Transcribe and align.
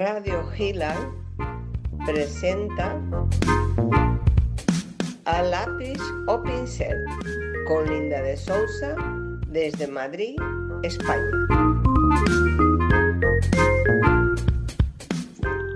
Radio 0.00 0.42
Gila 0.56 0.96
presenta 2.06 2.98
a 5.26 5.42
lápiz 5.42 6.00
o 6.26 6.42
pincel 6.42 7.04
con 7.68 7.84
Linda 7.84 8.22
de 8.22 8.34
Sousa 8.34 8.96
desde 9.48 9.86
Madrid, 9.88 10.38
España. 10.82 11.30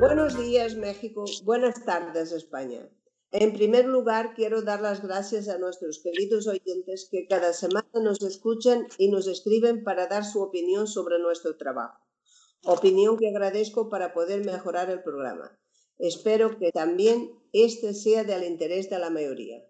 Buenos 0.01 0.38
días 0.38 0.75
México, 0.75 1.27
buenas 1.45 1.84
tardes 1.84 2.33
España. 2.33 2.88
En 3.30 3.52
primer 3.52 3.84
lugar, 3.84 4.33
quiero 4.34 4.62
dar 4.62 4.80
las 4.80 5.02
gracias 5.02 5.51
a 5.51 5.59
nuestros 5.59 5.98
queridos 5.98 6.47
oyentes 6.47 7.09
que 7.11 7.27
cada 7.27 7.52
semana 7.52 8.01
nos 8.01 8.23
escuchan 8.23 8.87
y 8.97 9.11
nos 9.11 9.27
escriben 9.27 9.84
para 9.84 10.06
dar 10.06 10.25
su 10.25 10.41
opinión 10.41 10.87
sobre 10.87 11.19
nuestro 11.19 11.59
trabajo 11.59 12.04
opinión 12.64 13.16
que 13.16 13.28
agradezco 13.28 13.88
para 13.88 14.12
poder 14.12 14.45
mejorar 14.45 14.91
el 14.91 15.02
programa. 15.02 15.59
Espero 15.98 16.59
que 16.59 16.73
también 16.73 17.30
este 17.52 17.95
sea 17.95 18.24
del 18.24 18.45
interés 18.45 18.90
de 18.90 18.98
la 18.98 19.10
mayoría. 19.10 19.62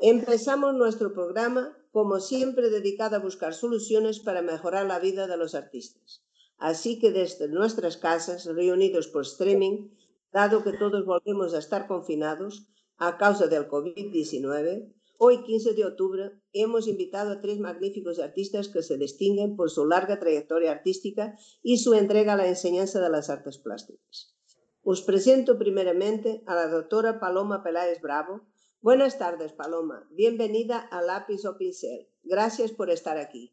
Empezamos 0.00 0.74
nuestro 0.74 1.12
programa, 1.12 1.76
como 1.90 2.20
siempre, 2.20 2.70
dedicado 2.70 3.16
a 3.16 3.20
buscar 3.20 3.54
soluciones 3.54 4.20
para 4.20 4.42
mejorar 4.42 4.86
la 4.86 4.98
vida 4.98 5.26
de 5.26 5.36
los 5.36 5.54
artistas. 5.54 6.22
Así 6.58 6.98
que 6.98 7.12
desde 7.12 7.48
nuestras 7.48 7.96
casas, 7.96 8.46
reunidos 8.46 9.08
por 9.08 9.22
streaming, 9.22 9.90
dado 10.32 10.62
que 10.64 10.72
todos 10.72 11.04
volvemos 11.04 11.54
a 11.54 11.58
estar 11.58 11.86
confinados 11.86 12.66
a 12.98 13.18
causa 13.18 13.46
del 13.46 13.68
COVID-19, 13.68 14.92
Hoy, 15.18 15.42
15 15.44 15.74
de 15.74 15.84
octubre, 15.86 16.32
hemos 16.52 16.86
invitado 16.88 17.32
a 17.32 17.40
tres 17.40 17.58
magníficos 17.58 18.18
artistas 18.18 18.68
que 18.68 18.82
se 18.82 18.98
distinguen 18.98 19.56
por 19.56 19.70
su 19.70 19.86
larga 19.86 20.18
trayectoria 20.18 20.72
artística 20.72 21.38
y 21.62 21.78
su 21.78 21.94
entrega 21.94 22.34
a 22.34 22.36
la 22.36 22.48
enseñanza 22.48 23.00
de 23.00 23.08
las 23.08 23.30
artes 23.30 23.58
plásticas. 23.58 24.36
Os 24.82 25.02
presento 25.02 25.58
primeramente 25.58 26.42
a 26.46 26.54
la 26.54 26.68
doctora 26.68 27.18
Paloma 27.18 27.62
Peláez 27.62 28.00
Bravo. 28.00 28.42
Buenas 28.82 29.18
tardes, 29.18 29.52
Paloma. 29.52 30.06
Bienvenida 30.10 30.78
a 30.78 31.00
Lápiz 31.00 31.44
o 31.46 31.56
Pincel. 31.56 32.08
Gracias 32.22 32.72
por 32.72 32.90
estar 32.90 33.16
aquí. 33.16 33.52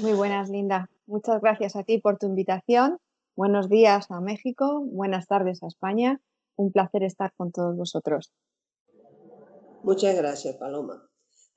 Muy 0.00 0.12
buenas, 0.12 0.50
Linda. 0.50 0.90
Muchas 1.06 1.40
gracias 1.40 1.76
a 1.76 1.84
ti 1.84 1.98
por 1.98 2.18
tu 2.18 2.26
invitación. 2.26 2.98
Buenos 3.36 3.68
días 3.68 4.10
a 4.10 4.20
México, 4.20 4.82
buenas 4.84 5.26
tardes 5.26 5.62
a 5.62 5.66
España. 5.66 6.20
Un 6.56 6.72
placer 6.72 7.04
estar 7.04 7.32
con 7.36 7.52
todos 7.52 7.76
vosotros. 7.76 8.32
Muchas 9.82 10.16
gracias, 10.16 10.56
Paloma. 10.56 11.08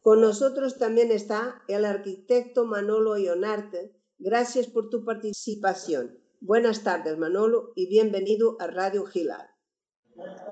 Con 0.02 0.22
nosotros 0.22 0.78
también 0.78 1.12
está 1.12 1.62
el 1.68 1.86
arquitecto 1.86 2.66
Manolo 2.66 3.18
Ionarte. 3.18 3.96
Gracias 4.18 4.68
por 4.68 4.90
tu 4.90 5.06
participación. 5.06 6.20
Buenas 6.42 6.84
tardes, 6.84 7.18
Manolo, 7.18 7.72
y 7.76 7.88
bienvenido 7.88 8.58
a 8.60 8.68
Radio 8.68 9.06
Gilar. 9.06 9.48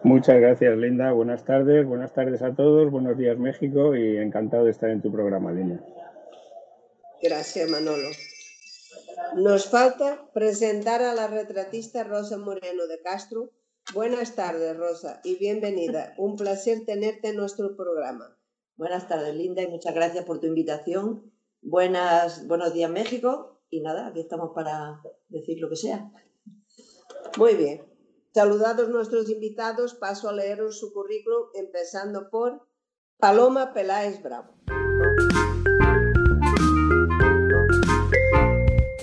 Muchas 0.03 0.39
gracias, 0.39 0.77
Linda. 0.77 1.11
Buenas 1.11 1.43
tardes, 1.43 1.85
buenas 1.85 2.13
tardes 2.13 2.41
a 2.41 2.55
todos, 2.55 2.89
buenos 2.89 3.17
días, 3.17 3.37
México, 3.37 3.95
y 3.95 4.17
encantado 4.17 4.65
de 4.65 4.71
estar 4.71 4.89
en 4.89 5.01
tu 5.01 5.11
programa, 5.11 5.51
Linda. 5.51 5.79
Gracias, 7.21 7.69
Manolo. 7.69 8.09
Nos 9.35 9.67
falta 9.67 10.29
presentar 10.33 11.01
a 11.01 11.13
la 11.13 11.27
retratista 11.27 12.03
Rosa 12.03 12.37
Moreno 12.37 12.87
de 12.87 13.01
Castro, 13.01 13.51
Buenas 13.93 14.35
tardes, 14.35 14.77
Rosa, 14.77 15.19
y 15.23 15.35
bienvenida. 15.35 16.13
Un 16.17 16.37
placer 16.37 16.85
tenerte 16.85 17.29
en 17.29 17.35
nuestro 17.35 17.75
programa. 17.75 18.37
Buenas 18.77 19.09
tardes, 19.09 19.35
Linda, 19.35 19.63
y 19.63 19.67
muchas 19.67 19.93
gracias 19.93 20.23
por 20.23 20.39
tu 20.39 20.47
invitación. 20.47 21.29
Buenas, 21.61 22.47
buenos 22.47 22.73
días, 22.73 22.89
México. 22.89 23.61
Y 23.69 23.81
nada, 23.81 24.07
aquí 24.07 24.21
estamos 24.21 24.51
para 24.55 25.01
decir 25.27 25.59
lo 25.59 25.67
que 25.69 25.75
sea. 25.75 26.09
Muy 27.37 27.55
bien. 27.55 27.85
Saludados 28.33 28.87
nuestros 28.87 29.29
invitados, 29.29 29.95
paso 29.95 30.29
a 30.29 30.33
leeros 30.33 30.79
su 30.79 30.93
currículum, 30.93 31.49
empezando 31.53 32.29
por 32.29 32.65
Paloma 33.17 33.73
Peláez 33.73 34.23
Bravo. 34.23 34.55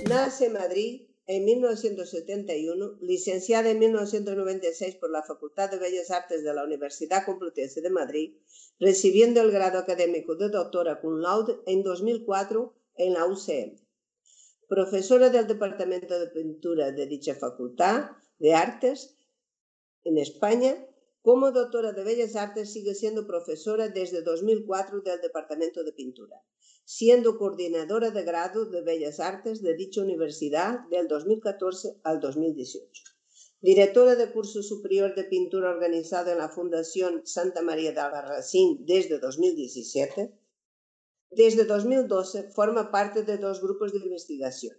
Nace 0.08 0.46
en 0.46 0.52
Madrid 0.54 1.07
en 1.28 1.44
1971, 1.44 2.96
licenciada 3.02 3.68
en 3.68 3.78
1996 3.78 4.96
por 4.96 5.10
la 5.10 5.22
Facultad 5.22 5.70
de 5.70 5.78
Bellas 5.78 6.10
Artes 6.10 6.42
de 6.42 6.54
la 6.54 6.64
Universidad 6.64 7.26
Complutense 7.26 7.82
de 7.82 7.90
Madrid, 7.90 8.38
recibiendo 8.80 9.42
el 9.42 9.50
grado 9.50 9.78
académico 9.78 10.36
de 10.36 10.48
doctora 10.48 11.02
cum 11.02 11.20
laude 11.20 11.60
en 11.66 11.82
2004 11.82 12.74
en 12.96 13.12
la 13.12 13.26
UCM. 13.26 13.76
Profesora 14.68 15.28
del 15.28 15.46
Departamento 15.46 16.18
de 16.18 16.28
Pintura 16.28 16.92
de 16.92 17.06
dicha 17.06 17.34
Facultad 17.34 18.12
de 18.38 18.54
Artes 18.54 19.14
en 20.04 20.16
España, 20.16 20.82
como 21.20 21.52
doctora 21.52 21.92
de 21.92 22.04
Bellas 22.04 22.36
Artes 22.36 22.72
sigue 22.72 22.94
siendo 22.94 23.26
profesora 23.26 23.88
desde 23.88 24.22
2004 24.22 25.02
del 25.02 25.20
Departamento 25.20 25.84
de 25.84 25.92
Pintura 25.92 26.42
siendo 26.90 27.36
coordinadora 27.36 28.10
de 28.12 28.22
grado 28.22 28.64
de 28.64 28.80
Bellas 28.80 29.20
Artes 29.20 29.60
de 29.60 29.74
dicha 29.74 30.00
universidad 30.00 30.88
del 30.88 31.06
2014 31.06 32.00
al 32.02 32.18
2018. 32.18 33.04
Directora 33.60 34.14
de 34.14 34.32
curso 34.32 34.62
superior 34.62 35.14
de 35.14 35.24
pintura 35.24 35.68
organizado 35.68 36.32
en 36.32 36.38
la 36.38 36.48
Fundación 36.48 37.26
Santa 37.26 37.60
María 37.60 37.92
de 37.92 38.00
Albarracín 38.00 38.86
desde 38.86 39.18
2017. 39.18 40.32
Desde 41.30 41.66
2012 41.66 42.52
forma 42.52 42.90
parte 42.90 43.22
de 43.22 43.36
dos 43.36 43.60
grupos 43.60 43.92
de 43.92 43.98
investigación. 43.98 44.74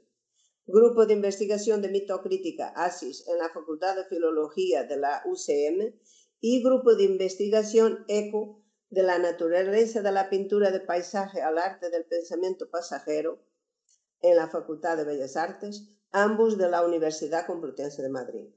Grupo 0.66 1.06
de 1.06 1.14
Investigación 1.14 1.84
de 1.84 1.90
Mitocrítica 1.90 2.70
ASIS 2.70 3.28
en 3.28 3.38
la 3.38 3.50
Facultad 3.50 3.96
de 3.96 4.06
Filología 4.06 4.84
de 4.84 4.98
la 4.98 5.22
UCM 5.28 5.94
y 6.42 6.64
Grupo 6.64 6.96
de 6.96 7.04
Investigación 7.04 8.04
ECO 8.08 8.64
de 8.90 9.04
la 9.04 9.20
naturaleza 9.20 10.02
de 10.02 10.12
la 10.12 10.30
pintura 10.30 10.72
de 10.72 10.80
paisaje 10.80 11.42
al 11.42 11.60
arte 11.60 11.92
del 11.92 12.06
pensamiento 12.06 12.70
pasajero 12.70 13.40
en 14.22 14.36
la 14.36 14.50
Facultad 14.50 14.98
de 14.98 15.04
Bellas 15.04 15.38
Artes, 15.38 15.90
ambos 16.12 16.58
de 16.58 16.70
la 16.70 16.84
Universidad 16.84 17.46
Complutense 17.46 18.02
de 18.02 18.10
Madrid. 18.10 18.48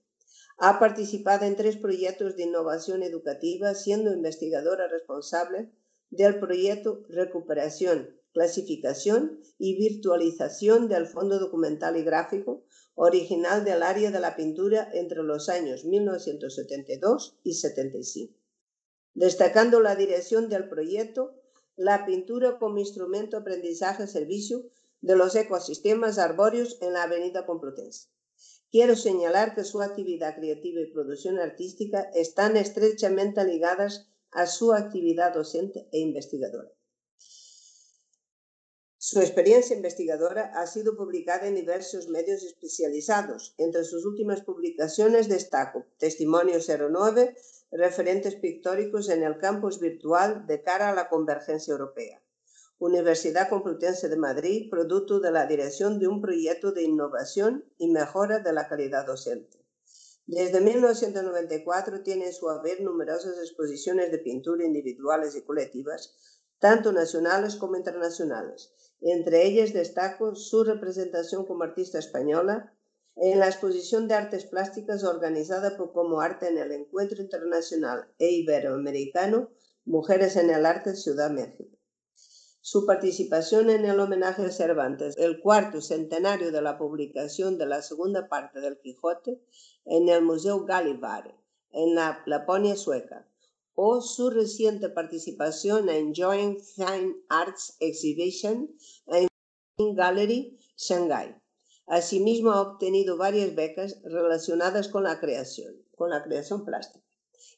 Ha 0.56 0.78
participado 0.78 1.44
en 1.44 1.56
tres 1.56 1.76
proyectos 1.76 2.36
de 2.36 2.44
innovación 2.44 3.02
educativa, 3.02 3.74
siendo 3.74 4.12
investigadora 4.12 4.88
responsable 4.88 5.70
del 6.10 6.40
proyecto 6.40 7.04
Recuperación, 7.08 8.18
Clasificación 8.32 9.40
y 9.58 9.76
Virtualización 9.76 10.88
del 10.88 11.06
Fondo 11.06 11.38
Documental 11.38 11.96
y 11.98 12.04
Gráfico, 12.04 12.64
original 12.94 13.64
del 13.64 13.82
área 13.82 14.10
de 14.10 14.20
la 14.20 14.34
pintura 14.34 14.88
entre 14.94 15.22
los 15.22 15.50
años 15.50 15.84
1972 15.84 17.38
y 17.42 17.54
75 17.54 18.41
destacando 19.14 19.80
la 19.80 19.96
dirección 19.96 20.48
del 20.48 20.68
proyecto, 20.68 21.34
la 21.76 22.04
pintura 22.06 22.58
como 22.58 22.78
instrumento 22.78 23.36
de 23.36 23.42
aprendizaje-servicio 23.42 24.70
de 25.00 25.16
los 25.16 25.34
ecosistemas 25.34 26.18
arbóreos 26.18 26.78
en 26.80 26.92
la 26.92 27.04
Avenida 27.04 27.44
Complutense. 27.44 28.08
Quiero 28.70 28.96
señalar 28.96 29.54
que 29.54 29.64
su 29.64 29.82
actividad 29.82 30.34
creativa 30.36 30.80
y 30.80 30.92
producción 30.92 31.38
artística 31.38 32.10
están 32.14 32.56
estrechamente 32.56 33.44
ligadas 33.44 34.08
a 34.30 34.46
su 34.46 34.72
actividad 34.72 35.34
docente 35.34 35.88
e 35.92 35.98
investigadora. 35.98 36.70
Su 38.96 39.20
experiencia 39.20 39.76
investigadora 39.76 40.52
ha 40.54 40.66
sido 40.66 40.96
publicada 40.96 41.48
en 41.48 41.56
diversos 41.56 42.08
medios 42.08 42.44
especializados. 42.44 43.52
Entre 43.58 43.84
sus 43.84 44.06
últimas 44.06 44.42
publicaciones 44.42 45.28
destaco 45.28 45.84
Testimonio 45.98 46.58
09, 46.60 47.36
referentes 47.72 48.36
pictóricos 48.36 49.08
en 49.08 49.22
el 49.22 49.38
campus 49.38 49.80
virtual 49.80 50.46
de 50.46 50.62
cara 50.62 50.90
a 50.90 50.94
la 50.94 51.08
convergencia 51.08 51.72
europea. 51.72 52.22
Universidad 52.78 53.48
Complutense 53.48 54.08
de 54.08 54.16
Madrid, 54.16 54.68
producto 54.70 55.20
de 55.20 55.30
la 55.30 55.46
dirección 55.46 55.98
de 55.98 56.08
un 56.08 56.20
proyecto 56.20 56.72
de 56.72 56.82
innovación 56.82 57.64
y 57.78 57.88
mejora 57.88 58.40
de 58.40 58.52
la 58.52 58.68
calidad 58.68 59.06
docente. 59.06 59.64
Desde 60.26 60.60
1994 60.60 62.02
tiene 62.02 62.26
en 62.26 62.32
su 62.32 62.48
haber 62.48 62.80
numerosas 62.80 63.38
exposiciones 63.38 64.10
de 64.10 64.18
pintura 64.18 64.64
individuales 64.64 65.34
y 65.34 65.42
colectivas, 65.42 66.40
tanto 66.58 66.92
nacionales 66.92 67.56
como 67.56 67.76
internacionales. 67.76 68.72
Entre 69.00 69.46
ellas 69.46 69.72
destaco 69.72 70.34
su 70.34 70.62
representación 70.62 71.44
como 71.44 71.64
artista 71.64 71.98
española 71.98 72.72
en 73.16 73.38
la 73.38 73.48
exposición 73.48 74.08
de 74.08 74.14
artes 74.14 74.46
plásticas 74.46 75.04
organizada 75.04 75.76
por 75.76 75.92
Como 75.92 76.20
Arte 76.20 76.48
en 76.48 76.58
el 76.58 76.72
Encuentro 76.72 77.20
Internacional 77.20 78.08
e 78.18 78.30
Iberoamericano 78.30 79.50
Mujeres 79.84 80.36
en 80.36 80.50
el 80.50 80.64
Arte 80.64 80.94
Ciudad 80.96 81.30
México. 81.30 81.76
Su 82.60 82.86
participación 82.86 83.68
en 83.70 83.84
el 83.84 83.98
homenaje 83.98 84.46
a 84.46 84.50
Cervantes, 84.50 85.16
el 85.18 85.40
cuarto 85.40 85.80
centenario 85.80 86.52
de 86.52 86.62
la 86.62 86.78
publicación 86.78 87.58
de 87.58 87.66
la 87.66 87.82
segunda 87.82 88.28
parte 88.28 88.60
del 88.60 88.78
Quijote 88.78 89.42
en 89.84 90.08
el 90.08 90.22
Museo 90.22 90.64
Gallivare, 90.64 91.34
en 91.72 91.96
la 91.96 92.22
Laponia 92.26 92.76
sueca, 92.76 93.28
o 93.74 94.00
su 94.00 94.30
reciente 94.30 94.88
participación 94.88 95.88
en 95.88 96.14
Joint 96.14 96.60
Fine 96.60 97.16
Arts 97.28 97.76
Exhibition 97.80 98.72
en 99.06 99.94
Gallery, 99.94 100.58
Shanghai 100.76 101.41
Asimismo, 101.86 102.52
ha 102.52 102.62
obtenido 102.62 103.16
varias 103.16 103.54
becas 103.54 104.00
relacionadas 104.04 104.88
con 104.88 105.02
la 105.04 105.20
creación, 105.20 105.82
con 105.94 106.10
la 106.10 106.22
creación 106.22 106.64
plástica 106.64 107.02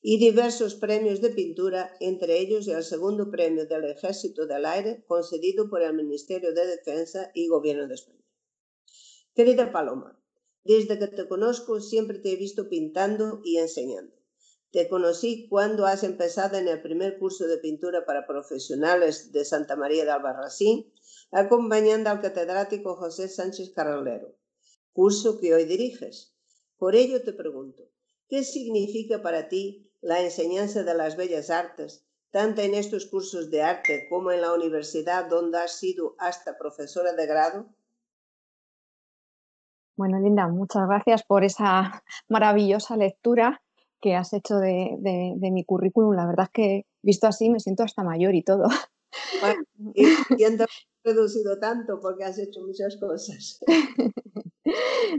y 0.06 0.18
diversos 0.18 0.74
premios 0.74 1.22
de 1.22 1.30
pintura, 1.30 1.96
entre 1.98 2.38
ellos 2.38 2.68
el 2.68 2.84
segundo 2.84 3.30
premio 3.30 3.66
del 3.66 3.84
Ejército 3.84 4.46
del 4.46 4.66
Aire 4.66 5.02
concedido 5.06 5.70
por 5.70 5.80
el 5.80 5.94
Ministerio 5.94 6.52
de 6.52 6.66
Defensa 6.66 7.30
y 7.32 7.48
Gobierno 7.48 7.88
de 7.88 7.94
España. 7.94 8.22
Querida 9.34 9.72
Paloma, 9.72 10.22
desde 10.62 10.98
que 10.98 11.06
te 11.06 11.26
conozco 11.26 11.80
siempre 11.80 12.18
te 12.18 12.32
he 12.32 12.36
visto 12.36 12.68
pintando 12.68 13.40
y 13.44 13.56
enseñando. 13.56 14.14
Te 14.70 14.88
conocí 14.88 15.48
cuando 15.48 15.86
has 15.86 16.04
empezado 16.04 16.58
en 16.58 16.68
el 16.68 16.82
primer 16.82 17.18
curso 17.18 17.46
de 17.46 17.56
pintura 17.56 18.04
para 18.04 18.26
profesionales 18.26 19.32
de 19.32 19.46
Santa 19.46 19.74
María 19.74 20.04
de 20.04 20.10
Albarracín, 20.10 20.92
acompañando 21.32 22.10
al 22.10 22.20
catedrático 22.20 22.96
José 22.96 23.28
Sánchez 23.28 23.72
Carralero, 23.74 24.34
curso 24.92 25.38
que 25.38 25.54
hoy 25.54 25.64
diriges. 25.64 26.34
Por 26.76 26.94
ello 26.94 27.22
te 27.22 27.32
pregunto, 27.32 27.82
¿qué 28.28 28.44
significa 28.44 29.22
para 29.22 29.48
ti 29.48 29.92
la 30.00 30.20
enseñanza 30.20 30.82
de 30.82 30.94
las 30.94 31.16
bellas 31.16 31.50
artes, 31.50 32.06
tanto 32.30 32.62
en 32.62 32.74
estos 32.74 33.06
cursos 33.06 33.50
de 33.50 33.62
arte 33.62 34.06
como 34.08 34.32
en 34.32 34.40
la 34.40 34.52
universidad 34.52 35.28
donde 35.28 35.58
has 35.58 35.78
sido 35.78 36.14
hasta 36.18 36.58
profesora 36.58 37.12
de 37.12 37.26
grado? 37.26 37.74
Bueno, 39.96 40.18
Linda, 40.18 40.48
muchas 40.48 40.88
gracias 40.88 41.22
por 41.22 41.44
esa 41.44 42.02
maravillosa 42.28 42.96
lectura 42.96 43.62
que 44.00 44.16
has 44.16 44.32
hecho 44.32 44.58
de, 44.58 44.98
mi 45.40 45.64
currículum. 45.64 46.14
La 46.14 46.26
verdad 46.26 46.46
es 46.46 46.52
que 46.52 46.86
visto 47.02 47.26
así 47.26 47.48
me 47.48 47.60
siento 47.60 47.84
hasta 47.84 48.04
mayor 48.04 48.34
y 48.34 48.42
todo. 48.42 48.64
Y 49.94 50.06
¿Quién 50.36 50.56
te 50.56 50.64
ha 50.64 50.66
reducido 51.04 51.58
tanto? 51.58 52.00
Porque 52.00 52.24
has 52.24 52.38
hecho 52.38 52.60
muchas 52.60 52.96
cosas. 52.96 53.60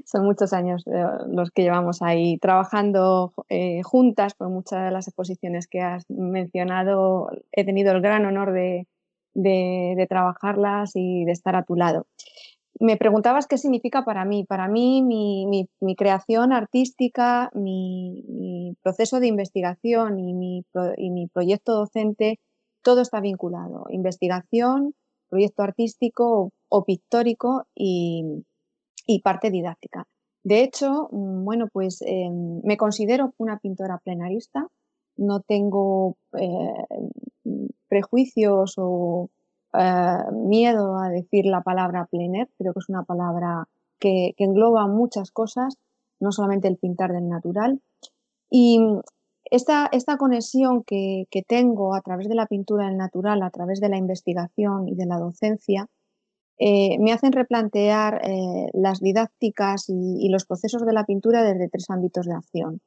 Son 0.05 0.25
muchos 0.25 0.53
años 0.53 0.83
eh, 0.87 1.05
los 1.27 1.51
que 1.51 1.61
llevamos 1.63 2.01
ahí 2.01 2.37
trabajando 2.39 3.33
eh, 3.49 3.83
juntas 3.83 4.33
por 4.33 4.49
muchas 4.49 4.85
de 4.85 4.91
las 4.91 5.07
exposiciones 5.07 5.67
que 5.67 5.81
has 5.81 6.03
mencionado. 6.09 7.29
He 7.51 7.63
tenido 7.63 7.91
el 7.91 8.01
gran 8.01 8.25
honor 8.25 8.51
de, 8.51 8.87
de 9.33 10.05
trabajarlas 10.09 10.91
y 10.95 11.25
de 11.25 11.31
estar 11.31 11.55
a 11.55 11.63
tu 11.63 11.75
lado 11.75 12.07
me 12.79 12.97
preguntabas 12.97 13.47
qué 13.47 13.57
significa 13.57 14.03
para 14.03 14.25
mí. 14.25 14.43
Para 14.43 14.67
mí, 14.67 15.01
mi, 15.01 15.95
creación 15.95 16.51
artística, 16.51 17.49
mi, 17.53 18.75
proceso 18.81 19.19
de 19.19 19.27
investigación 19.27 20.19
y 20.19 20.33
mi, 20.33 21.27
proyecto 21.33 21.73
docente, 21.73 22.39
todo 22.85 23.01
está 23.01 23.19
vinculado. 23.19 23.87
Investigación, 23.89 24.93
proyecto 25.27 25.63
artístico 25.63 26.51
o, 26.69 26.83
pictórico 26.85 27.65
y, 27.73 28.43
parte 29.23 29.49
didáctica. 29.49 30.05
De 30.43 30.61
hecho, 30.61 31.09
mm, 31.11 31.43
bueno, 31.43 31.67
pues 31.73 32.03
em, 32.03 32.61
me 32.63 32.77
considero 32.77 33.33
una 33.37 33.57
pintora 33.57 33.97
plenarista. 33.97 34.67
No 35.17 35.39
tengo 35.41 36.15
eh, 36.37 36.85
prejuicios 37.87 38.75
o 38.77 39.29
eh, 39.73 40.31
miedo 40.31 40.97
a 40.99 41.09
decir 41.09 41.45
la 41.47 41.61
palabra 41.61 42.05
plener, 42.05 42.49
creo 42.59 42.73
que 42.73 42.79
es 42.79 42.89
una 42.89 43.03
palabra 43.03 43.67
que, 43.99 44.35
engloba 44.37 44.87
muchas 44.87 45.31
cosas, 45.31 45.77
no 46.19 46.31
solamente 46.31 46.67
el 46.67 46.77
pintar 46.77 47.13
del 47.13 47.27
natural. 47.29 47.81
Y 48.51 48.79
esta, 49.51 49.87
esta 49.91 50.17
conexión 50.17 50.83
que, 50.83 51.27
tengo 51.47 51.93
a 51.95 52.01
través 52.01 52.27
de 52.27 52.35
la 52.35 52.47
pintura 52.47 52.87
del 52.87 52.97
natural, 52.97 53.43
a 53.43 53.51
través 53.51 53.79
de 53.79 53.89
la 53.89 53.97
investigación 53.97 54.87
y 54.87 54.95
de 54.95 55.05
la 55.05 55.17
docencia, 55.17 55.87
eh, 56.57 56.97
me 56.99 57.11
hacen 57.11 57.31
replantear 57.31 58.21
eh, 58.23 58.69
las 58.73 59.01
didácticas 59.01 59.85
y, 59.89 60.29
los 60.29 60.45
procesos 60.45 60.85
de 60.85 60.93
la 60.93 61.05
pintura 61.05 61.43
desde 61.43 61.69
tres 61.69 61.89
ámbitos 61.89 62.25
de 62.25 62.33
acción. 62.33 62.81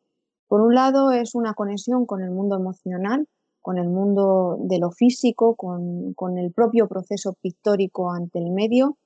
Por 0.48 0.62
un 0.62 0.74
lado, 0.74 1.12
es 1.12 1.34
una 1.34 1.54
conexión 1.54 2.06
con 2.06 2.22
el 2.22 2.30
mundo 2.30 2.56
emocional, 2.56 3.26
con 3.60 3.78
el 3.78 3.88
mundo 3.88 4.56
de 4.60 4.78
lo 4.78 4.90
físico, 4.90 5.54
con, 5.54 6.38
el 6.38 6.52
propio 6.52 6.88
proceso 6.88 7.34
pictórico 7.40 8.10
ante 8.10 8.38
el 8.38 8.50
medio. 8.50 8.96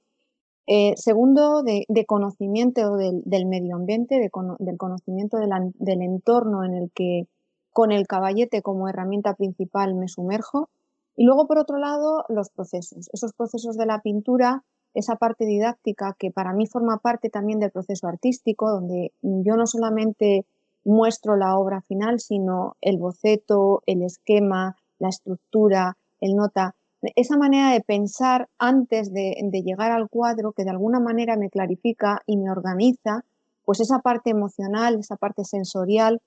Eh, 0.68 0.94
segundo, 0.96 1.64
de, 1.64 1.84
conocimiento 2.06 2.96
del, 2.96 3.46
medio 3.46 3.74
ambiente, 3.74 4.20
del 4.20 4.76
conocimiento 4.78 5.36
del 5.38 6.02
entorno 6.02 6.64
en 6.64 6.74
el 6.74 6.92
que 6.94 7.26
con 7.72 7.92
el 7.92 8.06
caballete 8.06 8.62
como 8.62 8.88
herramienta 8.88 9.34
principal 9.34 9.94
me 9.94 10.08
sumerjo. 10.08 10.68
Y 11.16 11.24
luego, 11.24 11.46
por 11.46 11.58
otro 11.58 11.78
lado, 11.78 12.24
los 12.28 12.50
procesos, 12.50 13.08
esos 13.12 13.32
procesos 13.32 13.76
de 13.76 13.86
la 13.86 14.00
pintura, 14.00 14.64
esa 14.94 15.16
parte 15.16 15.44
didáctica 15.44 16.14
que 16.18 16.30
para 16.30 16.52
mí 16.52 16.66
forma 16.66 16.98
parte 16.98 17.30
también 17.30 17.60
del 17.60 17.70
proceso 17.70 18.06
artístico, 18.08 18.70
donde 18.70 19.12
yo 19.22 19.56
no 19.56 19.66
solamente 19.66 20.46
muestro 20.84 21.36
la 21.36 21.56
obra 21.56 21.80
final, 21.82 22.20
sino 22.20 22.76
el 22.80 22.98
boceto, 22.98 23.82
el 23.86 24.02
esquema, 24.02 24.76
la 24.98 25.08
estructura, 25.08 25.96
el 26.20 26.34
nota. 26.34 26.74
Esa 27.16 27.36
manera 27.36 27.72
de 27.72 27.80
pensar 27.80 28.48
antes 28.58 29.12
de, 29.12 29.34
llegar 29.64 29.90
al 29.90 30.08
cuadro 30.08 30.52
que 30.52 30.64
de 30.64 30.70
alguna 30.70 31.00
manera 31.00 31.36
me 31.36 31.50
clarifica 31.50 32.22
y 32.26 32.36
me 32.36 32.50
organiza, 32.50 33.24
pues 33.64 33.80
esa 33.80 33.98
parte 34.00 34.30
emocional, 34.30 34.98
esa 34.98 35.16
parte 35.16 35.44
sensorial, 35.44 36.20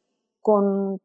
con, 0.46 1.00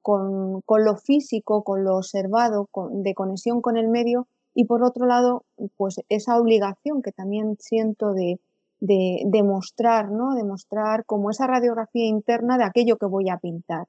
lo 0.85 0.97
físico, 0.97 1.63
con 1.65 1.83
lo 1.83 1.97
observado, 1.97 2.69
de 2.91 3.15
conexión 3.15 3.63
con 3.63 3.79
el 3.79 3.89
medio 3.89 4.27
y 4.55 4.67
por 4.67 4.85
otro 4.85 5.07
lado, 5.07 5.45
pues 5.79 5.97
esa 6.11 6.39
obligación 6.39 7.01
que 7.01 7.11
también 7.11 7.57
siento 7.59 8.13
de, 8.13 8.39
de, 8.81 9.23
demostrar, 9.25 10.11
¿no? 10.11 10.35
Demostrar 10.35 11.07
como 11.07 11.31
esa 11.31 11.47
radiografía 11.47 12.05
interna 12.05 12.59
de 12.59 12.65
aquello 12.65 12.99
que 12.99 13.07
voy 13.07 13.31
a 13.31 13.39
pintar. 13.39 13.87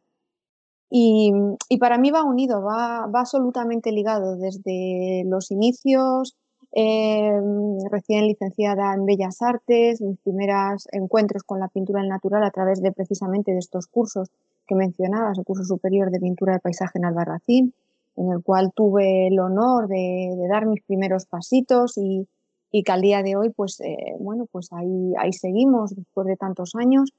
Y, 0.90 1.34
para 1.82 1.98
mí 1.98 2.12
va 2.12 2.24
unido, 2.24 2.62
va, 2.64 3.04
absolutamente 3.04 3.92
ligado 3.92 4.38
desde 4.38 5.24
los 5.26 5.52
inicios, 5.52 6.38
em, 6.72 7.78
recién 7.92 8.28
licenciada 8.28 8.94
en 8.94 9.06
Bellas 9.06 9.42
Artes, 9.42 10.00
mis 10.00 10.18
primeros 10.20 10.88
encuentros 10.94 11.44
con 11.44 11.60
la 11.60 11.68
pintura 11.68 12.04
natural 12.04 12.44
a 12.46 12.52
través 12.52 12.82
de 12.82 12.94
precisamente 12.94 13.52
de 13.52 13.60
estos 13.60 13.88
cursos 13.88 14.30
que 14.72 14.76
mencionabas, 14.76 15.38
el 15.38 15.44
curso 15.44 15.66
superior 15.66 16.12
de 16.12 16.20
pintura 16.22 16.54
de 16.54 16.60
paisaje 16.60 16.98
en 16.98 17.04
Albarracín, 17.04 17.74
en 18.16 18.32
el 18.32 18.42
cual 18.42 18.72
tuve 18.74 19.28
el 19.28 19.38
honor 19.38 19.90
de 19.90 20.48
dar 20.50 20.66
mis 20.66 20.82
primeros 20.84 21.26
pasitos 21.26 21.98
y, 21.98 22.26
que 22.72 22.90
al 22.90 23.02
día 23.02 23.22
de 23.22 23.36
hoy, 23.36 23.50
pues, 23.50 23.82
eh, 23.82 24.16
bueno, 24.18 24.46
pues 24.50 24.72
ahí, 24.72 25.14
ahí 25.18 25.34
seguimos 25.34 25.94
después 25.94 26.26
de 26.26 26.38
tantos 26.38 26.74
años. 26.76 27.12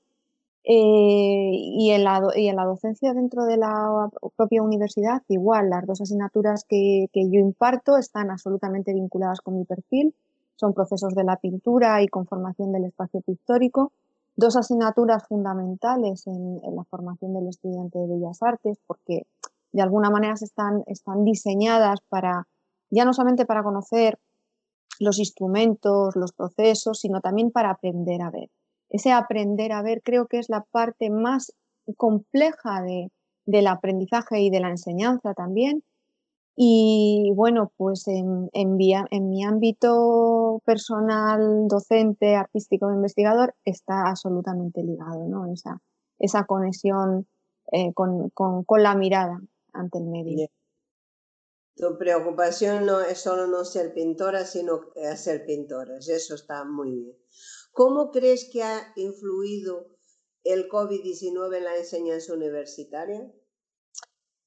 Eh, 0.64 1.50
y, 1.52 1.90
en 1.90 2.04
la, 2.04 2.22
y 2.36 2.48
en 2.48 2.56
la 2.56 2.64
docencia 2.64 3.12
dentro 3.12 3.44
de 3.44 3.58
la 3.58 4.08
propia 4.34 4.62
universidad, 4.62 5.20
igual, 5.28 5.68
las 5.68 5.86
dos 5.86 6.00
asignaturas 6.00 6.64
que, 6.66 7.08
yo 7.12 7.38
imparto 7.38 7.98
están 7.98 8.30
absolutamente 8.30 8.94
vinculadas 8.94 9.42
con 9.42 9.58
mi 9.58 9.66
perfil. 9.66 10.14
Son 10.56 10.72
procesos 10.72 11.14
de 11.14 11.24
la 11.24 11.36
pintura 11.36 12.00
y 12.02 12.08
conformación 12.08 12.72
del 12.72 12.84
espacio 12.84 13.20
pictórico. 13.20 13.92
Dos 14.34 14.56
asignaturas 14.56 15.26
fundamentales 15.28 16.26
en, 16.26 16.60
la 16.74 16.84
formación 16.84 17.34
del 17.34 17.48
estudiante 17.48 17.98
de 17.98 18.06
Bellas 18.06 18.42
Artes, 18.42 18.78
porque 18.86 19.26
de 19.72 19.82
alguna 19.82 20.10
manera 20.10 20.34
están, 20.34 20.82
están 20.86 21.24
diseñadas 21.24 22.00
para, 22.08 22.46
ya 22.90 23.04
no 23.04 23.12
solamente 23.12 23.46
para 23.46 23.62
conocer 23.62 24.18
los 24.98 25.18
instrumentos, 25.18 26.16
los 26.16 26.32
procesos, 26.32 27.00
sino 27.00 27.20
también 27.20 27.50
para 27.50 27.70
aprender 27.70 28.22
a 28.22 28.30
ver. 28.30 28.48
Ese 28.88 29.12
aprender 29.12 29.72
a 29.72 29.82
ver 29.82 30.02
creo 30.02 30.26
que 30.26 30.38
es 30.38 30.48
la 30.48 30.64
parte 30.70 31.10
más 31.10 31.52
compleja 31.96 32.82
de, 32.82 33.10
del 33.46 33.66
aprendizaje 33.66 34.40
y 34.40 34.50
de 34.50 34.60
la 34.60 34.68
enseñanza 34.68 35.34
también. 35.34 35.82
Y 36.54 37.32
bueno, 37.34 37.72
pues 37.76 38.06
en, 38.08 38.50
en, 38.52 38.76
mi 38.76 39.44
ámbito 39.44 40.60
personal, 40.66 41.66
docente, 41.66 42.36
artístico, 42.36 42.92
investigador, 42.92 43.54
está 43.64 44.08
absolutamente 44.08 44.82
ligado, 44.82 45.26
¿no? 45.28 45.50
Esa, 45.50 45.80
esa 46.18 46.44
conexión 46.44 47.26
eh, 47.72 47.94
con, 47.94 48.28
con, 48.30 48.82
la 48.82 48.94
mirada 48.94 49.40
ante 49.72 49.98
el 49.98 50.04
medio. 50.04 50.48
Tu 51.74 51.96
preocupación 51.96 52.84
no 52.84 53.00
es 53.00 53.18
solo 53.18 53.46
no 53.46 53.64
ser 53.64 53.94
pintora, 53.94 54.44
sino 54.44 54.90
ser 55.16 55.46
pintores. 55.46 56.06
Eso 56.08 56.34
está 56.34 56.64
muy 56.64 56.90
bien. 56.90 57.16
¿Cómo 57.72 58.10
crees 58.10 58.50
que 58.52 58.62
ha 58.62 58.92
influido 58.96 59.96
el 60.44 60.68
COVID-19 60.68 61.56
en 61.56 61.64
la 61.64 61.76
enseñanza 61.78 62.34
universitaria? 62.34 63.32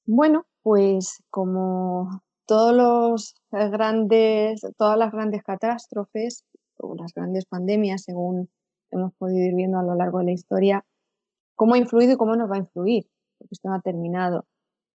Bueno, 0.05 0.45
pues 0.65 1.22
como 1.29 2.24
todos 2.48 2.74
los 2.74 3.36
grandes, 3.51 4.62
todas 4.77 4.98
las 4.98 5.12
grandes 5.12 5.43
catástrofes 5.43 6.43
o 6.77 6.95
las 6.95 7.13
grandes 7.13 7.45
pandemias, 7.45 8.01
según 8.01 8.50
hemos 8.89 9.13
podido 9.13 9.45
ir 9.45 9.53
viendo 9.53 9.77
a 9.77 9.84
lo 9.84 9.93
largo 9.93 10.19
de 10.19 10.25
la 10.25 10.31
historia, 10.31 10.86
cómo 11.55 11.75
ha 11.75 11.77
influido 11.77 12.13
y 12.13 12.17
cómo 12.17 12.36
nos 12.36 12.50
va 12.50 12.55
a 12.55 12.60
influir, 12.60 13.05
esto 13.51 13.69
no 13.69 13.75
ha 13.75 13.81
terminado. 13.81 14.48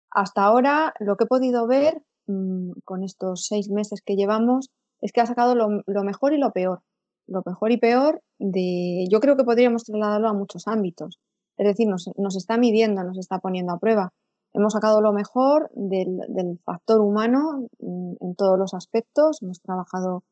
Hasta 0.09 0.43
ahora, 0.43 0.95
lo 0.99 1.17
que 1.17 1.25
he 1.25 1.27
podido 1.27 1.67
ver 1.67 2.01
Mm, 2.29 2.73
con 2.85 3.03
estos 3.03 3.47
seis 3.47 3.69
meses 3.71 4.03
que 4.05 4.15
llevamos 4.15 4.69
es 5.01 5.11
que 5.11 5.19
ha 5.19 5.25
sacado 5.25 5.55
lo, 5.55 6.03
mejor 6.03 6.33
y 6.33 6.37
lo 6.37 6.51
peor 6.51 6.83
lo 7.25 7.41
mejor 7.43 7.71
y 7.71 7.77
peor 7.77 8.21
de, 8.37 9.05
yo 9.09 9.19
creo 9.19 9.35
que 9.35 9.43
podríamos 9.43 9.83
trasladarlo 9.83 10.29
a 10.29 10.33
muchos 10.33 10.67
ámbitos. 10.67 11.19
Es 11.57 11.67
decir, 11.67 11.87
nos 11.87 12.35
está 12.35 12.57
midiendo, 12.57 13.03
nos 13.03 13.19
está 13.19 13.37
poniendo 13.37 13.71
a 13.73 13.77
prueba. 13.77 14.13
Hemos 14.53 14.73
sacado 14.73 15.01
lo 15.01 15.13
mejor 15.13 15.69
del, 15.73 16.19
del 16.27 16.59
factor 16.65 17.01
humano 17.01 17.67
en, 17.79 18.35
todos 18.35 18.57
los 18.57 18.73
aspectos. 18.73 19.41
Hemos 19.41 19.61
trabajado 19.61 20.23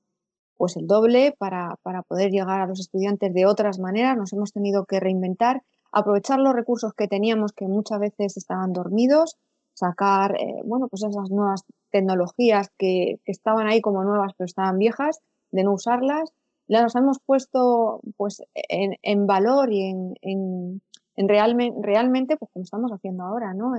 pues 0.55 0.75
el 0.75 0.87
doble 0.87 1.35
para, 1.37 1.75
para, 1.83 2.01
poder 2.01 2.31
llegar 2.31 2.61
a 2.61 2.67
los 2.67 2.79
estudiantes 2.79 3.33
de 3.33 3.45
otras 3.45 3.79
maneras. 3.79 4.17
Nos 4.17 4.33
hemos 4.33 4.51
tenido 4.51 4.85
que 4.85 4.99
reinventar, 4.99 5.61
aprovechar 5.91 6.39
los 6.39 6.55
recursos 6.55 6.93
que 6.93 7.07
teníamos 7.07 7.53
que 7.53 7.67
muchas 7.67 7.99
veces 7.99 8.37
estaban 8.37 8.73
dormidos, 8.73 9.37
sacar 9.73 10.35
eh, 10.39 10.61
bueno, 10.65 10.87
pues 10.87 11.03
esas 11.03 11.29
nuevas 11.29 11.63
tecnologías 11.91 12.69
que, 12.77 13.19
que, 13.23 13.31
estaban 13.31 13.67
ahí 13.67 13.81
como 13.81 14.03
nuevas 14.03 14.33
pero 14.35 14.45
estaban 14.45 14.79
viejas, 14.79 15.19
de 15.51 15.63
no 15.63 15.73
usarlas. 15.73 16.33
Las 16.67 16.95
hemos 16.95 17.19
puesto 17.19 18.01
pues, 18.17 18.41
en, 18.53 18.95
en 19.03 19.27
valor 19.27 19.71
y 19.71 19.83
en, 19.83 20.15
en, 20.21 20.81
en 21.17 21.27
realme, 21.27 21.73
realmente, 21.81 22.37
pues 22.37 22.51
como 22.53 22.63
estamos 22.63 22.91
haciendo 22.91 23.23
ahora, 23.23 23.53
¿no? 23.53 23.73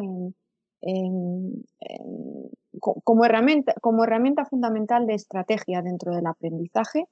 Como, 2.81 3.25
herramienta, 3.25 4.45
fundamental 4.45 5.07
de 5.07 5.15
estrategia 5.15 5.81
dentro 5.81 6.15
del 6.15 6.27
aprendizaje. 6.27 7.07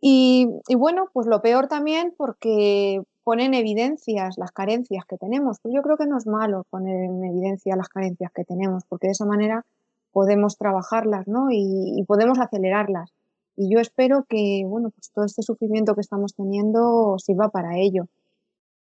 Y, 0.00 0.48
bueno, 0.76 1.06
pues 1.12 1.26
lo 1.26 1.40
peor 1.40 1.66
también 1.68 2.14
porque 2.16 3.00
pone 3.24 3.46
en 3.46 3.54
evidencias 3.54 4.36
las 4.36 4.52
carencias 4.52 5.04
que 5.06 5.16
tenemos. 5.16 5.58
Pues 5.62 5.74
yo 5.74 5.80
creo 5.82 5.96
que 5.96 6.06
no 6.06 6.18
es 6.18 6.26
malo 6.26 6.66
poner 6.70 7.04
en 7.04 7.24
evidencia 7.24 7.76
las 7.76 7.88
carencias 7.88 8.32
que 8.32 8.44
tenemos, 8.44 8.84
porque 8.88 9.06
de 9.06 9.12
esa 9.12 9.24
manera 9.24 9.64
podemos 10.12 10.58
trabajarlas 10.58 11.26
¿no? 11.26 11.50
y, 11.50 11.94
y 11.96 12.04
podemos 12.04 12.38
acelerarlas. 12.38 13.12
Y 13.56 13.72
yo 13.72 13.80
espero 13.80 14.24
que 14.28 14.64
bueno, 14.66 14.90
pues 14.90 15.10
todo 15.12 15.24
este 15.24 15.42
sufrimiento 15.42 15.94
que 15.94 16.00
estamos 16.02 16.34
teniendo 16.34 17.16
sirva 17.18 17.48
para 17.50 17.78
ello. 17.78 18.08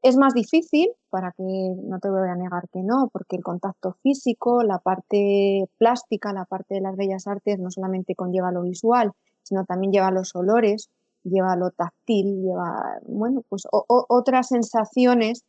Es 0.01 0.17
más 0.17 0.33
difícil, 0.33 0.89
para 1.11 1.31
que 1.31 1.43
no 1.43 1.99
te 1.99 2.09
voy 2.09 2.27
a 2.27 2.35
negar 2.35 2.67
que 2.69 2.81
no, 2.81 3.09
porque 3.13 3.35
el 3.35 3.43
contacto 3.43 3.93
físico, 4.01 4.63
la 4.63 4.79
parte 4.79 5.69
plástica, 5.77 6.33
la 6.33 6.45
parte 6.45 6.73
de 6.73 6.81
las 6.81 6.95
bellas 6.95 7.27
artes 7.27 7.59
no 7.59 7.69
solamente 7.69 8.15
conlleva 8.15 8.51
lo 8.51 8.63
visual, 8.63 9.11
sino 9.43 9.63
también 9.65 9.91
lleva 9.91 10.09
los 10.09 10.35
olores, 10.35 10.89
lleva 11.23 11.55
lo 11.55 11.69
táctil, 11.69 12.41
lleva, 12.41 12.99
bueno, 13.03 13.43
pues 13.47 13.67
otras 13.69 14.47
sensaciones 14.47 15.43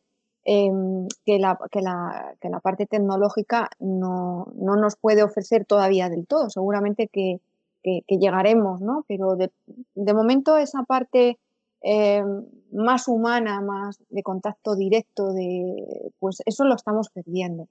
eh, 0.45 0.69
que, 1.25 1.39
la, 1.39 1.57
que, 1.71 1.81
la, 1.81 2.35
que, 2.39 2.49
la, 2.49 2.59
parte 2.59 2.85
tecnológica 2.85 3.69
no, 3.79 4.47
no, 4.55 4.75
nos 4.75 4.97
puede 4.97 5.23
ofrecer 5.23 5.65
todavía 5.65 6.09
del 6.09 6.27
todo. 6.27 6.51
Seguramente 6.51 7.07
que, 7.07 7.39
que 7.81 8.17
llegaremos, 8.17 8.81
¿no? 8.81 9.03
Pero 9.07 9.35
de, 9.35 9.51
de 9.95 10.13
momento 10.13 10.57
esa 10.57 10.83
parte 10.83 11.39
eh, 11.83 12.23
más 12.71 13.07
humana, 13.07 13.61
más 13.61 14.01
de 14.09 14.23
contacto 14.23 14.75
directo, 14.75 15.33
de, 15.33 16.11
pues 16.19 16.41
eso 16.45 16.63
lo 16.63 16.75
estamos 16.75 17.09
perdiendo. 17.09 17.67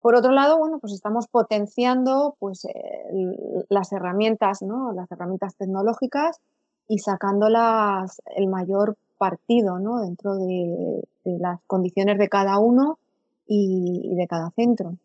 Por 0.00 0.14
otro 0.14 0.32
lado, 0.32 0.58
bueno, 0.58 0.78
pues 0.78 0.92
estamos 0.92 1.26
potenciando 1.28 2.36
pues, 2.38 2.64
eh, 2.66 3.66
las 3.68 3.92
herramientas, 3.92 4.62
¿no? 4.62 4.92
las 4.92 5.10
herramientas 5.10 5.56
tecnológicas 5.56 6.40
y 6.86 6.98
sacándolas 6.98 8.22
el 8.36 8.46
mayor 8.46 8.96
partido 9.18 9.78
¿no? 9.78 10.00
dentro 10.00 10.36
de, 10.36 11.02
las 11.24 11.60
condiciones 11.66 12.18
de 12.18 12.28
cada 12.28 12.58
uno 12.58 12.98
y, 13.46 14.14
de 14.14 14.26
cada 14.28 14.50
centro. 14.50 14.96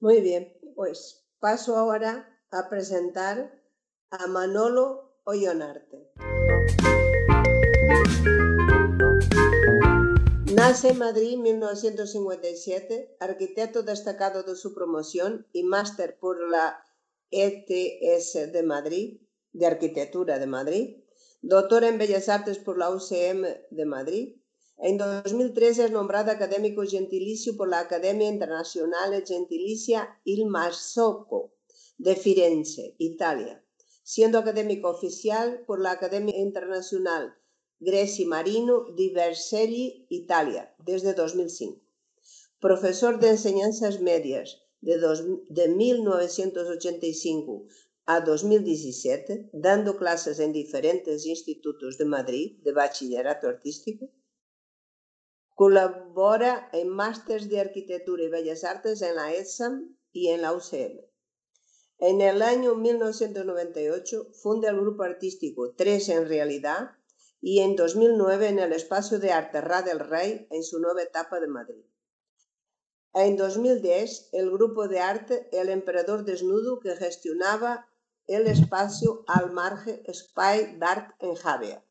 Muy 0.00 0.20
bien, 0.20 0.52
pues 0.74 1.24
paso 1.40 1.76
ahora 1.76 2.28
a 2.50 2.68
presentar 2.68 3.52
a 4.10 4.26
Manolo 4.26 5.07
Ollonarte. 5.30 6.10
Nace 10.54 10.88
en 10.88 10.98
Madrid 10.98 11.34
en 11.34 11.42
1957, 11.42 13.16
arquitecto 13.20 13.82
destacado 13.82 14.42
de 14.42 14.56
su 14.56 14.72
promoción 14.72 15.46
y 15.52 15.64
máster 15.64 16.18
por 16.18 16.48
la 16.48 16.82
ETS 17.30 18.52
de 18.54 18.62
Madrid, 18.62 19.20
de 19.52 19.66
Arquitectura 19.66 20.38
de 20.38 20.46
Madrid, 20.46 20.96
doctor 21.42 21.84
en 21.84 21.98
Bellas 21.98 22.30
Artes 22.30 22.56
por 22.56 22.78
la 22.78 22.88
UCM 22.88 23.44
de 23.70 23.84
Madrid. 23.84 24.36
En 24.78 24.96
2013 24.96 25.84
es 25.84 25.90
nombrado 25.90 26.30
académico 26.30 26.84
gentilicio 26.84 27.54
por 27.54 27.68
la 27.68 27.80
Academia 27.80 28.30
Internazionale 28.30 29.26
Gentilicia 29.26 30.18
Il 30.24 30.46
Marzocco 30.46 31.52
de 31.98 32.16
Firenze, 32.16 32.94
Italia 32.96 33.62
siendo 34.14 34.38
académico 34.38 34.88
oficial 34.88 35.64
por 35.66 35.78
la 35.82 35.90
Academia 35.90 36.38
Internacional 36.38 37.24
Greci 37.78 38.24
Marino 38.24 38.74
di 38.96 39.10
Vercelli, 39.10 40.06
Italia, 40.08 40.74
desde 40.78 41.12
2005. 41.12 41.78
Profesor 42.58 43.20
de 43.20 43.28
enseñanzas 43.36 44.00
medias 44.00 44.62
de, 44.80 44.96
dos, 44.96 45.18
de 45.50 45.68
1985 45.68 47.66
a 48.06 48.22
2017, 48.22 49.50
dando 49.52 49.98
clases 49.98 50.40
en 50.40 50.54
diferentes 50.54 51.26
institutos 51.26 51.98
de 51.98 52.06
Madrid 52.06 52.46
de 52.64 52.72
bachillerato 52.72 53.46
artístico. 53.46 54.08
Colabora 55.54 56.70
en 56.72 56.88
másteres 56.88 57.50
de 57.50 57.60
arquitectura 57.60 58.22
y 58.24 58.28
bellas 58.28 58.64
artes 58.64 59.02
en 59.02 59.16
la 59.16 59.34
ESAM 59.34 59.74
y 60.12 60.28
en 60.28 60.40
la 60.40 60.54
UCM. 60.54 60.96
En 62.00 62.20
el 62.20 62.42
año 62.42 62.76
1998 62.76 64.28
funda 64.32 64.70
el 64.70 64.80
grupo 64.80 65.02
artístico 65.02 65.74
Tres 65.74 66.08
en 66.08 66.28
Realidad 66.28 66.92
y 67.40 67.58
en 67.58 67.74
2009 67.74 68.48
en 68.50 68.60
el 68.60 68.72
espacio 68.72 69.18
de 69.18 69.32
arte 69.32 69.60
Ra 69.60 69.82
del 69.82 69.98
Rey 69.98 70.46
en 70.50 70.62
su 70.62 70.78
nueva 70.78 71.02
etapa 71.02 71.40
de 71.40 71.48
Madrid. 71.48 71.84
En 73.14 73.36
2010 73.36 74.28
el 74.30 74.48
grupo 74.48 74.86
de 74.86 75.00
arte 75.00 75.48
El 75.50 75.70
Emperador 75.70 76.24
Desnudo 76.24 76.78
que 76.78 76.94
gestionaba 76.94 77.88
el 78.28 78.46
espacio 78.46 79.24
Al 79.26 79.50
Marge 79.50 80.04
Spy 80.12 80.76
Dark 80.78 81.16
en 81.18 81.34
Javea. 81.34 81.84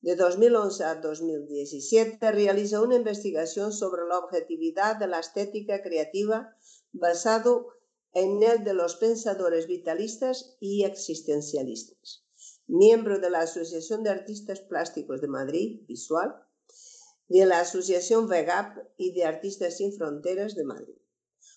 De 0.00 0.16
2011 0.16 0.84
a 0.84 0.94
2017 0.96 2.32
realiza 2.32 2.82
una 2.82 2.96
investigación 2.96 3.72
sobre 3.72 4.02
la 4.08 4.18
objetividad 4.18 4.96
de 4.96 5.06
la 5.06 5.20
estética 5.20 5.82
creativa 5.82 6.56
basado 6.92 7.68
en 7.68 7.83
el 8.14 8.62
de 8.62 8.74
los 8.74 8.94
pensadores 8.94 9.66
vitalistas 9.66 10.56
y 10.60 10.84
existencialistas. 10.84 12.24
Miembro 12.68 13.18
de 13.18 13.28
la 13.28 13.40
Asociación 13.40 14.04
de 14.04 14.10
Artistas 14.10 14.60
Plásticos 14.60 15.20
de 15.20 15.26
Madrid, 15.26 15.80
Visual, 15.88 16.32
de 17.28 17.44
la 17.44 17.60
Asociación 17.60 18.28
VEGAP 18.28 18.78
y 18.96 19.12
de 19.14 19.24
Artistas 19.24 19.78
Sin 19.78 19.92
Fronteras 19.92 20.54
de 20.54 20.64
Madrid. 20.64 20.94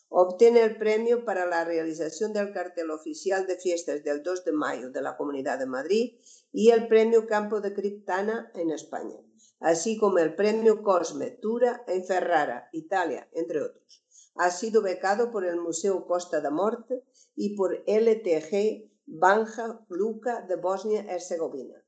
Obtiene 0.10 0.62
el 0.64 0.78
premio 0.78 1.26
para 1.26 1.46
la 1.46 1.64
realización 1.64 2.34
del 2.34 2.52
cartel 2.52 2.90
oficial 2.90 3.46
de 3.46 3.58
fiestas 3.58 4.04
del 4.04 4.24
2 4.24 4.46
de 4.46 4.52
mayo 4.54 4.90
de 4.90 5.02
la 5.02 5.16
Comunidad 5.16 5.60
de 5.60 5.68
Madrid 5.68 6.16
y 6.52 6.72
el 6.72 6.88
premio 6.88 7.28
Campo 7.28 7.62
de 7.62 7.74
Criptana 7.74 8.52
en 8.56 8.72
España, 8.72 9.18
así 9.60 9.98
como 9.98 10.18
el 10.18 10.34
premio 10.34 10.82
Cosme 10.82 11.32
Tura 11.32 11.84
en 11.88 12.04
Ferrara, 12.04 12.70
Italia, 12.72 13.30
entre 13.34 13.62
otros. 13.62 14.07
Ha 14.40 14.52
sido 14.52 14.82
becado 14.82 15.32
por 15.32 15.46
el 15.46 15.60
Museo 15.60 16.06
Costa 16.06 16.42
da 16.42 16.52
Morte 16.52 17.04
y 17.36 17.56
por 17.56 17.84
LTG 17.88 18.92
Banja 19.06 19.86
Luka 19.90 20.42
de 20.48 20.58
Bosnia-Herzegovina. 20.58 21.84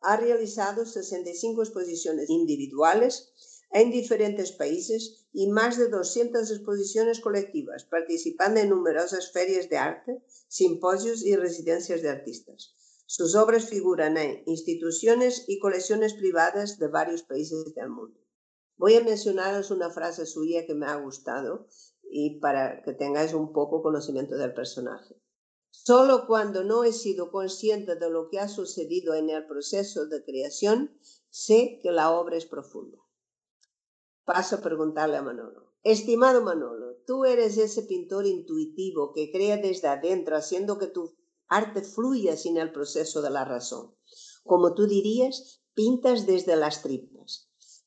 Ha 0.00 0.16
realizado 0.16 0.84
65 0.84 1.62
exposiciones 1.62 2.28
individuales 2.28 3.32
en 3.70 3.90
diferentes 3.90 4.52
países 4.52 5.26
y 5.32 5.48
más 5.48 5.76
de 5.78 5.88
200 5.88 6.50
exposiciones 6.50 7.20
colectivas, 7.20 7.84
participando 7.84 8.60
en 8.60 8.70
numerosas 8.70 9.32
ferias 9.32 9.68
de 9.68 9.76
arte, 9.76 10.22
simposios 10.48 11.24
y 11.24 11.36
residencias 11.36 12.02
de 12.02 12.08
artistas. 12.08 12.74
Sus 13.06 13.36
obras 13.36 13.68
figuran 13.68 14.16
en 14.16 14.42
instituciones 14.46 15.44
y 15.46 15.58
colecciones 15.60 16.14
privadas 16.14 16.78
de 16.78 16.88
varios 16.88 17.22
países 17.22 17.74
del 17.74 17.90
mundo. 17.90 18.25
Voy 18.78 18.94
a 18.94 19.02
mencionaros 19.02 19.70
una 19.70 19.90
frase 19.90 20.26
suya 20.26 20.66
que 20.66 20.74
me 20.74 20.86
ha 20.86 20.96
gustado 20.96 21.66
y 22.02 22.38
para 22.40 22.82
que 22.82 22.92
tengáis 22.92 23.32
un 23.32 23.52
poco 23.52 23.82
conocimiento 23.82 24.36
del 24.36 24.52
personaje. 24.52 25.16
Solo 25.70 26.26
cuando 26.26 26.64
no 26.64 26.84
he 26.84 26.92
sido 26.92 27.30
consciente 27.30 27.96
de 27.96 28.10
lo 28.10 28.28
que 28.28 28.38
ha 28.38 28.48
sucedido 28.48 29.14
en 29.14 29.30
el 29.30 29.46
proceso 29.46 30.06
de 30.06 30.24
creación, 30.24 30.98
sé 31.30 31.78
que 31.82 31.90
la 31.90 32.10
obra 32.12 32.36
es 32.36 32.46
profunda. 32.46 32.98
Paso 34.24 34.56
a 34.56 34.60
preguntarle 34.60 35.16
a 35.16 35.22
Manolo. 35.22 35.72
Estimado 35.82 36.42
Manolo, 36.42 36.96
tú 37.06 37.24
eres 37.24 37.56
ese 37.58 37.82
pintor 37.82 38.26
intuitivo 38.26 39.12
que 39.12 39.30
crea 39.30 39.56
desde 39.56 39.88
adentro, 39.88 40.36
haciendo 40.36 40.78
que 40.78 40.88
tu 40.88 41.14
arte 41.46 41.82
fluya 41.82 42.36
sin 42.36 42.56
el 42.56 42.72
proceso 42.72 43.22
de 43.22 43.30
la 43.30 43.44
razón. 43.44 43.94
Como 44.44 44.74
tú 44.74 44.86
dirías, 44.86 45.62
pintas 45.74 46.26
desde 46.26 46.56
las 46.56 46.82
tripas. 46.82 47.15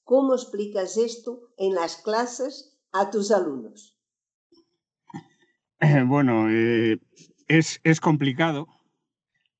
¿Cómo 0.10 0.34
explicas 0.34 0.98
esto 0.98 1.54
en 1.56 1.75
las 1.75 1.98
clases 1.98 2.75
a 2.92 3.12
tus 3.12 3.30
alumnos? 3.30 3.96
Bueno, 6.08 6.50
eh, 6.50 6.98
es, 7.48 7.80
es, 7.84 8.01
complicado 8.01 8.68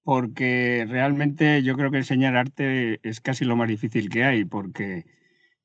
porque 0.02 0.88
realmente 0.90 1.62
yo 1.62 1.76
creo 1.76 1.92
que 1.92 1.98
enseñar 1.98 2.36
arte 2.36 3.00
es 3.08 3.22
casi 3.22 3.46
lo 3.46 3.56
más 3.56 3.68
difícil 3.68 4.10
que 4.10 4.24
hay, 4.24 4.44
porque 4.44 5.06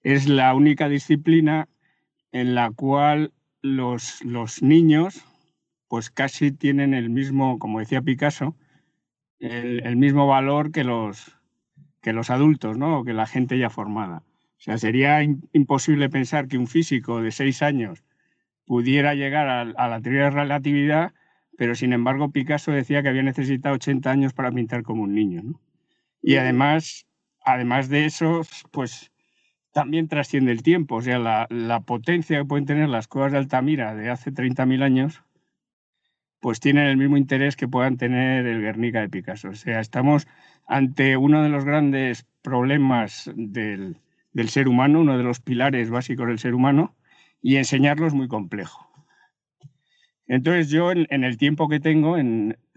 es 0.02 0.28
la 0.28 0.54
única 0.54 0.90
disciplina 0.90 1.66
en 2.30 2.54
la 2.54 2.70
cual 2.70 3.32
los, 3.62 4.22
los 4.22 4.62
niños 4.62 5.24
pues 5.88 6.10
casi 6.10 6.52
tienen 6.52 6.92
el 6.92 7.08
mismo, 7.08 7.58
como 7.58 7.78
decía 7.78 8.02
Picasso, 8.02 8.54
el, 9.38 9.96
mismo 9.96 10.26
valor 10.26 10.72
que 10.72 10.84
los, 10.84 11.38
que 12.02 12.12
los 12.12 12.28
adultos, 12.28 12.76
¿no? 12.76 13.02
Que 13.02 13.14
la 13.14 13.26
gente 13.26 13.58
ya 13.58 13.70
formada. 13.70 14.22
O 14.64 14.66
sea, 14.66 14.78
sería 14.78 15.22
imposible 15.52 16.08
pensar 16.08 16.48
que 16.48 16.56
un 16.56 16.66
físico 16.66 17.20
de 17.20 17.32
seis 17.32 17.60
años 17.60 18.02
pudiera 18.64 19.14
llegar 19.14 19.46
a, 19.46 19.60
a, 19.60 19.88
la 19.88 20.00
teoría 20.00 20.24
de 20.24 20.30
relatividad, 20.30 21.12
pero 21.58 21.74
sin 21.74 21.92
embargo 21.92 22.30
Picasso 22.30 22.72
decía 22.72 23.02
que 23.02 23.10
había 23.10 23.22
necesitado 23.22 23.74
80 23.74 24.10
años 24.10 24.32
para 24.32 24.50
pintar 24.50 24.82
como 24.82 25.02
un 25.02 25.14
niño. 25.14 25.42
¿no? 25.42 25.60
Y 26.22 26.36
además, 26.36 27.06
además 27.44 27.90
de 27.90 28.06
eso, 28.06 28.40
pues 28.70 29.12
también 29.72 30.08
trasciende 30.08 30.50
el 30.52 30.62
tiempo. 30.62 30.94
O 30.94 31.02
sea, 31.02 31.18
la, 31.18 31.46
la 31.50 31.80
potencia 31.80 32.38
que 32.38 32.46
pueden 32.46 32.64
tener 32.64 32.88
las 32.88 33.06
cuevas 33.06 33.32
de 33.32 33.38
Altamira 33.38 33.94
de 33.94 34.08
hace 34.08 34.32
30.000 34.32 34.82
años 34.82 35.22
pues 36.40 36.60
tienen 36.60 36.86
el 36.86 36.98
mismo 36.98 37.16
interés 37.16 37.56
que 37.56 37.68
puedan 37.68 37.96
tener 37.96 38.46
el 38.46 38.60
Guernica 38.60 39.00
de 39.00 39.08
Picasso. 39.08 39.48
O 39.48 39.54
sea, 39.54 39.80
estamos 39.80 40.26
ante 40.66 41.16
uno 41.16 41.42
de 41.42 41.48
los 41.48 41.64
grandes 41.64 42.26
problemas 42.42 43.30
del, 43.34 43.96
ser 44.48 44.68
humano, 44.68 45.00
uno 45.00 45.16
de 45.16 45.24
los 45.24 45.40
pilares 45.40 45.90
básicos 45.90 46.26
del 46.26 46.38
ser 46.38 46.54
humano, 46.54 46.96
y 47.40 47.56
enseñarlo 47.56 48.06
es 48.06 48.14
muy 48.14 48.28
complejo. 48.28 48.88
Entonces 50.26 50.70
yo 50.70 50.90
en, 50.90 51.24
el 51.24 51.36
tiempo 51.36 51.68
que 51.68 51.80
tengo 51.80 52.16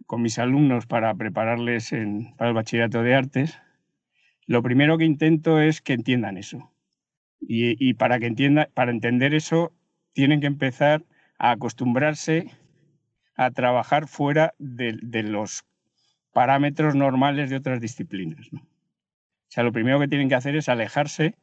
con 0.06 0.22
mis 0.22 0.40
alumnos 0.40 0.86
para 0.86 1.14
prepararles 1.16 1.92
para 2.38 2.50
el 2.50 2.54
bachillerato 2.54 3.02
de 3.02 3.16
artes, 3.16 3.60
lo 4.46 4.64
primero 4.64 4.98
que 4.98 5.06
intento 5.06 5.60
es 5.60 5.82
que 5.82 5.94
entiendan 5.94 6.38
eso. 6.38 6.72
Y, 7.40 7.94
para, 7.94 8.20
que 8.20 8.26
entienda, 8.26 8.70
para 8.74 8.92
entender 8.92 9.34
eso 9.34 9.72
tienen 10.14 10.42
que 10.42 10.48
empezar 10.48 11.04
a 11.38 11.52
acostumbrarse 11.52 12.50
a 13.36 13.52
trabajar 13.52 14.08
fuera 14.08 14.56
de, 14.58 14.98
los 15.24 15.64
parámetros 16.34 16.96
normales 16.96 17.50
de 17.50 17.58
otras 17.58 17.80
disciplinas. 17.80 18.50
O 18.52 18.60
sea, 19.50 19.64
lo 19.64 19.72
primero 19.72 20.00
que 20.00 20.08
tienen 20.08 20.30
que 20.30 20.36
hacer 20.36 20.56
es 20.56 20.70
alejarse, 20.70 21.36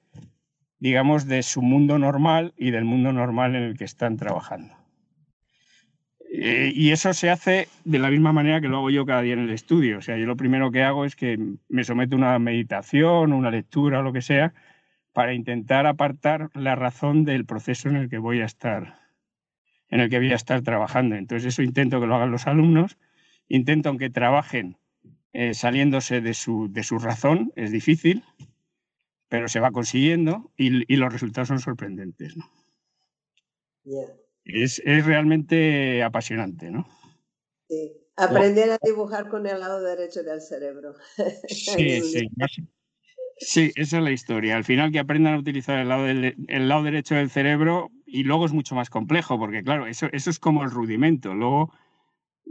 digamos, 0.85 1.27
de 1.27 1.43
su 1.43 1.63
mundo 1.63 1.99
normal 1.99 2.53
y 2.59 2.71
del 2.71 2.85
mundo 2.85 3.11
normal 3.11 3.57
en 3.57 3.63
el 3.63 3.79
que 3.79 3.85
están 3.85 4.19
trabajando. 4.19 4.75
Y 6.31 6.91
eso 6.91 7.15
se 7.15 7.31
hace 7.31 7.69
de 7.87 7.99
la 7.99 8.11
misma 8.11 8.35
manera 8.35 8.61
que 8.61 8.69
lo 8.69 8.77
hago 8.77 8.91
yo 8.91 9.07
cada 9.07 9.23
día 9.23 9.33
en 9.33 9.39
el 9.39 9.51
estudio. 9.51 9.97
O 9.97 10.03
sea, 10.03 10.19
yo 10.19 10.27
lo 10.27 10.37
primero 10.37 10.71
que 10.71 10.83
hago 10.83 11.07
es 11.07 11.17
que 11.17 11.39
me 11.71 11.85
someto 11.85 12.17
a 12.17 12.19
una 12.19 12.39
meditación, 12.39 13.33
una 13.33 13.51
lectura 13.51 14.01
o 14.01 14.03
lo 14.03 14.13
que 14.13 14.21
sea, 14.21 14.53
para 15.15 15.33
intentar 15.33 15.87
apartar 15.87 16.51
la 16.53 16.75
razón 16.75 17.25
del 17.25 17.47
proceso 17.47 17.89
en 17.89 17.97
el 17.97 18.11
que 18.11 18.19
voy 18.19 18.43
a 18.43 18.45
estar 18.45 18.99
en 19.89 20.01
el 20.01 20.11
que 20.11 20.19
voy 20.19 20.33
a 20.33 20.37
estar 20.37 20.61
trabajando. 20.61 21.15
Entonces 21.15 21.55
eso 21.55 21.63
intento 21.63 21.99
que 21.99 22.07
lo 22.07 22.15
hagan 22.15 22.31
los 22.31 22.47
alumnos, 22.47 22.99
intento 23.49 23.97
que 23.97 24.11
trabajen 24.11 24.77
eh, 25.33 25.55
saliéndose 25.55 26.21
de 26.21 26.35
su, 26.35 26.71
de 26.71 26.83
su 26.83 26.99
razón, 26.99 27.53
es 27.57 27.71
difícil, 27.73 28.23
pero 29.29 29.49
se 29.49 29.61
va 29.61 29.73
consiguiendo 29.73 30.53
y, 30.57 30.97
los 30.97 31.13
resultados 31.13 31.49
son 31.49 31.61
sorprendentes. 31.61 32.35
Es, 34.45 34.83
realmente 34.85 36.03
apasionante, 36.03 36.71
¿no? 36.71 36.87
Sí. 37.69 37.93
Aprender 38.17 38.71
a 38.71 38.79
dibujar 38.81 39.29
con 39.29 39.47
el 39.47 39.59
lado 39.59 39.83
derecho 39.83 40.23
del 40.23 40.41
cerebro. 40.41 40.95
Sí, 41.49 42.01
sí. 42.01 42.29
Sí, 43.39 43.73
esa 43.75 43.99
es 43.99 44.05
la 44.05 44.13
historia. 44.13 44.57
Al 44.57 44.65
final 44.65 44.93
que 44.93 45.01
aprendan 45.01 45.35
a 45.35 45.39
utilizar 45.39 45.79
el 45.79 45.89
lado, 45.89 46.07
el 46.07 46.69
lado 46.69 46.83
derecho 46.85 47.17
del 47.17 47.31
cerebro 47.31 47.91
y 48.07 48.23
luego 48.23 48.47
es 48.47 48.53
mucho 48.53 48.75
más 48.75 48.91
complejo, 48.91 49.39
porque 49.39 49.65
claro, 49.65 49.87
eso, 49.87 50.09
eso 50.13 50.31
es 50.31 50.39
como 50.39 50.63
el 50.63 50.71
rudimento. 50.71 51.35
Luego, 51.35 51.73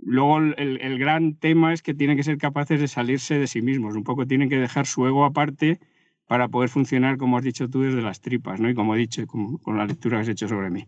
luego 0.02 0.40
el, 0.40 1.00
gran 1.00 1.36
tema 1.36 1.74
es 1.74 1.82
que 1.82 1.94
tienen 1.94 2.18
que 2.18 2.24
ser 2.24 2.38
capaces 2.38 2.82
de 2.82 2.88
salirse 2.88 3.40
de 3.40 3.48
sí 3.48 3.62
mismos, 3.62 3.96
un 3.96 4.04
poco 4.04 4.28
tienen 4.28 4.50
que 4.50 4.58
dejar 4.58 4.86
su 4.86 5.08
ego 5.08 5.24
aparte 5.24 5.80
para 6.28 6.48
poder 6.48 6.70
funcionar, 6.70 7.18
como 7.18 7.38
has 7.38 7.44
dicho 7.44 7.70
tú, 7.70 7.82
desde 7.82 8.02
las 8.02 8.22
tripas, 8.22 8.60
¿no? 8.60 8.70
Y 8.70 8.76
como 8.76 8.96
he 8.96 8.98
dicho, 8.98 9.26
con, 9.28 9.60
la 9.78 9.86
lectura 9.86 10.18
que 10.18 10.22
has 10.22 10.30
hecho 10.30 10.48
sobre 10.48 10.70
mí. 10.70 10.88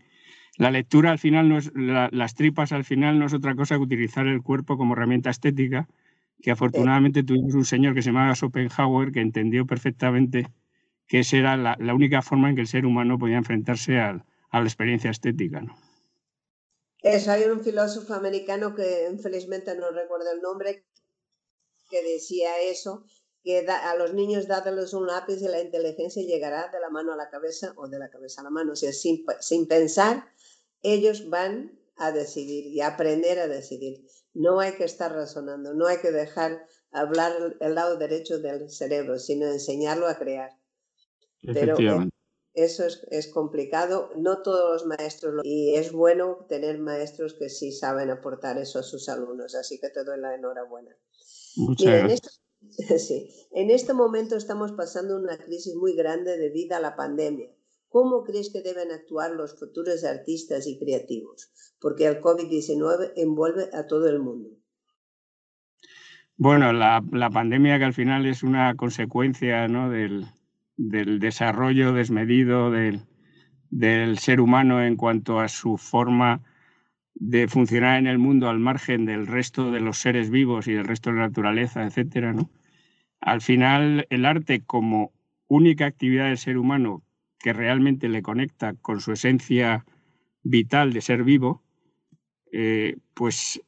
La 0.57 0.71
lectura 0.71 1.11
al 1.11 1.19
final 1.19 1.49
no 1.49 1.57
es, 1.57 1.71
las 1.75 2.35
tripas 2.35 2.71
al 2.71 2.85
final 2.85 3.19
no 3.19 3.25
es 3.25 3.33
otra 3.33 3.55
cosa 3.55 3.75
que 3.75 3.81
utilizar 3.81 4.25
el 4.27 4.41
cuerpo 4.41 4.77
como 4.77 4.93
herramienta 4.93 5.29
estética, 5.29 5.87
que 6.41 6.51
afortunadamente 6.51 7.23
tuvimos 7.23 7.53
un 7.55 7.65
señor 7.65 7.93
que 7.93 8.01
se 8.01 8.09
llamaba 8.09 8.35
Schopenhauer 8.35 9.11
que 9.11 9.19
entendió 9.19 9.65
perfectamente 9.65 10.47
que 11.07 11.19
esa 11.19 11.37
era 11.37 11.57
la, 11.57 11.75
la 11.79 11.93
única 11.93 12.21
forma 12.21 12.49
en 12.49 12.55
que 12.55 12.61
el 12.61 12.67
ser 12.67 12.85
humano 12.85 13.19
podía 13.19 13.37
enfrentarse 13.37 13.99
al, 13.99 14.23
a 14.49 14.59
la 14.59 14.65
experiencia 14.65 15.11
estética. 15.11 15.61
¿no? 15.61 15.75
Eso, 17.01 17.31
hay 17.31 17.43
un 17.43 17.61
filósofo 17.61 18.13
americano 18.13 18.73
que 18.73 19.07
infelizmente 19.11 19.75
no 19.75 19.91
recuerdo 19.91 20.31
el 20.31 20.41
nombre, 20.41 20.85
que 21.89 22.01
decía 22.01 22.59
eso, 22.61 23.05
que 23.45 23.59
a 23.69 23.95
los 23.95 24.15
niños 24.15 24.47
dádales 24.47 24.93
un 24.93 25.05
lápiz 25.05 25.39
y 25.39 25.47
la 25.47 25.61
inteligencia 25.61 26.23
llegará 26.23 26.69
de 26.73 26.79
la 26.79 26.89
mano 26.89 27.13
a 27.13 27.15
la 27.15 27.29
cabeza 27.29 27.73
o 27.77 27.87
de 27.87 27.99
la 27.99 28.09
cabeza 28.09 28.41
a 28.41 28.45
la 28.45 28.49
mano. 28.49 28.73
O 28.73 28.75
sea, 28.75 28.91
sin, 28.91 29.23
sin 29.39 29.67
pensar, 29.67 30.25
ellos 30.81 31.29
van 31.29 31.79
a 31.95 32.11
decidir 32.11 32.65
y 32.65 32.81
aprender 32.81 33.37
a 33.37 33.47
decidir. 33.47 34.03
No 34.33 34.59
hay 34.59 34.73
que 34.73 34.83
estar 34.83 35.13
razonando, 35.13 35.75
no 35.75 35.85
hay 35.85 35.99
que 35.99 36.11
dejar 36.11 36.65
hablar 36.91 37.55
el 37.59 37.75
lado 37.75 37.97
derecho 37.97 38.39
del 38.39 38.69
cerebro, 38.71 39.19
sino 39.19 39.45
enseñarlo 39.45 40.07
a 40.07 40.17
crear. 40.17 40.49
Pero 41.41 41.77
eso 42.55 42.83
es, 43.11 43.27
complicado, 43.27 44.09
no 44.15 44.41
todos 44.41 44.71
los 44.71 44.85
maestros 44.87 45.33
lo, 45.35 45.41
y 45.43 45.75
es 45.75 45.91
bueno 45.91 46.45
tener 46.49 46.79
maestros 46.79 47.35
que 47.35 47.49
sí 47.49 47.71
saben 47.71 48.09
aportar 48.09 48.57
eso 48.57 48.79
a 48.79 48.83
sus 48.83 49.07
alumnos, 49.09 49.53
así 49.53 49.77
que 49.79 49.89
te 49.89 50.03
doy 50.03 50.19
la 50.19 50.33
enhorabuena. 50.33 50.97
Muchas 51.57 51.87
gracias. 51.87 52.39
En 52.39 52.44
sí, 52.97 53.29
en 53.51 53.71
este 53.71 53.93
momento 53.93 54.35
estamos 54.35 54.71
pasando 54.73 55.17
una 55.17 55.37
crisis 55.37 55.75
muy 55.75 55.95
grande 55.95 56.37
debido 56.37 56.75
a 56.75 56.79
la 56.79 56.95
pandemia. 56.95 57.49
¿Cómo 57.89 58.23
crees 58.23 58.51
que 58.51 58.61
deben 58.61 58.91
actuar 58.91 59.31
los 59.31 59.57
futuros 59.57 60.03
artistas 60.03 60.67
y 60.67 60.77
creativos? 60.77 61.49
Porque 61.79 62.05
el 62.05 62.19
COVID-19 62.19 63.13
envuelve 63.15 63.69
a 63.73 63.87
todo 63.87 64.09
el 64.09 64.19
mundo. 64.19 64.49
Bueno, 66.37 66.73
la, 66.73 67.01
pandemia 67.31 67.79
que 67.79 67.85
al 67.85 67.93
final 67.93 68.25
es 68.25 68.43
una 68.43 68.75
consecuencia 68.75 69.69
¿no? 69.69 69.89
del, 69.89 70.25
del 70.75 71.19
desarrollo 71.19 71.93
desmedido 71.93 72.71
del, 72.71 74.17
ser 74.19 74.41
humano 74.41 74.83
en 74.83 74.97
cuanto 74.97 75.39
a 75.39 75.47
su 75.47 75.77
forma 75.77 76.43
de 77.15 77.47
funcionar 77.47 77.97
en 77.97 78.07
el 78.07 78.19
mundo 78.19 78.49
al 78.49 78.59
margen 78.59 79.05
del 79.05 79.25
resto 79.25 79.71
de 79.71 79.79
los 79.79 79.97
seres 79.97 80.29
vivos 80.29 80.67
y 80.67 80.73
del 80.73 80.85
resto 80.85 81.09
de 81.09 81.17
la 81.17 81.27
naturaleza, 81.27 81.85
etcétera, 81.85 82.33
¿no? 82.33 82.49
Al 83.21 83.41
final, 83.41 84.05
el 84.09 84.25
arte 84.25 84.61
como 84.61 85.11
única 85.47 85.85
actividad 85.85 86.25
del 86.25 86.37
ser 86.37 86.57
humano 86.57 87.03
que 87.39 87.53
realmente 87.53 88.09
le 88.09 88.21
conecta 88.21 88.73
con 88.73 88.99
su 88.99 89.13
esencia 89.13 89.85
vital 90.43 90.93
de 90.93 91.01
ser 91.01 91.23
vivo, 91.23 91.63
eh, 92.51 92.97
pues 93.13 93.61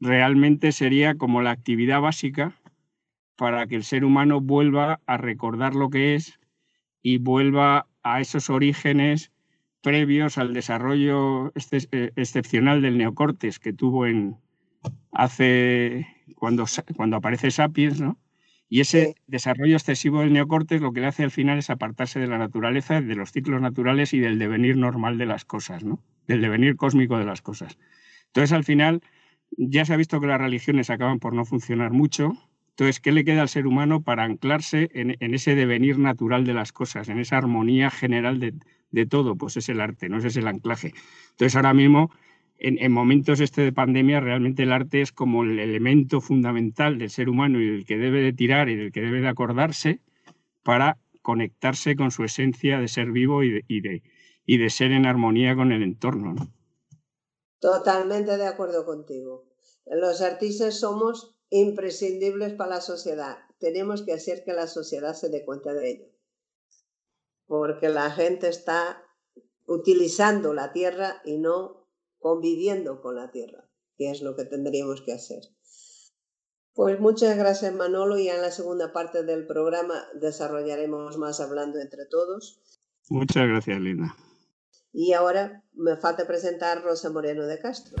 realmente 0.00 0.72
sería 0.72 1.16
como 1.16 1.42
la 1.42 1.50
actividad 1.50 2.00
básica 2.00 2.54
para 3.36 3.66
que 3.66 3.76
el 3.76 3.84
ser 3.84 4.04
humano 4.04 4.40
vuelva 4.40 5.00
a 5.06 5.16
recordar 5.16 5.74
lo 5.74 5.90
que 5.90 6.14
es 6.14 6.38
y 7.02 7.18
vuelva 7.18 7.86
a 8.02 8.20
esos 8.20 8.50
orígenes 8.50 9.32
previos 9.84 10.38
al 10.38 10.54
desarrollo 10.54 11.52
eh, 11.70 12.10
excepcional 12.16 12.80
del 12.80 12.96
neocortes 12.96 13.58
que 13.60 13.74
tuvo 13.74 14.06
en 14.06 14.38
hace 15.12 16.06
cuando, 16.36 16.64
cuando 16.96 17.18
aparece 17.18 17.50
Sapiens, 17.50 18.00
¿no? 18.00 18.18
Y 18.70 18.80
ese 18.80 19.14
desarrollo 19.26 19.76
excesivo 19.76 20.20
del 20.20 20.32
neocortes 20.32 20.80
lo 20.80 20.92
que 20.92 21.00
le 21.00 21.06
hace 21.06 21.22
al 21.22 21.30
final 21.30 21.58
es 21.58 21.68
apartarse 21.68 22.18
de 22.18 22.26
la 22.26 22.38
naturaleza, 22.38 23.02
de 23.02 23.14
los 23.14 23.30
ciclos 23.30 23.60
naturales 23.60 24.14
y 24.14 24.20
del 24.20 24.38
devenir 24.38 24.78
normal 24.78 25.18
de 25.18 25.26
las 25.26 25.44
cosas, 25.44 25.84
¿no? 25.84 26.02
Del 26.26 26.40
devenir 26.40 26.76
cósmico 26.76 27.18
de 27.18 27.26
las 27.26 27.42
cosas. 27.42 27.78
Entonces, 28.28 28.52
al 28.52 28.64
final, 28.64 29.02
ya 29.50 29.84
se 29.84 29.92
ha 29.92 29.98
visto 29.98 30.18
que 30.18 30.26
las 30.26 30.40
religiones 30.40 30.88
acaban 30.88 31.20
por 31.20 31.34
no 31.34 31.44
funcionar 31.44 31.92
mucho, 31.92 32.32
entonces, 32.74 32.98
¿qué 32.98 33.12
le 33.12 33.24
queda 33.24 33.42
al 33.42 33.48
ser 33.48 33.68
humano 33.68 34.02
para 34.02 34.24
anclarse 34.24 34.90
en, 34.94 35.16
ese 35.32 35.54
devenir 35.54 35.96
natural 35.96 36.44
de 36.44 36.54
las 36.54 36.72
cosas, 36.72 37.08
en 37.08 37.20
esa 37.20 37.38
armonía 37.38 37.88
general 37.88 38.40
de, 38.40 38.54
todo? 39.06 39.36
Pues 39.36 39.56
es 39.56 39.68
el 39.68 39.80
arte, 39.80 40.08
no 40.08 40.18
es 40.18 40.36
el 40.36 40.46
anclaje. 40.46 40.94
Entonces, 41.32 41.56
ahora 41.56 41.74
mismo, 41.74 42.10
en, 42.58 42.92
momentos 42.92 43.40
este 43.40 43.62
de 43.62 43.72
pandemia, 43.72 44.20
realmente 44.20 44.62
el 44.62 44.72
arte 44.72 45.00
es 45.00 45.12
como 45.12 45.42
el 45.42 45.58
elemento 45.58 46.20
fundamental 46.20 46.98
del 46.98 47.10
ser 47.10 47.28
humano 47.28 47.60
y 47.60 47.66
del 47.66 47.84
que 47.84 47.98
debe 47.98 48.22
de 48.22 48.32
tirar 48.32 48.68
y 48.68 48.76
del 48.76 48.92
que 48.92 49.00
debe 49.00 49.20
de 49.20 49.28
acordarse 49.28 50.00
para 50.62 50.98
conectarse 51.20 51.96
con 51.96 52.10
su 52.10 52.24
esencia 52.24 52.78
de 52.78 52.88
ser 52.88 53.10
vivo 53.10 53.42
y 53.42 53.50
de, 53.50 54.02
y 54.46 54.58
de, 54.58 54.70
ser 54.70 54.92
en 54.92 55.06
armonía 55.06 55.56
con 55.56 55.72
el 55.72 55.82
entorno. 55.82 56.34
Totalmente 57.58 58.36
de 58.36 58.46
acuerdo 58.46 58.84
contigo. 58.84 59.44
Los 59.86 60.22
artistas 60.22 60.78
somos 60.78 61.36
imprescindibles 61.50 62.54
para 62.54 62.76
la 62.76 62.80
sociedad. 62.80 63.38
Tenemos 63.58 64.02
que 64.02 64.12
hacer 64.12 64.44
que 64.44 64.52
la 64.52 64.66
sociedad 64.66 65.14
se 65.14 65.28
dé 65.28 65.44
cuenta 65.44 65.72
de 65.72 65.90
ello. 65.90 66.13
Porque 67.46 67.88
la 67.88 68.10
gente 68.10 68.48
está 68.48 69.02
utilizando 69.66 70.54
la 70.54 70.72
tierra 70.72 71.20
y 71.24 71.38
no 71.38 71.88
conviviendo 72.18 73.00
con 73.00 73.16
la 73.16 73.30
tierra, 73.30 73.68
que 73.96 74.10
es 74.10 74.22
lo 74.22 74.36
que 74.36 74.44
tendríamos 74.44 75.02
que 75.02 75.12
hacer. 75.12 75.42
Pues 76.74 76.98
muchas 76.98 77.36
gracias 77.36 77.72
Manolo 77.72 78.18
y 78.18 78.28
en 78.28 78.42
la 78.42 78.50
segunda 78.50 78.92
parte 78.92 79.22
del 79.22 79.46
programa 79.46 80.06
desarrollaremos 80.14 81.18
más 81.18 81.40
hablando 81.40 81.78
entre 81.78 82.06
todos. 82.06 82.60
Muchas 83.08 83.46
gracias 83.46 83.80
Linda. 83.80 84.16
Y 84.92 85.12
ahora 85.12 85.64
me 85.72 85.96
falta 85.96 86.26
presentar 86.26 86.82
Rosa 86.82 87.10
Moreno 87.10 87.46
de 87.46 87.60
Castro. 87.60 87.96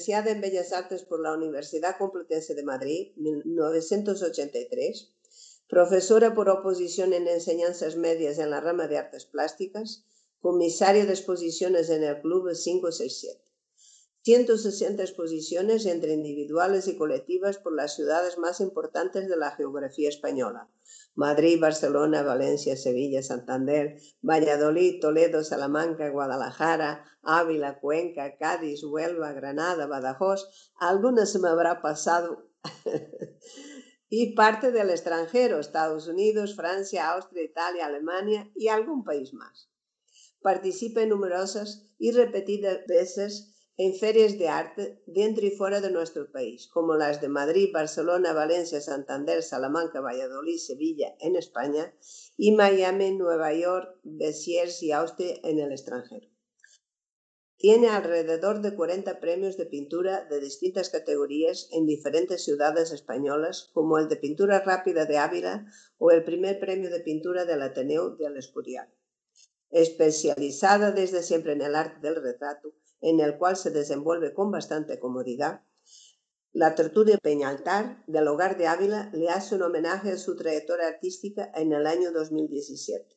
Licenciada 0.00 0.30
en 0.30 0.40
Bellas 0.40 0.72
Artes 0.72 1.02
por 1.02 1.20
la 1.20 1.34
Universidad 1.34 1.98
Complutense 1.98 2.54
de 2.54 2.62
Madrid, 2.62 3.12
1983. 3.16 5.12
Profesora 5.68 6.34
por 6.34 6.48
oposición 6.48 7.12
en 7.12 7.28
enseñanzas 7.28 7.96
medias 7.96 8.38
en 8.38 8.48
la 8.48 8.62
rama 8.62 8.88
de 8.88 8.96
artes 8.96 9.26
plásticas. 9.26 10.06
Comisaria 10.40 11.04
de 11.04 11.12
exposiciones 11.12 11.90
en 11.90 12.02
el 12.02 12.18
Club 12.22 12.50
567. 12.50 13.44
160 14.22 15.02
exposiciones 15.02 15.84
entre 15.84 16.14
individuales 16.14 16.88
y 16.88 16.96
colectivas 16.96 17.58
por 17.58 17.76
las 17.76 17.94
ciudades 17.94 18.38
más 18.38 18.62
importantes 18.62 19.28
de 19.28 19.36
la 19.36 19.50
geografía 19.50 20.08
española. 20.08 20.70
Madrid, 21.14 21.60
Barcelona, 21.60 22.22
Valencia, 22.22 22.76
Sevilla, 22.76 23.22
Santander, 23.22 23.96
Valladolid, 24.22 25.00
Toledo, 25.00 25.44
Salamanca, 25.44 26.08
Guadalajara, 26.08 27.04
Ávila, 27.22 27.80
Cuenca, 27.80 28.36
Cádiz, 28.38 28.82
Huelva, 28.84 29.32
Granada, 29.32 29.86
Badajoz. 29.86 30.70
Algunas 30.76 31.32
se 31.32 31.38
me 31.38 31.48
habrá 31.48 31.82
pasado. 31.82 32.48
y 34.08 34.34
parte 34.34 34.72
del 34.72 34.90
extranjero, 34.90 35.60
Estados 35.60 36.08
Unidos, 36.08 36.56
Francia, 36.56 37.10
Austria, 37.10 37.44
Italia, 37.44 37.86
Alemania 37.86 38.50
y 38.54 38.68
algún 38.68 39.04
país 39.04 39.32
más. 39.32 39.70
Participa 40.42 41.02
en 41.02 41.10
numerosas 41.10 41.86
y 41.98 42.12
repetidas 42.12 42.78
veces 42.86 43.49
en 43.82 43.94
ferias 43.94 44.36
de 44.38 44.46
arte 44.46 45.02
dentro 45.06 45.46
y 45.46 45.52
fuera 45.52 45.80
de 45.80 45.90
nuestro 45.90 46.30
país, 46.30 46.68
como 46.68 46.96
las 46.96 47.22
de 47.22 47.30
Madrid, 47.30 47.70
Barcelona, 47.72 48.34
Valencia, 48.34 48.78
Santander, 48.78 49.42
Salamanca, 49.42 50.02
Valladolid, 50.02 50.58
Sevilla 50.58 51.16
en 51.18 51.34
España 51.34 51.90
y 52.36 52.52
Miami, 52.52 53.16
Nueva 53.16 53.54
York, 53.54 53.98
Besiers 54.02 54.82
y 54.82 54.92
Austria 54.92 55.34
en 55.44 55.60
el 55.60 55.72
extranjero. 55.72 56.28
Tiene 57.56 57.88
alrededor 57.88 58.60
de 58.60 58.74
40 58.74 59.18
premios 59.18 59.56
de 59.56 59.64
pintura 59.64 60.26
de 60.26 60.40
distintas 60.40 60.90
categorías 60.90 61.70
en 61.72 61.86
diferentes 61.86 62.44
ciudades 62.44 62.92
españolas, 62.92 63.70
como 63.72 63.96
el 63.96 64.10
de 64.10 64.16
Pintura 64.16 64.60
Rápida 64.60 65.06
de 65.06 65.16
Ávila 65.16 65.64
o 65.96 66.10
el 66.10 66.22
primer 66.22 66.60
premio 66.60 66.90
de 66.90 67.00
pintura 67.00 67.46
del 67.46 67.62
Ateneo 67.62 68.10
del 68.10 68.36
Escurial. 68.36 68.92
Especializada 69.70 70.92
desde 70.92 71.22
siempre 71.22 71.54
en 71.54 71.62
el 71.62 71.74
arte 71.74 72.06
del 72.06 72.22
retrato, 72.22 72.74
en 73.00 73.20
el 73.20 73.38
cual 73.38 73.56
se 73.56 73.70
desenvuelve 73.70 74.34
con 74.34 74.50
bastante 74.50 74.98
comodidad, 74.98 75.62
la 76.52 76.74
tertulia 76.74 77.16
Peñaltar 77.18 78.02
del 78.08 78.26
Hogar 78.26 78.58
de 78.58 78.66
Ávila 78.66 79.08
le 79.12 79.28
hace 79.28 79.54
un 79.54 79.62
homenaje 79.62 80.10
a 80.10 80.18
su 80.18 80.34
trayectoria 80.34 80.88
artística 80.88 81.50
en 81.54 81.72
el 81.72 81.86
año 81.86 82.10
2017. 82.10 83.16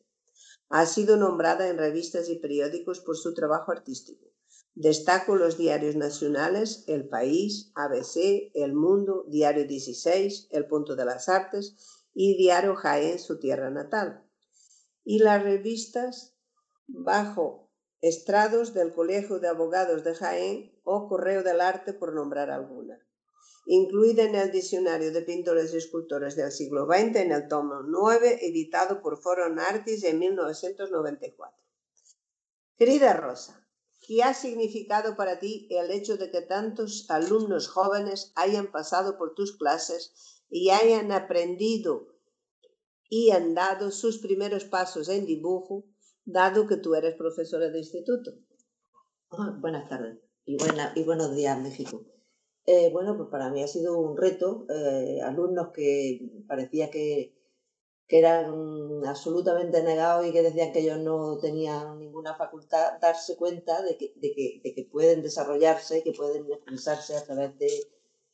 Ha 0.70 0.86
sido 0.86 1.18
nombrada 1.18 1.68
en 1.68 1.80
revistas 1.80 2.30
y 2.30 2.36
periódicos 2.36 3.00
por 3.00 3.18
su 3.18 3.34
trabajo 3.34 3.72
artístico. 3.72 4.28
Destaco 4.76 5.36
los 5.36 5.58
diarios 5.58 5.96
nacionales 5.96 6.84
El 6.88 7.08
País, 7.10 7.72
ABC, 7.76 8.52
El 8.54 8.74
Mundo, 8.74 9.26
Diario 9.28 9.66
16, 9.66 10.50
El 10.52 10.68
Punto 10.68 10.96
de 10.96 11.06
las 11.06 11.28
Artes 11.28 11.76
y 12.14 12.38
Diario 12.38 12.76
Jaén, 12.76 13.18
su 13.18 13.40
tierra 13.40 13.70
natal. 13.70 14.24
Y 15.04 15.20
las 15.20 15.42
revistas 15.44 16.36
bajo 16.88 17.63
estrados 18.04 18.74
del 18.74 18.94
Colegio 18.94 19.40
de 19.40 19.48
Abogados 19.48 20.04
de 20.04 20.14
Jaén 20.14 20.78
o 20.84 21.08
Correo 21.08 21.42
del 21.42 21.62
Arte, 21.62 21.94
por 21.94 22.14
nombrar 22.14 22.52
alguna. 22.52 23.00
Incluida 23.66 24.24
en 24.24 24.36
el 24.36 24.52
Diccionario 24.52 25.14
de 25.14 25.22
Pintores 25.22 25.74
y 25.74 25.78
Escultores 25.78 26.36
del 26.36 26.52
siglo 26.52 26.86
XX 26.86 27.16
en 27.16 27.32
el 27.32 27.48
tomo 27.48 27.82
9, 27.82 28.46
editado 28.46 29.02
por 29.02 29.22
Foreign 29.22 29.58
Artists 29.58 30.04
en 30.04 30.20
1994. 30.20 31.58
Querida 32.76 33.14
Rosa, 33.14 33.66
¿qué 34.06 34.22
ha 34.22 34.34
significado 34.34 35.16
para 35.16 35.40
ti 35.40 35.70
el 35.70 35.90
hecho 35.90 36.18
de 36.18 36.30
que 36.30 36.42
tantos 36.42 37.06
alumnos 37.10 37.70
jóvenes 37.70 38.34
hayan 38.36 38.70
pasado 38.70 39.18
por 39.18 39.34
tus 39.34 39.56
clases 39.56 40.44
y 40.50 40.72
hayan 40.72 41.14
aprendido 41.14 42.10
y 43.08 43.32
han 43.32 43.54
dado 43.54 43.92
sus 43.92 44.18
primeros 44.18 44.66
pasos 44.66 45.08
en 45.08 45.26
dibujo 45.26 45.86
dado 46.26 46.68
que 46.68 46.78
tú 46.78 46.96
eres 46.96 47.16
profesora 47.16 47.70
de 47.70 47.80
instituto. 47.80 48.32
Ah, 49.32 49.58
buenas 49.60 49.90
tardes 49.90 50.18
y, 50.46 50.58
buena, 50.58 50.94
y 50.96 51.04
buenos 51.04 51.36
días, 51.36 51.60
México. 51.60 52.06
Eh, 52.66 52.90
bueno, 52.92 53.18
pues 53.18 53.30
para 53.30 53.50
mí 53.50 53.62
ha 53.62 53.68
sido 53.68 53.98
un 53.98 54.18
reto. 54.18 54.66
Eh, 54.70 55.22
alumnos 55.22 55.70
que 55.74 56.44
parecía 56.48 56.90
que, 56.90 57.34
eran 58.10 59.04
absolutamente 59.08 59.82
negados 59.82 60.28
y 60.28 60.32
que 60.32 60.44
decían 60.44 60.72
que 60.72 60.82
ellos 60.82 61.00
no 61.00 61.40
tenían 61.40 61.98
ninguna 61.98 62.36
facultad, 62.36 63.00
darse 63.02 63.36
cuenta 63.36 63.82
de 63.82 63.98
que, 63.98 64.14
de 64.18 64.32
que, 64.36 64.62
de 64.64 64.76
que 64.76 64.84
pueden 64.84 65.24
desarrollarse, 65.24 66.04
que 66.04 66.12
pueden 66.12 66.46
expresarse 66.52 67.16
a 67.16 67.24
través 67.24 67.58
de, 67.58 67.72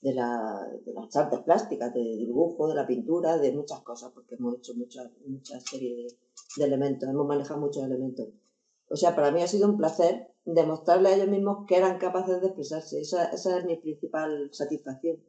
de, 0.01 0.13
la, 0.13 0.67
de, 0.85 0.91
las 0.91 1.15
artes 1.15 1.39
plásticas, 1.41 1.93
de 1.93 2.01
dibujo, 2.01 2.67
de 2.67 2.75
la 2.75 2.85
pintura, 2.85 3.37
de 3.37 3.53
muchas 3.53 3.79
cosas, 3.79 4.11
porque 4.13 4.35
hemos 4.35 4.57
hecho 4.57 4.73
muchas 4.73 5.09
mucha 5.25 5.57
serie 5.61 5.95
de, 5.95 6.17
de, 6.57 6.65
elementos, 6.65 7.09
hemos 7.09 7.27
manejado 7.27 7.59
muchos 7.59 7.83
elementos. 7.83 8.27
O 8.89 8.95
sea, 8.95 9.15
para 9.15 9.31
mí 9.31 9.41
ha 9.41 9.47
sido 9.47 9.67
un 9.67 9.77
placer 9.77 10.29
demostrarle 10.45 11.09
a 11.09 11.15
ellos 11.15 11.27
mismos 11.27 11.65
que 11.67 11.77
eran 11.77 11.99
capaces 11.99 12.41
de 12.41 12.47
expresarse. 12.47 13.01
Esa, 13.01 13.25
esa 13.25 13.57
es 13.57 13.65
mi 13.65 13.77
principal 13.77 14.49
satisfacción. 14.51 15.23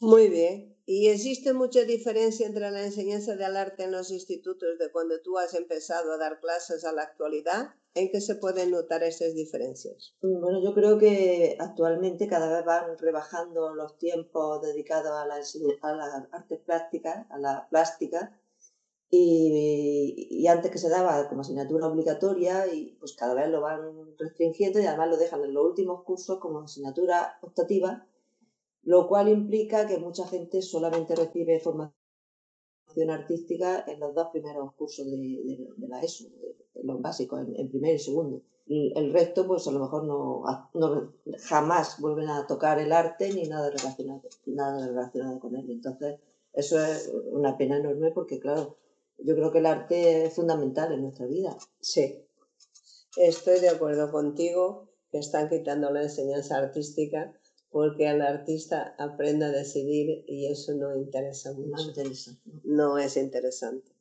Muy 0.00 0.28
bien. 0.28 0.70
¿Y 0.86 1.08
existe 1.08 1.52
mucha 1.52 1.84
diferencia 1.84 2.46
entre 2.46 2.70
la 2.70 2.82
enseñanza 2.82 3.36
del 3.36 3.56
arte 3.56 3.84
en 3.84 3.92
los 3.92 4.10
institutos 4.10 4.78
de 4.78 4.90
cuando 4.90 5.20
tú 5.20 5.38
has 5.38 5.54
empezado 5.54 6.12
a 6.12 6.16
dar 6.16 6.40
clases 6.40 6.84
a 6.84 6.92
la 6.92 7.02
actualidad? 7.02 7.74
¿En 7.94 8.10
qué 8.10 8.20
se 8.20 8.36
pueden 8.36 8.70
notar 8.70 9.02
esas 9.02 9.34
diferencias? 9.34 10.16
Mm, 10.22 10.40
bueno, 10.40 10.62
yo 10.64 10.74
creo 10.74 10.98
que 10.98 11.56
actualmente 11.60 12.26
cada 12.26 12.56
vez 12.56 12.64
van 12.64 12.96
rebajando 12.98 13.74
los 13.74 13.98
tiempos 13.98 14.62
dedicados 14.62 15.12
a, 15.12 15.26
la, 15.26 15.34
a 15.34 15.92
las 15.94 16.28
artes 16.32 16.60
plásticas, 16.64 17.26
a 17.30 17.38
la 17.38 17.68
plástica, 17.68 18.39
y, 19.10 20.28
y, 20.30 20.46
antes 20.46 20.70
que 20.70 20.78
se 20.78 20.88
daba 20.88 21.28
como 21.28 21.40
asignatura 21.40 21.88
obligatoria 21.88 22.72
y 22.72 22.96
pues 23.00 23.14
cada 23.14 23.34
vez 23.34 23.48
lo 23.48 23.60
van 23.60 24.16
restringiendo 24.16 24.78
y 24.78 24.86
además 24.86 25.10
lo 25.10 25.16
dejan 25.16 25.42
en 25.44 25.52
los 25.52 25.64
últimos 25.64 26.04
cursos 26.04 26.38
como 26.38 26.60
asignatura 26.60 27.38
optativa 27.42 28.06
lo 28.82 29.06
cual 29.08 29.28
implica 29.28 29.86
que 29.86 29.98
mucha 29.98 30.26
gente 30.26 30.62
solamente 30.62 31.14
recibe 31.14 31.60
formación 31.60 31.94
artística 33.10 33.84
en 33.86 34.00
los 34.00 34.14
dos 34.14 34.28
primeros 34.32 34.72
cursos 34.74 35.06
de, 35.06 35.68
la 35.88 36.00
ESO, 36.00 36.24
en 36.74 36.86
los 36.86 37.00
básicos, 37.00 37.40
en, 37.40 37.68
primer 37.68 37.96
y 37.96 37.98
segundo. 37.98 38.42
Y 38.66 38.92
el 38.96 39.12
resto, 39.12 39.46
pues 39.46 39.66
a 39.66 39.72
lo 39.72 39.80
mejor 39.80 40.04
no, 40.04 40.42
jamás 41.40 42.00
vuelven 42.00 42.28
a 42.28 42.46
tocar 42.46 42.78
el 42.78 42.92
arte 42.92 43.32
ni 43.32 43.48
nada 43.48 43.70
relacionado, 43.70 44.22
nada 44.46 44.86
relacionado 44.86 45.40
con 45.40 45.56
él. 45.56 45.70
Entonces, 45.70 46.20
eso 46.52 46.82
es 46.82 47.12
una 47.30 47.56
pena 47.56 47.78
enorme 47.78 48.12
porque, 48.12 48.38
claro, 48.38 48.76
yo 49.24 49.34
creo 49.34 49.52
que 49.52 49.58
el 49.58 49.66
arte 49.66 50.24
es 50.24 50.34
fundamental 50.34 50.92
en 50.92 51.02
nuestra 51.02 51.26
vida. 51.26 51.56
Sí, 51.80 52.26
estoy 53.16 53.60
de 53.60 53.68
acuerdo 53.68 54.10
contigo 54.10 54.90
que 55.10 55.18
están 55.18 55.48
quitando 55.48 55.90
la 55.90 56.02
enseñanza 56.02 56.58
artística 56.58 57.34
porque 57.70 58.08
el 58.08 58.20
artista 58.20 58.94
aprenda 58.98 59.46
a 59.46 59.52
decidir 59.52 60.24
y 60.26 60.46
eso 60.46 60.74
no 60.74 60.96
interesa 60.96 61.52
mucho. 61.52 61.92
No, 62.64 62.98
es 62.98 63.16
interesante. 63.16 63.92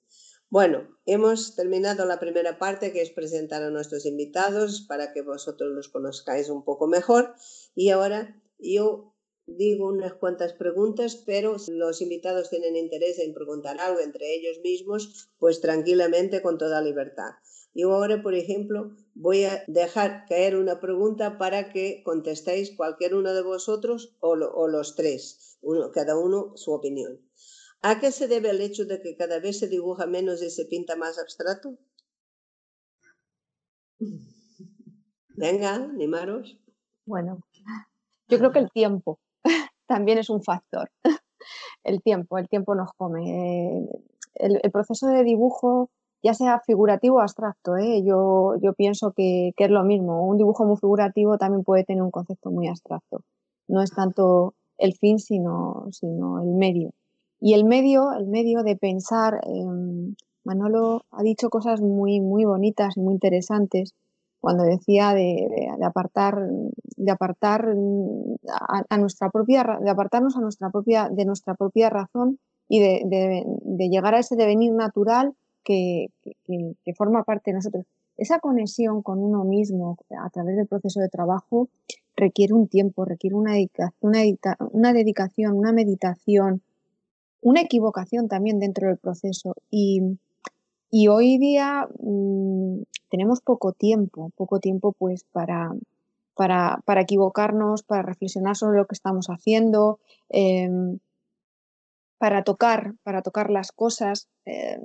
Bueno, 0.49 0.97
hemos 1.05 1.55
terminado 1.55 2.05
la 2.05 2.19
primera 2.19 2.57
parte 2.57 2.91
que 2.91 3.03
es 3.03 3.11
presentar 3.11 3.61
a 3.61 3.69
nuestros 3.69 4.07
invitados 4.07 4.81
para 4.87 5.13
que 5.13 5.21
vosotros 5.21 5.71
los 5.71 5.89
conozcáis 5.89 6.49
un 6.49 6.63
poco 6.63 6.87
mejor 6.87 7.35
y 7.75 7.91
ahora 7.91 8.41
yo 8.57 9.08
digo 9.57 9.87
unas 9.87 10.13
cuantas 10.13 10.53
preguntas, 10.53 11.15
pero 11.25 11.59
si 11.59 11.73
los 11.73 12.01
invitados 12.01 12.49
tienen 12.49 12.75
interés 12.75 13.19
en 13.19 13.33
preguntar 13.33 13.79
algo 13.79 13.99
entre 13.99 14.33
ellos 14.35 14.59
mismos, 14.63 15.29
pues 15.37 15.61
tranquilamente 15.61 16.41
con 16.41 16.57
toda 16.57 16.81
libertad. 16.81 17.31
Yo 17.73 17.93
ahora, 17.93 18.21
por 18.21 18.33
ejemplo, 18.33 18.95
voy 19.13 19.43
a 19.43 19.63
dejar 19.67 20.25
caer 20.27 20.55
una 20.55 20.79
pregunta 20.79 21.37
para 21.37 21.71
que 21.71 22.01
contestéis 22.03 22.75
cualquier 22.75 23.13
uno 23.15 23.33
de 23.33 23.43
vosotros 23.43 24.15
o, 24.19 24.35
los 24.35 24.95
tres, 24.95 25.57
uno, 25.61 25.91
cada 25.91 26.17
uno 26.17 26.53
su 26.55 26.71
opinión. 26.71 27.21
¿A 27.81 27.99
qué 27.99 28.11
se 28.11 28.27
debe 28.27 28.49
el 28.49 28.61
hecho 28.61 28.85
de 28.85 29.01
que 29.01 29.15
cada 29.15 29.39
vez 29.39 29.59
se 29.59 29.67
dibuja 29.67 30.05
menos 30.05 30.41
y 30.41 30.49
se 30.49 30.65
pinta 30.65 30.95
más 30.95 31.19
abstracto? 31.19 31.77
Venga, 35.29 35.75
animaros. 35.75 36.59
Bueno, 37.05 37.39
yo 38.27 38.37
creo 38.37 38.51
que 38.51 38.59
el 38.59 38.69
tiempo 38.71 39.19
también 39.89 40.19
es 40.19 40.29
un 40.29 40.41
factor. 40.41 40.89
El 41.83 42.01
tiempo, 42.01 42.37
el 42.37 42.47
tiempo 42.47 42.75
nos 42.75 42.91
come. 42.93 43.87
El, 44.35 44.71
proceso 44.71 45.07
de 45.07 45.23
dibujo, 45.23 45.89
ya 46.21 46.33
sea 46.33 46.59
figurativo 46.59 47.15
o 47.15 47.21
abstracto, 47.21 47.77
¿eh? 47.77 48.03
yo, 48.03 48.55
yo 48.61 48.73
pienso 48.73 49.13
que, 49.13 49.53
es 49.57 49.69
lo 49.69 49.83
mismo. 49.83 50.25
Un 50.27 50.37
dibujo 50.37 50.65
muy 50.65 50.77
figurativo 50.77 51.37
también 51.37 51.63
puede 51.63 51.85
tener 51.85 52.03
un 52.03 52.11
concepto 52.11 52.51
muy 52.51 52.67
abstracto. 52.67 53.21
No 53.67 53.81
es 53.81 53.91
tanto 53.91 54.53
el 54.77 54.93
fin, 54.93 55.17
sino, 55.17 55.87
sino 55.91 56.41
el 56.43 56.49
medio. 56.49 56.91
Y 57.39 57.53
el 57.53 57.63
medio, 57.63 58.11
el 58.11 58.27
medio 58.27 58.61
de 58.63 58.75
pensar, 58.75 59.39
Manolo 60.43 61.01
ha 61.11 61.23
dicho 61.23 61.49
cosas 61.49 61.81
muy, 61.81 62.19
muy 62.19 62.43
bonitas 62.43 62.97
y 62.97 62.99
muy 62.99 63.13
interesantes 63.13 63.95
cuando 64.39 64.63
decía 64.63 65.13
de, 65.13 65.47
apartar, 65.83 66.47
de 66.95 67.11
apartar 67.11 67.67
a, 68.89 68.97
nuestra 68.97 69.29
propia, 69.29 69.79
de 69.81 69.89
apartarnos 69.89 70.37
a 70.37 70.41
nuestra 70.41 70.69
propia, 70.69 71.09
de 71.09 71.25
nuestra 71.25 71.55
propia 71.55 71.89
razón 71.89 72.39
y 72.67 72.79
de, 72.79 73.89
llegar 73.89 74.15
a 74.15 74.19
ese 74.19 74.35
devenir 74.35 74.71
natural 74.73 75.33
que, 75.63 76.07
que, 76.23 76.93
forma 76.95 77.23
parte 77.23 77.51
de 77.51 77.55
nosotros. 77.55 77.85
Esa 78.17 78.39
conexión 78.39 79.01
con 79.01 79.19
uno 79.19 79.43
mismo 79.43 79.97
a 80.21 80.29
través 80.29 80.55
del 80.55 80.67
proceso 80.67 80.99
de 80.99 81.09
trabajo 81.09 81.69
requiere 82.15 82.53
un 82.53 82.67
tiempo, 82.67 83.05
requiere 83.05 83.35
una, 83.35 83.53
una, 84.01 84.19
una 84.71 84.93
dedicación, 84.93 85.57
una 85.57 85.71
meditación, 85.71 86.61
una 87.41 87.61
equivocación 87.61 88.27
también 88.27 88.59
dentro 88.59 88.87
del 88.87 88.97
proceso. 88.97 89.55
Y, 89.69 90.17
y 90.91 91.07
hoy 91.07 91.37
día 91.37 91.87
mm, 91.99 92.81
tenemos 93.09 93.41
poco 93.41 93.73
tiempo, 93.73 94.31
poco 94.35 94.59
tiempo 94.59 94.93
pues 94.93 95.23
para, 95.31 95.71
para, 96.35 96.81
para, 96.85 97.01
equivocarnos, 97.01 97.83
para 97.83 98.01
reflexionar 98.03 98.55
sobre 98.55 98.79
lo 98.79 98.85
que 98.87 98.95
estamos 98.95 99.27
haciendo, 99.27 99.99
em, 100.29 100.99
para 102.17 102.43
tocar, 102.43 102.93
para 103.03 103.21
tocar 103.21 103.49
las 103.49 103.71
cosas. 103.71 104.27
Em, 104.45 104.81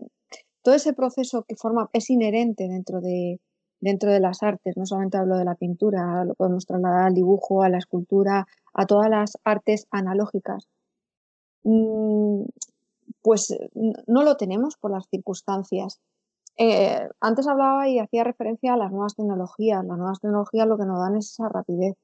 todo 0.62 0.75
ese 0.75 0.93
proceso 0.93 1.45
que 1.45 1.57
forma 1.57 1.90
es 1.93 2.11
inherente 2.11 2.69
dentro 2.69 3.01
de, 3.01 3.40
dentro 3.81 4.11
de 4.11 4.21
las 4.21 4.43
artes. 4.43 4.77
No 4.77 4.87
solamente 4.87 5.19
hablo 5.19 5.37
de 5.37 5.45
la 5.45 5.55
pintura, 5.55 6.25
lo 6.25 6.35
podemos 6.35 6.67
trasladar 6.67 7.07
al 7.07 7.14
dibujo, 7.14 7.62
a 7.62 7.69
la 7.69 7.79
escultura, 7.79 8.47
a 8.73 8.87
todas 8.87 9.11
las 9.11 9.38
artes 9.45 9.87
analógicas. 9.90 10.69
Mm, 11.64 12.45
pues 13.24 13.56
no 14.06 14.22
lo 14.22 14.37
tenemos 14.37 14.76
por 14.76 14.90
las 14.90 15.08
circunstancias. 15.08 15.98
Eh, 16.58 17.08
antes 17.20 17.48
hablaba 17.48 17.88
y 17.88 17.98
hacía 17.98 18.22
referencia 18.22 18.74
a 18.74 18.76
las 18.76 18.92
nuevas 18.92 19.16
tecnologías. 19.16 19.82
Las 19.82 19.96
nuevas 19.96 20.20
tecnologías 20.20 20.68
lo 20.68 20.76
que 20.76 20.84
nos 20.84 20.98
dan 20.98 21.16
es 21.16 21.30
esa 21.30 21.48
rapidez, 21.48 21.96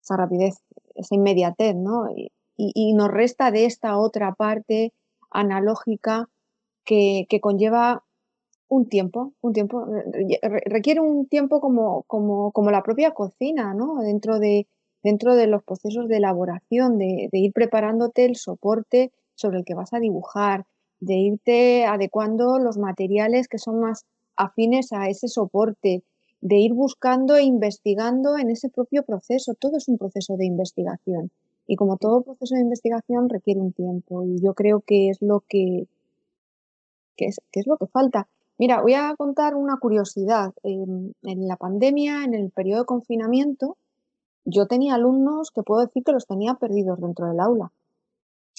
esa 0.00 0.16
rapidez, 0.16 0.62
esa 0.94 1.16
inmediatez, 1.16 1.74
¿no? 1.74 2.06
Y, 2.16 2.30
nos 2.94 3.08
resta 3.08 3.50
de 3.50 3.64
esta 3.64 3.98
otra 3.98 4.34
parte 4.34 4.92
analógica 5.32 6.28
que, 6.84 7.26
que 7.28 7.40
conlleva 7.40 8.04
un 8.68 8.88
tiempo, 8.88 9.32
un 9.40 9.52
tiempo, 9.52 9.84
requiere 10.66 11.00
un 11.00 11.26
tiempo 11.26 11.60
como, 11.60 12.04
como, 12.04 12.52
como 12.52 12.70
la 12.70 12.84
propia 12.84 13.10
cocina, 13.14 13.74
¿no? 13.74 13.96
Dentro 13.96 14.38
de, 14.38 14.68
dentro 15.02 15.34
de 15.34 15.48
los 15.48 15.64
procesos 15.64 16.06
de 16.06 16.18
elaboración, 16.18 16.98
de, 16.98 17.28
ir 17.32 17.52
preparándote 17.52 18.24
el 18.24 18.36
soporte 18.36 19.10
sobre 19.34 19.58
el 19.58 19.64
que 19.64 19.74
vas 19.74 19.92
a 19.92 19.98
dibujar, 19.98 20.66
de 21.00 21.14
irte 21.14 21.84
adecuando 21.84 22.58
los 22.58 22.78
materiales 22.78 23.48
que 23.48 23.58
son 23.58 23.80
más 23.80 24.04
afines 24.36 24.92
a 24.92 25.08
ese 25.08 25.28
soporte, 25.28 26.02
de 26.40 26.56
ir 26.56 26.72
buscando 26.74 27.36
e 27.36 27.42
investigando 27.42 28.36
en 28.38 28.50
ese 28.50 28.68
propio 28.68 29.04
proceso. 29.04 29.54
Todo 29.54 29.76
es 29.76 29.88
un 29.88 29.98
proceso 29.98 30.36
de 30.36 30.46
investigación. 30.46 31.30
Y 31.66 31.76
como 31.76 31.96
todo 31.96 32.22
proceso 32.22 32.54
de 32.54 32.62
investigación 32.62 33.28
requiere 33.28 33.60
un 33.60 33.72
tiempo. 33.72 34.24
Y 34.24 34.40
yo 34.40 34.54
creo 34.54 34.80
que 34.80 35.08
es 35.08 35.22
lo 35.22 35.40
que, 35.48 35.86
que 37.16 37.26
es, 37.26 37.40
que 37.50 37.60
es 37.60 37.66
lo 37.66 37.76
que 37.76 37.86
falta. 37.86 38.28
Mira, 38.58 38.80
voy 38.80 38.94
a 38.94 39.14
contar 39.16 39.54
una 39.54 39.76
curiosidad. 39.78 40.52
En, 40.62 41.14
la 41.22 41.56
pandemia, 41.56 42.24
en 42.24 42.34
el 42.34 42.50
periodo 42.50 42.80
de 42.80 42.86
confinamiento, 42.86 43.76
yo 44.44 44.66
tenía 44.66 44.94
alumnos 44.94 45.50
que 45.50 45.62
puedo 45.62 45.80
decir 45.80 46.04
que 46.04 46.12
los 46.12 46.26
tenía 46.26 46.54
perdidos 46.54 47.00
dentro 47.00 47.26
del 47.28 47.40
aula. 47.40 47.72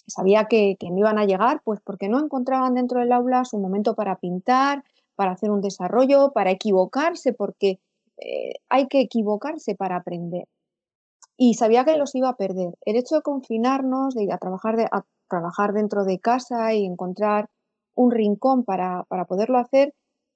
Sabía 0.08 0.46
que, 0.46 0.76
que 0.80 0.90
no 0.90 0.98
iban 1.00 1.18
a 1.18 1.26
llegar, 1.26 1.62
pues 1.64 1.80
porque 1.82 2.10
no 2.10 2.20
encontraban 2.20 2.76
dentro 2.76 3.00
del 3.00 3.12
aula 3.12 3.46
su 3.46 3.58
momento 3.58 3.96
para 3.96 4.18
pintar, 4.18 4.84
para 5.16 5.32
hacer 5.32 5.52
un 5.52 5.62
desarrollo, 5.62 6.32
para 6.34 6.52
equivocarse, 6.52 7.34
porque 7.34 7.80
eh, 8.18 8.54
hay 8.70 8.88
que 8.88 9.02
equivocarse 9.02 9.76
para 9.76 9.98
aprender. 9.98 10.48
Y 11.38 11.56
sabía 11.56 11.86
que 11.86 11.98
los 11.98 12.14
iba 12.16 12.30
a 12.30 12.38
perder. 12.38 12.76
El 12.86 12.96
hecho 12.96 13.16
de 13.16 13.22
confinarnos, 13.22 14.14
de 14.14 14.24
ir 14.24 14.34
a 14.34 14.38
trabajar, 14.38 14.80
a 14.92 15.04
trabajar 15.30 15.74
dentro 15.74 16.06
de 16.06 16.20
casa 16.20 16.74
y 16.74 16.86
encontrar 16.86 17.50
un 17.96 18.12
rincón 18.12 18.64
para, 18.64 19.04
poderlo 19.28 19.58
hacer, 19.58 19.94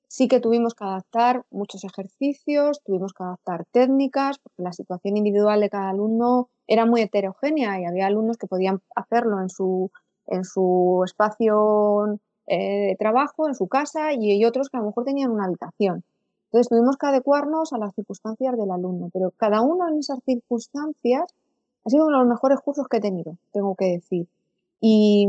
sí 0.07 0.27
que 0.27 0.39
tuvimos 0.39 0.73
que 0.73 0.85
adaptar 0.85 1.43
muchos 1.51 1.83
ejercicios, 1.83 2.81
tuvimos 2.83 3.13
que 3.13 3.23
adaptar 3.23 3.65
técnicas, 3.71 4.39
porque 4.39 4.63
la 4.63 4.73
situación 4.73 5.17
individual 5.17 5.59
de 5.59 5.69
cada 5.69 5.89
alumno 5.89 6.49
era 6.67 6.85
muy 6.85 7.01
heterogénea 7.01 7.79
y 7.79 7.85
había 7.85 8.07
alumnos 8.07 8.37
que 8.37 8.47
podían 8.47 8.81
hacerlo 8.95 9.41
en 9.41 9.49
su, 9.49 9.91
en 10.27 10.43
su 10.43 11.01
espacio 11.05 12.19
eh, 12.45 12.87
de 12.87 12.95
trabajo, 12.97 13.47
en 13.47 13.55
su 13.55 13.67
casa, 13.67 14.13
y 14.13 14.43
otros 14.45 14.69
que 14.69 14.77
a 14.77 14.81
lo 14.81 14.87
mejor 14.87 15.05
tenían 15.05 15.31
una 15.31 15.45
habitación. 15.45 16.03
Entonces 16.47 16.69
tuvimos 16.69 16.97
que 16.97 17.07
adecuarnos 17.07 17.73
a 17.73 17.77
las 17.77 17.93
circunstancias 17.93 18.57
del 18.57 18.71
alumno, 18.71 19.09
pero 19.11 19.31
cada 19.35 19.61
uno 19.61 19.87
en 19.89 19.99
esas 19.99 20.19
circunstancias 20.23 21.25
ha 21.83 21.89
sido 21.89 22.05
uno 22.05 22.17
de 22.17 22.23
los 22.23 22.29
mejores 22.29 22.59
cursos 22.61 22.87
que 22.87 22.97
he 22.97 23.01
tenido, 23.01 23.37
tengo 23.51 23.75
que 23.75 23.85
decir. 23.85 24.27
Y, 24.79 25.27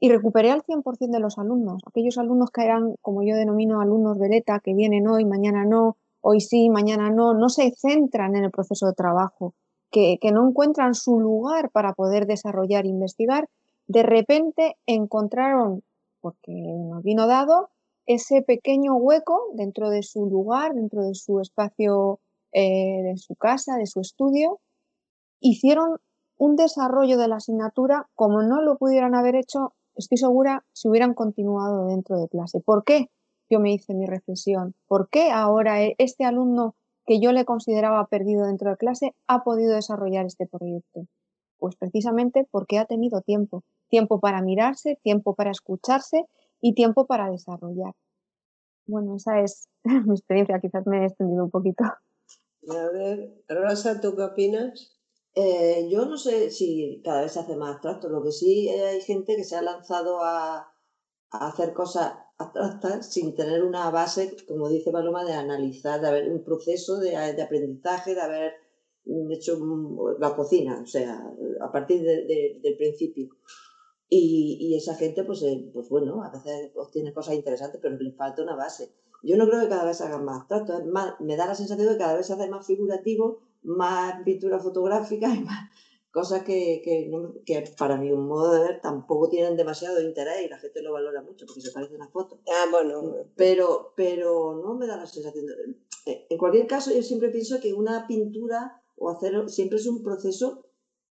y 0.00 0.08
recuperé 0.08 0.50
al 0.50 0.62
100% 0.62 1.10
de 1.10 1.20
los 1.20 1.38
alumnos, 1.38 1.82
aquellos 1.86 2.18
alumnos 2.18 2.50
que 2.50 2.64
eran, 2.64 2.94
como 3.02 3.22
yo 3.22 3.36
denomino, 3.36 3.80
alumnos 3.80 4.18
veleta, 4.18 4.60
que 4.60 4.74
vienen 4.74 5.06
hoy, 5.06 5.24
mañana 5.24 5.64
no, 5.64 5.96
hoy 6.22 6.40
sí, 6.40 6.70
mañana 6.70 7.10
no, 7.10 7.34
no 7.34 7.48
se 7.48 7.72
centran 7.76 8.34
en 8.34 8.44
el 8.44 8.50
proceso 8.50 8.86
de 8.86 8.94
trabajo, 8.94 9.54
que, 9.90 10.18
no 10.32 10.48
encuentran 10.48 10.94
su 10.94 11.20
lugar 11.20 11.70
para 11.70 11.92
poder 11.94 12.26
desarrollar 12.26 12.84
e 12.84 12.88
investigar, 12.88 13.48
de 13.86 14.02
repente 14.02 14.76
encontraron, 14.86 15.82
porque 16.20 16.52
nos 16.52 17.02
vino 17.02 17.26
dado, 17.26 17.70
ese 18.06 18.42
pequeño 18.42 18.94
hueco 18.96 19.48
dentro 19.54 19.90
de 19.90 20.02
su 20.02 20.26
lugar, 20.26 20.74
dentro 20.74 21.02
de 21.02 21.14
su 21.14 21.40
espacio, 21.40 22.20
eh, 22.52 23.02
de 23.02 23.16
su 23.16 23.34
casa, 23.36 23.76
de 23.76 23.86
su 23.86 24.00
estudio, 24.00 24.60
hicieron 25.40 25.98
un 26.36 26.56
desarrollo 26.56 27.18
de 27.18 27.28
la 27.28 27.36
asignatura 27.36 28.08
como 28.14 28.42
no 28.42 28.62
lo 28.62 28.78
pudieran 28.78 29.14
haber 29.14 29.36
hecho 29.36 29.74
estoy 30.00 30.18
segura 30.18 30.64
si 30.72 30.88
hubieran 30.88 31.14
continuado 31.14 31.86
dentro 31.86 32.18
de 32.18 32.28
clase. 32.28 32.60
¿Por 32.60 32.84
qué? 32.84 33.10
Yo 33.48 33.60
me 33.60 33.72
hice 33.72 33.94
mi 33.94 34.06
reflexión. 34.06 34.74
¿Por 34.86 35.08
qué 35.08 35.30
ahora 35.30 35.82
e-, 35.82 35.94
este 35.98 36.24
alumno 36.24 36.74
que 37.10 37.18
yo 37.18 37.32
le 37.32 37.44
consideraba 37.44 38.06
perdido 38.06 38.46
dentro 38.46 38.70
de 38.70 38.76
clase 38.76 39.16
ha 39.26 39.42
podido 39.42 39.74
desarrollar 39.74 40.26
este 40.26 40.46
proyecto? 40.46 41.08
Pues 41.58 41.74
precisamente 41.74 42.46
porque 42.48 42.78
ha 42.78 42.84
tenido 42.84 43.20
tiempo. 43.20 43.64
Tiempo 43.88 44.20
para 44.20 44.42
mirarse, 44.42 44.96
tiempo 45.02 45.34
para 45.34 45.50
escucharse 45.50 46.26
y 46.60 46.74
tiempo 46.74 47.08
para 47.08 47.28
desarrollar. 47.28 47.94
Bueno, 48.86 49.16
esa 49.16 49.40
es 49.40 49.68
mi 49.82 50.14
experiencia. 50.14 50.60
Quizás 50.60 50.86
me 50.86 51.02
he 51.02 51.06
extendido 51.06 51.42
un 51.42 51.50
poquito. 51.50 51.82
A 51.82 52.90
ver, 52.92 53.42
Rosa, 53.48 54.00
¿tú 54.00 54.14
qué 54.14 54.22
opinas? 54.22 54.96
Eh, 55.34 55.88
yo 55.90 56.06
no 56.06 56.16
sé 56.16 56.52
si 56.52 57.02
cada 57.04 57.22
vez 57.22 57.32
se 57.32 57.40
hace 57.40 57.56
más 57.56 57.72
abstracto. 57.72 58.08
Lo 58.08 58.22
que 58.22 58.30
sí 58.30 58.68
hay 58.68 59.00
gente 59.00 59.34
que 59.34 59.42
se 59.42 59.56
ha 59.56 59.62
lanzado 59.62 60.22
a, 60.22 60.72
hacer 61.32 61.72
cosas 61.72 62.14
abstractas 62.40 63.12
sin 63.12 63.34
tener 63.34 63.62
una 63.62 63.90
base, 63.90 64.36
como 64.48 64.68
dice 64.68 64.90
Paloma, 64.90 65.24
de 65.24 65.34
analizar, 65.34 66.00
de 66.00 66.08
haber 66.08 66.30
un 66.30 66.42
proceso 66.42 66.98
de, 66.98 67.16
aprendizaje, 67.16 68.14
de 68.14 68.20
haber 68.20 68.52
hecho 69.30 69.58
la 70.18 70.34
cocina, 70.34 70.80
o 70.82 70.86
sea, 70.86 71.22
a 71.60 71.72
partir 71.72 72.02
del 72.02 72.76
principio. 72.76 73.28
Y, 74.08 74.74
esa 74.76 74.96
gente, 74.96 75.22
pues, 75.24 75.42
eh, 75.42 75.70
pues 75.72 75.88
bueno, 75.88 76.22
a 76.24 76.30
veces 76.30 76.72
obtiene 76.74 77.12
cosas 77.12 77.34
interesantes, 77.34 77.80
pero 77.80 77.96
le 77.96 78.12
falta 78.12 78.42
una 78.42 78.56
base. 78.56 78.92
Yo 79.22 79.36
no 79.36 79.46
creo 79.46 79.60
que 79.60 79.68
cada 79.68 79.84
vez 79.84 79.98
se 79.98 80.04
hagan 80.04 80.24
más 80.24 80.40
abstractos, 80.40 80.82
me 81.20 81.36
da 81.36 81.46
la 81.46 81.54
sensación 81.54 81.86
de 81.86 81.92
que 81.94 81.98
cada 81.98 82.16
vez 82.16 82.26
se 82.26 82.32
hace 82.32 82.48
más 82.48 82.66
figurativo 82.66 83.42
más 83.62 84.22
pintura 84.24 84.58
fotográfica 84.58 85.28
y 85.34 85.40
más 85.40 85.70
cosas 86.10 86.42
que, 86.42 86.82
que, 86.84 87.64
para 87.78 87.96
mi 87.96 88.12
modo 88.12 88.52
de 88.52 88.60
ver 88.60 88.80
tampoco 88.80 89.28
tienen 89.28 89.56
demasiado 89.56 90.00
interés 90.00 90.44
y 90.44 90.48
la 90.48 90.58
gente 90.58 90.82
lo 90.82 90.92
valora 90.92 91.22
mucho 91.22 91.46
porque 91.46 91.60
se 91.60 91.70
parece 91.70 91.94
a 91.94 91.96
una 91.96 92.08
foto. 92.08 92.40
Ah, 92.48 92.66
bueno. 92.70 93.14
Pero, 93.36 93.92
pero 93.96 94.60
no 94.62 94.74
me 94.74 94.86
da 94.86 94.96
la 94.96 95.06
sensación. 95.06 95.46
De, 95.46 95.52
eh, 96.06 96.26
en 96.28 96.38
cualquier 96.38 96.66
caso, 96.66 96.92
yo 96.92 97.02
siempre 97.02 97.30
pienso 97.30 97.60
que 97.60 97.72
una 97.72 98.06
pintura 98.06 98.82
o 98.96 99.10
hacer 99.10 99.48
siempre 99.48 99.78
es 99.78 99.86
un 99.86 100.02
proceso 100.02 100.66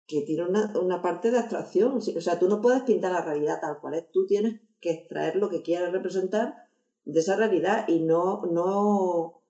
que 0.08 0.22
tiene 0.22 0.44
una, 0.44 0.74
una 0.80 1.02
parte 1.02 1.32
de 1.32 1.40
abstracción. 1.40 1.98
O 1.98 2.02
sea, 2.02 2.40
tú 2.40 2.48
no 2.48 2.62
puedes 2.62 2.84
pintar 2.84 3.12
la 3.12 3.24
realidad 3.24 3.60
tal 3.60 3.80
cual 3.80 3.96
es. 3.96 4.12
Tú 4.12 4.26
tienes 4.26 4.62
que 4.80 4.92
extraer 4.92 5.36
lo 5.36 5.50
que 5.50 5.62
quieres 5.62 5.92
representar 5.92 6.56
de 7.04 7.20
esa 7.20 7.36
realidad 7.36 7.88
y 7.88 8.00
no, 8.00 8.44
no, 8.46 9.42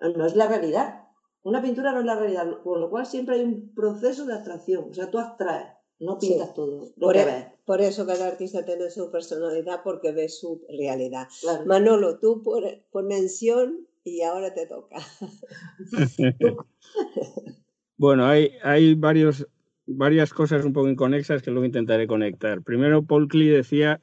no 0.00 0.26
es 0.26 0.36
la 0.36 0.48
realidad 0.48 1.05
Una 1.46 1.62
pintura 1.62 1.92
no 1.92 2.00
es 2.00 2.06
la 2.06 2.18
realidad, 2.18 2.60
con 2.64 2.80
lo 2.80 2.90
cual 2.90 3.06
siempre 3.06 3.36
hay 3.36 3.42
un 3.42 3.72
proceso 3.72 4.26
de 4.26 4.34
abstracción. 4.34 4.86
O 4.90 4.92
sea, 4.92 5.12
tú 5.12 5.20
abstraes, 5.20 5.68
no 6.00 6.18
pintas 6.18 6.52
todo 6.54 6.80
lo 6.80 6.92
por, 6.98 7.14
que 7.14 7.20
e- 7.22 7.24
ves. 7.24 7.44
por 7.64 7.80
eso 7.80 8.04
cada 8.04 8.26
artista 8.26 8.64
tiene 8.64 8.90
su 8.90 9.12
personalidad 9.12 9.82
porque 9.84 10.10
ve 10.10 10.28
su 10.28 10.66
realidad. 10.68 11.28
Claro. 11.40 11.64
Manolo, 11.66 12.18
tú 12.18 12.42
por, 12.42 12.64
por 12.90 13.04
mención 13.04 13.86
y 14.02 14.22
ahora 14.22 14.52
te 14.54 14.66
toca. 14.66 14.96
Bueno, 17.98 18.26
hay, 18.26 18.50
hay 18.62 18.94
varios, 18.94 19.46
varias 19.86 20.34
cosas 20.34 20.66
un 20.66 20.74
poco 20.74 20.88
inconexas 20.88 21.42
que 21.42 21.50
luego 21.50 21.64
intentaré 21.64 22.06
conectar. 22.06 22.60
Primero, 22.60 23.02
Paul 23.04 23.26
Klee 23.26 23.48
decía 23.48 24.00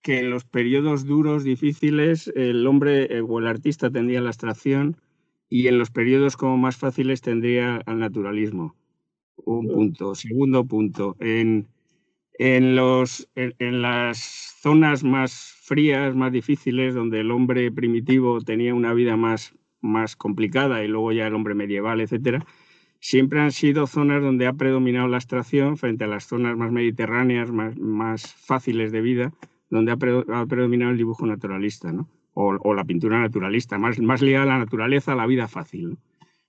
que 0.00 0.20
en 0.20 0.30
los 0.30 0.46
periodos 0.46 1.04
duros, 1.04 1.44
difíciles, 1.44 2.32
el 2.36 2.66
hombre 2.66 3.14
eh, 3.14 3.20
o 3.20 3.38
el 3.40 3.46
artista 3.46 3.90
tendría 3.90 4.22
la 4.22 4.28
abstracción 4.28 4.96
y 5.54 5.68
en 5.68 5.78
los 5.78 5.92
periodos 5.92 6.36
como 6.36 6.56
más 6.58 6.76
fáciles 6.76 7.20
tendría 7.20 7.76
al 7.86 8.00
naturalismo. 8.00 8.74
Un 9.36 9.68
punto. 9.68 10.16
Segundo 10.16 10.64
punto, 10.64 11.14
en, 11.20 11.68
en, 12.40 12.74
los, 12.74 13.28
en, 13.36 13.54
en 13.60 13.80
las 13.80 14.18
zonas 14.60 15.04
más 15.04 15.54
frías, 15.62 16.16
más 16.16 16.32
difíciles, 16.32 16.96
donde 16.96 17.20
el 17.20 17.30
hombre 17.30 17.70
primitivo 17.70 18.40
tenía 18.40 18.74
una 18.74 18.94
vida 18.94 19.16
más, 19.16 19.54
más 19.80 20.16
complicada 20.16 20.82
y 20.82 20.88
luego 20.88 21.12
ya 21.12 21.28
el 21.28 21.34
hombre 21.34 21.54
medieval, 21.54 22.00
etcétera, 22.00 22.44
siempre 22.98 23.40
han 23.40 23.52
sido 23.52 23.86
zonas 23.86 24.24
donde 24.24 24.48
ha 24.48 24.54
predominado 24.54 25.06
la 25.06 25.18
abstracción 25.18 25.76
frente 25.76 26.02
a 26.02 26.08
las 26.08 26.26
zonas 26.26 26.56
más 26.56 26.72
mediterráneas, 26.72 27.52
más, 27.52 27.78
más 27.78 28.34
fáciles 28.34 28.90
de 28.90 29.02
vida, 29.02 29.32
donde 29.70 29.92
ha, 29.92 29.96
pre- 29.96 30.24
ha 30.32 30.46
predominado 30.46 30.90
el 30.90 30.98
dibujo 30.98 31.26
naturalista, 31.26 31.92
¿no? 31.92 32.08
O, 32.36 32.74
la 32.74 32.84
pintura 32.84 33.20
naturalista, 33.20 33.78
más, 33.78 33.98
más 34.00 34.20
ligada 34.20 34.42
a 34.42 34.46
la 34.46 34.58
naturaleza, 34.58 35.12
a 35.12 35.16
la 35.16 35.26
vida 35.26 35.46
fácil. 35.46 35.92
O 35.92 35.96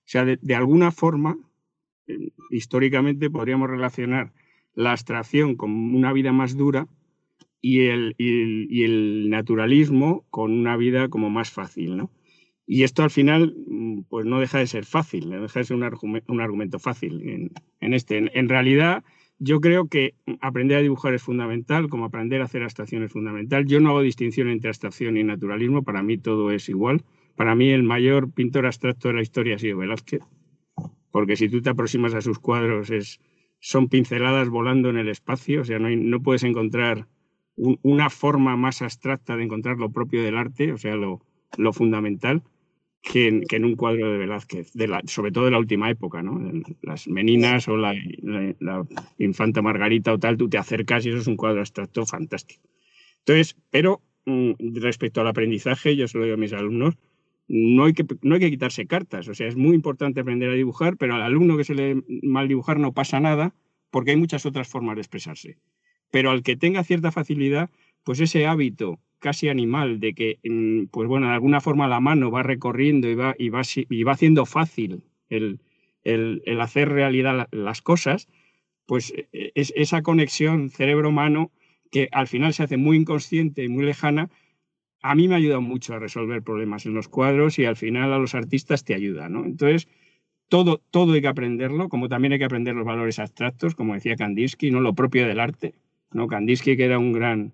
sea, 0.04 0.24
de, 0.24 0.54
alguna 0.54 0.90
forma, 0.90 1.38
eh, 2.08 2.30
históricamente 2.50 3.30
podríamos 3.30 3.70
relacionar 3.70 4.32
la 4.74 4.90
abstracción 4.92 5.54
con 5.54 5.70
una 5.94 6.12
vida 6.12 6.32
más 6.32 6.56
dura 6.56 6.88
y 7.60 7.86
el, 7.86 8.14
y 8.18 8.82
el, 8.82 9.30
naturalismo 9.30 10.24
con 10.30 10.52
una 10.52 10.76
vida 10.76 11.08
como 11.08 11.30
más 11.30 11.50
fácil, 11.50 11.96
¿no? 11.96 12.10
Y 12.66 12.82
esto 12.82 13.04
al 13.04 13.10
final, 13.10 13.54
mm, 13.68 14.02
pues 14.08 14.26
no 14.26 14.40
deja 14.40 14.58
de 14.58 14.66
ser 14.66 14.84
fácil, 14.84 15.30
no 15.30 15.40
deja 15.42 15.60
de 15.60 15.64
ser 15.64 15.76
un, 15.76 15.84
argume- 15.84 16.24
un 16.26 16.40
argumento 16.40 16.78
fácil 16.78 17.22
en, 17.28 17.52
en 17.80 17.94
este. 17.94 18.38
En 18.38 18.48
realidad, 18.48 19.04
yo 19.38 19.60
creo 19.60 19.88
que 19.88 20.14
aprender 20.40 20.78
a 20.78 20.82
dibujar 20.82 21.14
es 21.14 21.22
fundamental, 21.22 21.88
como 21.88 22.06
aprender 22.06 22.40
a 22.40 22.44
hacer 22.44 22.62
abstracción 22.62 23.02
es 23.02 23.12
fundamental. 23.12 23.66
Yo 23.66 23.80
no 23.80 23.90
hago 23.90 24.00
distinción 24.02 24.48
entre 24.48 24.70
abstracción 24.70 25.16
y 25.16 25.24
naturalismo, 25.24 25.82
para 25.84 26.02
mí 26.02 26.18
todo 26.18 26.50
es 26.50 26.68
igual. 26.68 27.04
Para 27.36 27.54
mí 27.54 27.70
el 27.70 27.82
mayor 27.82 28.30
pintor 28.32 28.66
abstracto 28.66 29.08
de 29.08 29.14
la 29.14 29.22
historia 29.22 29.56
ha 29.56 29.58
sido 29.58 29.78
Velázquez, 29.78 30.22
porque 31.10 31.36
si 31.36 31.48
tú 31.48 31.60
te 31.62 31.70
aproximas 31.70 32.14
a 32.14 32.22
sus 32.22 32.38
cuadros 32.38 32.90
es, 32.90 33.20
son 33.60 33.88
pinceladas 33.88 34.48
volando 34.48 34.90
en 34.90 34.96
el 34.96 35.08
espacio, 35.08 35.62
o 35.62 35.64
sea, 35.64 35.78
no, 35.78 36.22
puedes 36.22 36.44
encontrar 36.44 37.06
un- 37.56 37.78
una 37.82 38.10
forma 38.10 38.56
más 38.56 38.82
abstracta 38.82 39.36
de 39.36 39.44
encontrar 39.44 39.78
lo 39.78 39.90
propio 39.90 40.22
del 40.22 40.36
arte, 40.36 40.72
o 40.72 40.78
sea, 40.78 40.96
lo 40.96 41.72
fundamental, 41.72 42.42
que 43.02 43.28
en, 43.28 43.64
un 43.64 43.76
cuadro 43.76 44.10
de 44.10 44.18
Velázquez, 44.18 44.72
sobre 45.06 45.30
todo 45.30 45.44
de 45.44 45.52
la 45.52 45.58
última 45.58 45.90
época, 45.90 46.22
¿no? 46.22 46.40
Las 46.82 47.06
meninas 47.08 47.68
o 47.68 47.76
la, 47.76 47.94
la- 48.22 48.54
la 48.60 48.86
infanta 49.18 49.62
Margarita 49.62 50.12
o 50.12 50.18
tal, 50.18 50.36
tú 50.36 50.48
te 50.48 50.58
acercas 50.58 51.06
y 51.06 51.10
eso 51.10 51.18
es 51.18 51.26
un 51.28 51.36
cuadro 51.36 51.60
abstracto 51.60 52.04
fantástico. 52.04 52.68
Entonces, 53.20 53.56
pero 53.70 54.02
mm, 54.26 54.52
respecto 54.74 55.20
al 55.20 55.28
aprendizaje, 55.28 55.96
yo 55.96 56.08
se 56.08 56.18
lo 56.18 56.24
digo 56.24 56.34
a 56.34 56.38
mis 56.38 56.52
alumnos, 56.52 56.96
no 57.48 57.84
hay, 57.84 57.92
que, 57.92 58.04
no 58.22 58.34
hay 58.34 58.40
que 58.40 58.50
quitarse 58.50 58.86
cartas, 58.88 59.28
o 59.28 59.34
sea, 59.34 59.46
es 59.46 59.54
muy 59.56 59.76
importante 59.76 60.20
aprender 60.20 60.50
a 60.50 60.54
dibujar, 60.54 60.96
pero 60.96 61.14
al 61.14 61.22
alumno 61.22 61.56
que 61.56 61.64
se 61.64 61.74
le 61.76 62.02
mal 62.22 62.48
dibujar 62.48 62.80
no 62.80 62.92
pasa 62.92 63.20
nada, 63.20 63.54
porque 63.90 64.10
hay 64.10 64.16
muchas 64.16 64.46
otras 64.46 64.66
formas 64.68 64.96
de 64.96 65.02
expresarse. 65.02 65.58
Pero 66.10 66.30
al 66.30 66.42
que 66.42 66.56
tenga 66.56 66.82
cierta 66.82 67.12
facilidad, 67.12 67.70
pues 68.02 68.18
ese 68.20 68.46
hábito 68.46 68.98
casi 69.28 69.48
animal 69.48 70.00
de 70.00 70.10
que, 70.18 70.28
mm, 70.44 70.86
pues 70.94 71.08
bueno, 71.08 71.28
de 71.28 71.34
alguna 71.34 71.60
forma 71.60 71.88
la 71.88 72.00
mano 72.00 72.30
va 72.30 72.42
recorriendo 72.42 73.08
y 73.08 73.14
va, 73.22 73.34
y 73.38 73.48
va, 73.50 73.62
y 73.96 74.02
va 74.04 74.12
haciendo 74.12 74.46
fácil 74.46 74.90
el, 75.28 75.60
el- 76.04 76.42
hacer 76.60 76.88
realidad 76.90 77.34
la- 77.36 77.48
las 77.52 77.82
cosas, 77.82 78.28
pues 78.86 79.12
eh, 79.16 79.52
es 79.54 79.72
esa 79.76 80.02
conexión 80.02 80.70
cerebro-mano 80.70 81.50
que 81.92 82.08
al 82.12 82.28
final 82.28 82.52
se 82.54 82.64
hace 82.64 82.76
muy 82.78 82.96
inconsciente 82.98 83.64
y 83.64 83.68
muy 83.68 83.84
lejana, 83.84 84.30
a 85.02 85.14
mí 85.14 85.28
me 85.28 85.34
ha 85.34 85.38
ayudado 85.38 85.60
mucho 85.60 85.94
a 85.94 85.98
resolver 85.98 86.42
problemas 86.42 86.86
en 86.86 86.94
los 86.94 87.08
cuadros 87.08 87.58
y 87.58 87.64
al 87.64 87.76
final 87.76 88.12
a 88.12 88.18
los 88.18 88.34
artistas 88.34 88.84
te 88.84 88.94
ayuda, 88.94 89.28
¿no? 89.28 89.44
Entonces, 89.44 89.88
todo, 90.48 90.82
todo 90.90 91.14
hay 91.14 91.22
que 91.22 91.28
aprenderlo, 91.28 91.88
como 91.88 92.08
también 92.08 92.32
hay 92.32 92.38
que 92.40 92.44
aprender 92.46 92.74
los 92.74 92.86
valores 92.86 93.18
abstractos, 93.20 93.74
como 93.74 93.94
decía 93.94 94.16
Kandinsky, 94.16 94.70
no 94.70 94.80
lo 94.80 94.94
propio 94.94 95.26
del 95.26 95.40
arte, 95.40 95.74
¿no? 96.12 96.28
Kandinsky 96.28 96.76
que 96.76 96.84
era 96.84 96.98
un 96.98 97.12
gran, 97.12 97.52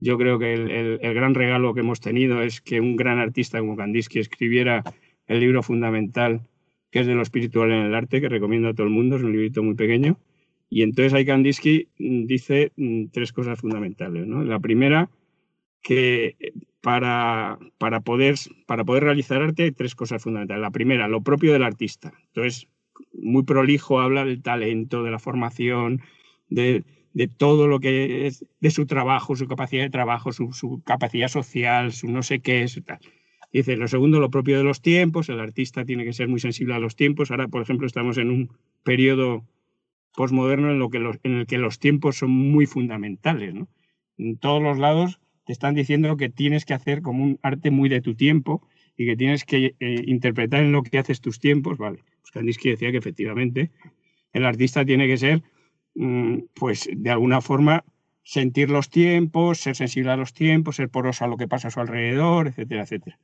yo 0.00 0.16
creo 0.18 0.38
que 0.38 0.54
el, 0.54 0.70
el- 0.70 0.98
el 1.02 1.14
gran 1.14 1.34
regalo 1.34 1.74
que 1.74 1.80
hemos 1.80 2.00
tenido 2.00 2.42
es 2.42 2.60
que 2.60 2.80
un 2.80 2.96
gran 2.96 3.18
artista 3.18 3.58
como 3.60 3.76
Kandinsky 3.76 4.18
escribiera 4.20 4.82
el 5.26 5.40
libro 5.40 5.62
fundamental 5.62 6.42
que 6.90 7.00
es 7.00 7.06
de 7.06 7.14
lo 7.14 7.22
espiritual 7.22 7.70
en 7.70 7.82
el 7.84 7.94
arte, 7.94 8.20
que 8.20 8.28
recomiendo 8.30 8.68
a 8.68 8.74
todo 8.74 8.86
el 8.86 8.92
mundo, 8.92 9.16
es 9.16 9.22
un 9.22 9.32
librito 9.32 9.62
muy 9.62 9.74
pequeño. 9.74 10.18
Y 10.70 10.82
entonces 10.82 11.12
ahí 11.12 11.24
Kandinsky 11.26 11.88
mm, 11.98 12.24
dice 12.26 12.72
mm, 12.76 13.06
tres 13.12 13.32
cosas 13.32 13.60
fundamentales. 13.60 14.26
¿no? 14.26 14.42
La 14.42 14.58
primera, 14.58 15.10
que 15.82 16.36
eh, 16.40 16.52
para, 16.80 17.58
para, 17.78 18.00
poder, 18.00 18.36
para 18.66 18.84
poder 18.84 19.04
realizar 19.04 19.42
arte 19.42 19.64
hay 19.64 19.72
tres 19.72 19.94
cosas 19.94 20.22
fundamentales. 20.22 20.62
La 20.62 20.70
primera, 20.70 21.08
lo 21.08 21.22
propio 21.22 21.52
del 21.52 21.62
artista. 21.62 22.12
Entonces, 22.28 22.68
muy 23.12 23.42
prolijo 23.44 24.00
habla 24.00 24.24
del 24.24 24.42
talento, 24.42 25.02
de 25.02 25.10
la 25.10 25.18
formación, 25.18 26.00
de, 26.48 26.84
de 27.12 27.28
todo 27.28 27.66
lo 27.66 27.80
que 27.80 28.26
es 28.26 28.44
de 28.60 28.70
su 28.70 28.86
trabajo, 28.86 29.36
su 29.36 29.46
capacidad 29.46 29.82
de 29.82 29.90
trabajo, 29.90 30.32
su, 30.32 30.52
su 30.52 30.82
capacidad 30.84 31.28
social, 31.28 31.92
su 31.92 32.08
no 32.08 32.22
sé 32.22 32.40
qué 32.40 32.62
es. 32.62 32.80
Dice, 33.52 33.76
lo 33.76 33.88
segundo, 33.88 34.20
lo 34.20 34.30
propio 34.30 34.58
de 34.58 34.64
los 34.64 34.82
tiempos. 34.82 35.28
El 35.28 35.40
artista 35.40 35.84
tiene 35.84 36.04
que 36.04 36.12
ser 36.12 36.28
muy 36.28 36.40
sensible 36.40 36.74
a 36.74 36.78
los 36.78 36.96
tiempos. 36.96 37.30
Ahora, 37.30 37.48
por 37.48 37.62
ejemplo, 37.62 37.86
estamos 37.86 38.18
en 38.18 38.30
un 38.30 38.50
periodo 38.82 39.44
posmoderno 40.14 40.70
en, 40.70 40.78
lo 40.78 40.90
que 40.90 40.98
los, 40.98 41.16
en 41.22 41.36
el 41.36 41.46
que 41.46 41.58
los 41.58 41.78
tiempos 41.78 42.16
son 42.18 42.30
muy 42.30 42.66
fundamentales. 42.66 43.54
¿no? 43.54 43.68
En 44.18 44.36
todos 44.36 44.62
los 44.62 44.78
lados 44.78 45.20
te 45.46 45.52
están 45.52 45.74
diciendo 45.74 46.16
que 46.16 46.28
tienes 46.28 46.64
que 46.64 46.74
hacer 46.74 47.02
como 47.02 47.24
un 47.24 47.38
arte 47.42 47.70
muy 47.70 47.88
de 47.88 48.02
tu 48.02 48.14
tiempo 48.14 48.66
y 48.96 49.06
que 49.06 49.16
tienes 49.16 49.44
que 49.44 49.76
eh, 49.78 50.02
interpretar 50.06 50.62
en 50.62 50.72
lo 50.72 50.82
que 50.82 50.98
haces 50.98 51.20
tus 51.20 51.38
tiempos. 51.38 51.78
Vale, 51.78 52.00
pues 52.20 52.32
Kandinsky 52.32 52.70
decía 52.70 52.90
que 52.90 52.98
efectivamente 52.98 53.70
el 54.32 54.44
artista 54.44 54.84
tiene 54.84 55.06
que 55.06 55.16
ser, 55.16 55.42
pues 56.54 56.88
de 56.92 57.10
alguna 57.10 57.40
forma, 57.40 57.84
sentir 58.22 58.70
los 58.70 58.90
tiempos, 58.90 59.58
ser 59.58 59.74
sensible 59.74 60.10
a 60.10 60.16
los 60.16 60.32
tiempos, 60.32 60.76
ser 60.76 60.90
poroso 60.90 61.24
a 61.24 61.28
lo 61.28 61.36
que 61.36 61.48
pasa 61.48 61.68
a 61.68 61.70
su 61.70 61.80
alrededor, 61.80 62.48
etcétera, 62.48 62.82
etcétera. 62.82 63.18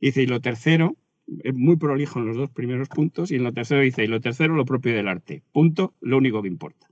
Dice, 0.00 0.22
y 0.22 0.26
lo 0.26 0.40
tercero, 0.40 0.96
es 1.42 1.54
muy 1.54 1.76
prolijo 1.76 2.18
en 2.18 2.26
los 2.26 2.36
dos 2.36 2.50
primeros 2.50 2.88
puntos, 2.88 3.30
y 3.30 3.36
en 3.36 3.44
lo 3.44 3.52
tercero 3.52 3.80
dice, 3.80 4.04
y 4.04 4.06
lo 4.06 4.20
tercero, 4.20 4.54
lo 4.54 4.64
propio 4.64 4.94
del 4.94 5.08
arte. 5.08 5.42
Punto, 5.52 5.94
lo 6.00 6.18
único 6.18 6.42
que 6.42 6.48
importa. 6.48 6.88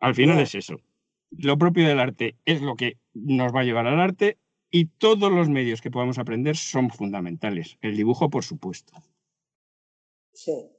Al 0.00 0.14
final 0.14 0.40
es 0.40 0.54
eso. 0.54 0.80
Lo 1.30 1.56
propio 1.58 1.86
del 1.86 2.00
arte 2.00 2.36
es 2.44 2.60
lo 2.62 2.74
que 2.74 2.96
nos 3.14 3.54
va 3.54 3.60
a 3.60 3.64
llevar 3.64 3.86
al 3.86 4.00
arte 4.00 4.38
y 4.70 4.86
todos 4.86 5.30
los 5.30 5.48
medios 5.48 5.80
que 5.80 5.90
podamos 5.90 6.18
aprender 6.18 6.56
son 6.56 6.90
fundamentales. 6.90 7.78
El 7.80 7.96
dibujo, 7.96 8.30
por 8.30 8.44
supuesto. 8.44 8.92
Sí. 10.32 10.70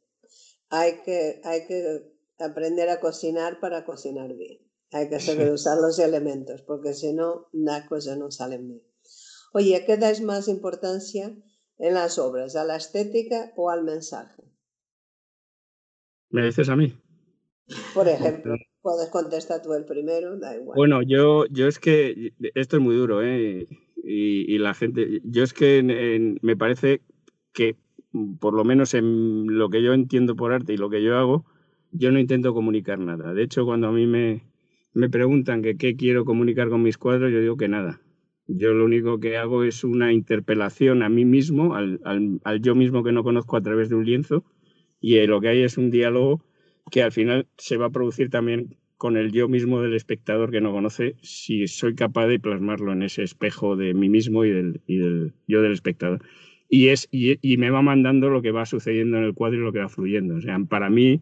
Hay 0.70 1.02
que, 1.06 1.42
hay 1.44 1.68
que 1.68 2.12
aprender 2.42 2.90
a 2.90 3.00
cocinar 3.00 3.60
para 3.60 3.86
cocinar 3.86 4.36
bien. 4.36 4.60
Hay 4.92 5.10
que 5.10 5.20
saber 5.20 5.52
usar 5.52 5.78
los 5.78 6.00
elementos, 6.00 6.62
porque 6.64 6.94
si 6.94 7.14
no, 7.14 7.48
las 7.54 7.88
cosas 7.88 8.18
no 8.18 8.30
salen 8.32 8.68
bien. 8.68 8.84
Oye, 9.54 9.84
¿qué 9.86 9.98
dais 9.98 10.22
más 10.22 10.48
importancia 10.48 11.36
en 11.78 11.94
las 11.94 12.18
obras? 12.20 12.56
¿A 12.56 12.64
la 12.64 12.76
estética 12.76 13.54
o 13.56 13.70
al 13.70 13.84
mensaje? 13.84 14.44
¿Me 16.30 16.46
dices 16.46 16.70
a 16.70 16.76
mí? 16.76 16.94
Por 17.94 18.08
ejemplo, 18.08 18.56
puedes 18.82 19.10
contestar 19.10 19.62
tú 19.62 19.74
el 19.74 19.86
primero, 19.86 20.38
da 20.38 20.56
igual. 20.56 20.78
Bueno, 20.78 21.02
yo, 21.02 21.46
yo 21.48 21.68
es 21.68 21.80
que 21.80 22.34
esto 22.56 22.78
es 22.78 22.82
muy 22.82 22.96
duro, 22.96 23.22
¿eh? 23.22 23.68
Y, 24.04 24.54
y 24.56 24.58
la 24.58 24.74
gente, 24.74 25.22
yo 25.24 25.44
es 25.44 25.54
que 25.54 25.78
en- 25.78 25.92
en- 25.92 26.40
me 26.42 26.56
parece 26.58 27.02
que, 27.54 27.76
por 28.40 28.54
lo 28.54 28.64
menos 28.64 28.94
en 28.94 29.46
lo 29.58 29.70
que 29.70 29.84
yo 29.84 29.94
entiendo 29.94 30.36
por 30.36 30.54
arte 30.54 30.74
y 30.74 30.78
lo 30.78 30.90
que 30.90 31.04
yo 31.04 31.18
hago, 31.18 31.46
yo 31.92 32.12
no 32.12 32.20
intento 32.20 32.54
comunicar 32.54 33.00
nada. 33.00 33.34
De 33.34 33.44
hecho, 33.44 33.66
cuando 33.66 33.88
a 33.88 33.92
mí 33.92 34.08
me, 34.08 34.44
me 34.94 35.10
preguntan 35.10 35.62
que 35.62 35.78
qué 35.78 35.96
quiero 35.96 36.26
comunicar 36.26 36.70
con 36.70 36.84
mis 36.84 36.98
cuadros, 36.98 37.32
yo 37.32 37.40
digo 37.42 37.58
que 37.58 37.68
nada. 37.68 38.02
Yo 38.48 38.74
lo 38.74 38.86
único 38.86 39.20
que 39.20 39.38
hago 39.38 39.64
es 39.64 39.84
una 39.84 40.12
interpelación 40.14 41.04
a 41.04 41.10
mí 41.10 41.26
mismo, 41.26 41.76
al, 41.76 42.00
al- 42.04 42.62
yo 42.62 42.76
mismo 42.76 43.04
que 43.04 43.12
no 43.12 43.24
conozco 43.24 43.56
a 43.58 43.62
través 43.62 43.90
de 43.90 43.96
un 43.96 44.06
lienzo, 44.06 44.44
y 45.00 45.18
eh, 45.18 45.28
lo 45.28 45.42
que 45.42 45.50
hay 45.50 45.62
es 45.64 45.78
un 45.78 45.90
diálogo 45.92 46.44
que 46.92 47.04
al 47.04 47.12
final 47.12 47.48
se 47.58 47.78
va 47.78 47.88
a 47.88 47.90
producir 47.92 48.30
también 48.30 48.78
con 48.98 49.18
el 49.18 49.32
yo 49.32 49.48
mismo 49.48 49.82
del 49.82 49.96
espectador 49.96 50.52
que 50.52 50.62
no 50.62 50.72
conoce, 50.72 51.16
si 51.22 51.68
soy 51.68 51.96
capaz 51.96 52.28
de 52.28 52.40
plasmarlo 52.40 52.92
en 52.94 53.02
ese 53.04 53.24
espejo 53.24 53.76
de 53.76 53.94
mí 53.94 54.10
mismo 54.10 54.46
y 54.46 54.52
del, 54.52 54.82
y 54.86 54.98
del 54.98 55.34
yo 55.48 55.62
del 55.62 55.72
espectador. 55.72 56.22
y, 56.70 56.90
es, 56.90 57.08
y, 57.12 57.58
me 57.58 57.70
va 57.70 57.82
mandando 57.82 58.30
lo 58.30 58.42
que 58.42 58.52
va 58.52 58.66
sucediendo 58.66 59.18
en 59.18 59.24
el 59.24 59.34
cuadro 59.34 59.58
y 59.60 59.64
lo 59.64 59.74
que 59.74 59.80
va 59.80 59.90
fluyendo. 59.90 60.36
O 60.36 60.42
sea, 60.42 60.58
para 60.60 60.90
mí, 60.90 61.22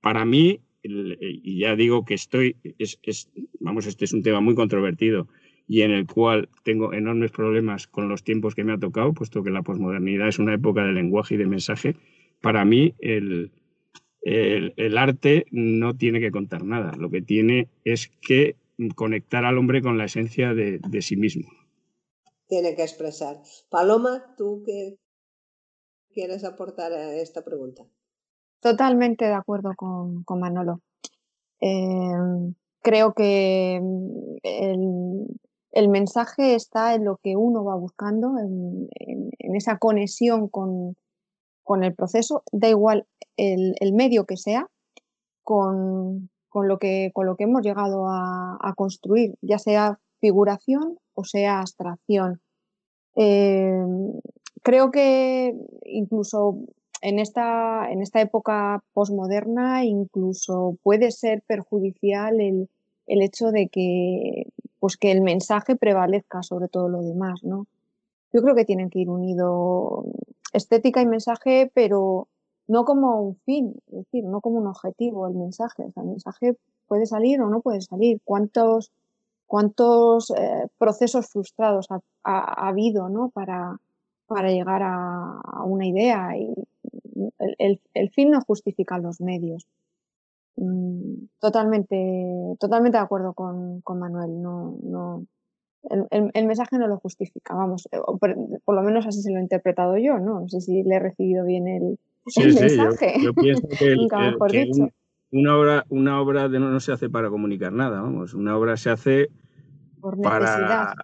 para 0.00 0.24
mí 0.24 0.60
y 0.82 1.60
ya 1.60 1.76
digo 1.76 2.04
que 2.04 2.14
estoy, 2.14 2.56
es, 2.78 3.30
vamos, 3.58 3.86
este 3.86 4.04
es 4.04 4.12
un 4.12 4.22
tema 4.22 4.40
muy 4.40 4.54
controvertido 4.54 5.28
y 5.68 5.82
en 5.82 5.92
el 5.92 6.06
cual 6.06 6.48
tengo 6.64 6.92
enormes 6.92 7.30
problemas 7.30 7.86
con 7.86 8.08
los 8.08 8.24
tiempos 8.24 8.54
que 8.54 8.64
me 8.64 8.72
ha 8.72 8.78
tocado, 8.78 9.12
puesto 9.12 9.42
que 9.42 9.50
la 9.50 9.62
posmodernidad 9.62 10.28
es 10.28 10.38
una 10.38 10.54
época 10.54 10.82
de 10.82 10.92
lenguaje 10.92 11.34
y 11.34 11.38
de 11.38 11.46
mensaje. 11.46 11.96
Para 12.40 12.64
mí, 12.64 12.94
el, 12.98 13.52
el, 14.22 14.98
arte 14.98 15.46
no 15.50 15.96
tiene 15.96 16.20
que 16.20 16.30
contar 16.30 16.64
nada, 16.64 16.96
lo 16.96 17.10
que 17.10 17.22
tiene 17.22 17.68
es 17.84 18.08
que 18.20 18.56
conectar 18.96 19.44
al 19.44 19.58
hombre 19.58 19.82
con 19.82 19.98
la 19.98 20.06
esencia 20.06 20.54
de, 20.54 20.78
de 20.78 21.02
sí 21.02 21.16
mismo. 21.16 21.48
Tiene 22.48 22.74
que 22.74 22.82
expresar. 22.82 23.36
Paloma, 23.68 24.34
¿tú 24.36 24.62
qué 24.66 24.96
quieres 26.12 26.42
aportar 26.42 26.92
a 26.92 27.14
esta 27.14 27.44
pregunta? 27.44 27.86
Totalmente 28.60 29.24
de 29.24 29.32
acuerdo 29.32 29.72
con, 29.74 30.24
Manolo. 30.38 30.80
Em, 31.60 32.54
creo 32.82 33.14
que 33.14 33.80
mm, 33.82 35.24
el, 35.72 35.88
mensaje 35.88 36.54
está 36.54 36.94
en 36.94 37.04
lo 37.04 37.16
que 37.22 37.36
uno 37.36 37.64
va 37.64 37.74
buscando, 37.76 38.38
en, 38.38 38.88
esa 39.54 39.78
conexión 39.78 40.48
con, 40.48 40.96
el 41.82 41.94
proceso, 41.94 42.42
da 42.52 42.68
igual 42.68 43.06
el, 43.36 43.74
medio 43.94 44.26
que 44.26 44.36
sea, 44.36 44.68
con, 45.42 46.28
lo 46.52 46.78
que, 46.78 47.10
con 47.14 47.26
lo 47.26 47.36
que 47.36 47.44
hemos 47.44 47.62
llegado 47.62 48.06
a, 48.08 48.74
construir, 48.76 49.36
ya 49.40 49.58
sea 49.58 49.98
figuración 50.20 50.98
o 51.14 51.24
sea 51.24 51.60
abstracción. 51.60 52.42
Em, 53.14 54.12
creo 54.62 54.90
que 54.90 55.54
incluso 55.84 56.58
en 57.00 57.18
esta, 57.18 57.90
en 57.90 58.02
esta 58.02 58.20
época 58.20 58.82
posmoderna 58.92 59.84
incluso 59.84 60.76
puede 60.82 61.10
ser 61.10 61.42
perjudicial 61.46 62.40
el, 62.40 62.68
hecho 63.06 63.50
de 63.50 63.68
que, 63.68 64.46
pues 64.78 64.96
que 64.96 65.10
el 65.10 65.22
mensaje 65.22 65.76
prevalezca 65.76 66.42
sobre 66.42 66.68
todo 66.68 66.88
lo 66.88 67.02
demás, 67.02 67.42
¿no? 67.42 67.66
Yo 68.32 68.42
creo 68.42 68.54
que 68.54 68.64
tienen 68.64 68.90
que 68.90 69.00
ir 69.00 69.10
unidos 69.10 70.04
estética 70.52 71.00
y 71.02 71.06
mensaje, 71.06 71.70
pero 71.74 72.28
no 72.68 72.84
como 72.84 73.20
un 73.20 73.36
fin, 73.44 73.74
es 73.88 74.04
decir, 74.04 74.24
no 74.24 74.40
como 74.40 74.58
un 74.58 74.68
objetivo 74.68 75.26
el 75.26 75.34
mensaje. 75.34 75.84
el 75.96 76.04
mensaje 76.04 76.56
puede 76.86 77.06
salir 77.06 77.40
o 77.40 77.48
no 77.48 77.60
puede 77.60 77.80
salir. 77.80 78.20
¿Cuántos, 78.24 78.92
cuántos 79.46 80.30
eh, 80.30 80.68
procesos 80.78 81.28
frustrados 81.28 81.88
ha, 81.90 82.68
habido 82.68 83.08
¿no? 83.08 83.30
para, 83.30 83.80
para 84.30 84.50
llegar 84.50 84.82
a, 84.82 85.40
a, 85.42 85.64
una 85.64 85.86
idea? 85.86 86.36
Y 86.38 86.54
el, 87.58 88.10
fin 88.10 88.30
no 88.30 88.40
justifica 88.40 88.98
los 88.98 89.20
medios. 89.20 89.66
Mm, 90.56 91.26
totalmente, 91.40 92.56
totalmente 92.58 92.98
de 92.98 93.04
acuerdo 93.04 93.34
con, 93.34 93.82
Manuel. 93.98 94.40
No, 94.40 94.78
no, 94.82 95.26
el, 96.10 96.46
mensaje 96.46 96.78
no 96.78 96.86
lo 96.86 96.98
justifica, 96.98 97.54
vamos, 97.54 97.88
eh, 97.90 97.98
por, 98.20 98.74
lo 98.74 98.82
menos 98.82 99.06
así 99.06 99.20
se 99.20 99.32
lo 99.32 99.38
he 99.38 99.42
interpretado 99.42 99.96
yo, 99.98 100.18
¿no? 100.18 100.40
No 100.40 100.48
sé 100.48 100.60
si 100.60 100.82
le 100.84 100.94
he 100.94 101.00
recibido 101.00 101.44
bien 101.44 101.66
el, 101.66 101.98
mensaje. 102.36 103.14
Yo, 103.22 103.34
pienso 103.34 103.66
que, 103.68 103.94
una 105.32 105.56
obra, 105.56 105.84
una 105.88 106.20
obra 106.20 106.48
de 106.48 106.60
no, 106.60 106.78
se 106.80 106.92
hace 106.92 107.08
para 107.08 107.30
comunicar 107.30 107.72
nada, 107.72 108.00
vamos, 108.00 108.34
una 108.34 108.56
obra 108.56 108.76
se 108.76 108.90
hace 108.90 109.30
por 110.00 110.18
necesidad, 110.18 110.94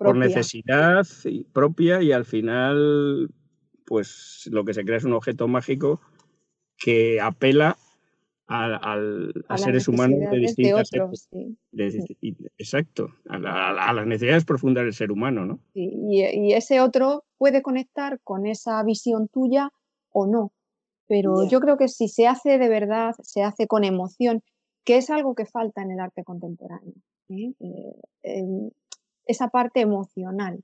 por 0.00 0.16
necesidad 0.16 1.06
propia 1.52 2.02
y 2.02 2.12
al 2.12 2.24
final 2.24 3.30
pues 3.84 4.48
lo 4.50 4.64
que 4.64 4.72
se 4.72 4.84
crea 4.84 4.96
es 4.96 5.04
un 5.04 5.12
objeto 5.12 5.46
mágico 5.46 6.00
que 6.78 7.20
apela 7.20 7.76
a, 8.48 9.56
seres 9.56 9.86
humanos 9.86 10.18
de 10.30 10.38
distintas 10.38 10.90
Exacto, 12.58 13.10
a, 13.28 13.92
las 13.92 14.06
necesidades 14.06 14.44
profundas 14.44 14.84
del 14.84 14.94
ser 14.94 15.12
humano, 15.12 15.44
¿no? 15.44 15.60
y, 15.72 16.52
ese 16.52 16.80
otro 16.80 17.24
puede 17.38 17.62
conectar 17.62 18.18
con 18.24 18.46
esa 18.46 18.82
visión 18.82 19.28
tuya 19.28 19.70
o 20.10 20.26
no, 20.26 20.52
pero 21.06 21.46
yo 21.48 21.60
creo 21.60 21.76
que 21.76 21.88
si 21.88 22.08
se 22.08 22.26
hace 22.26 22.58
de 22.58 22.68
verdad, 22.68 23.14
se 23.22 23.44
hace 23.44 23.68
con 23.68 23.84
emoción, 23.84 24.42
que 24.82 24.96
es 24.96 25.10
algo 25.10 25.34
que 25.34 25.46
falta 25.46 25.82
en 25.82 25.92
el 25.92 26.00
arte 26.00 26.24
contemporáneo, 26.24 26.94
¿eh? 27.28 27.52
Eh, 28.22 28.70
esa 29.30 29.48
parte 29.48 29.80
emocional. 29.80 30.62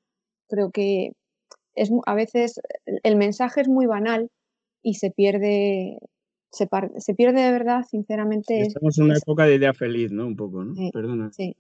Creo 0.49 0.71
que 0.71 1.13
es, 1.75 1.91
a 2.07 2.15
veces 2.15 2.61
el 3.03 3.17
mensaje 3.17 3.61
es 3.61 3.69
muy 3.69 3.87
banal 3.87 4.31
y 4.83 4.95
se 4.95 5.11
pierde, 5.11 5.99
se, 6.51 6.69
se 6.99 7.15
pierde 7.15 7.43
de 7.43 7.53
verdad, 7.53 7.85
sinceramente. 7.89 8.61
Estamos 8.63 8.99
en 8.99 9.05
una 9.05 9.17
época 9.17 9.47
de 9.47 9.55
idea 9.55 9.75
feliz, 9.75 10.11
¿no? 10.13 10.27
Un 10.27 10.37
poco, 10.37 10.65
¿no? 10.65 10.75
Perdona. 10.93 11.33
Sí. 11.33 11.57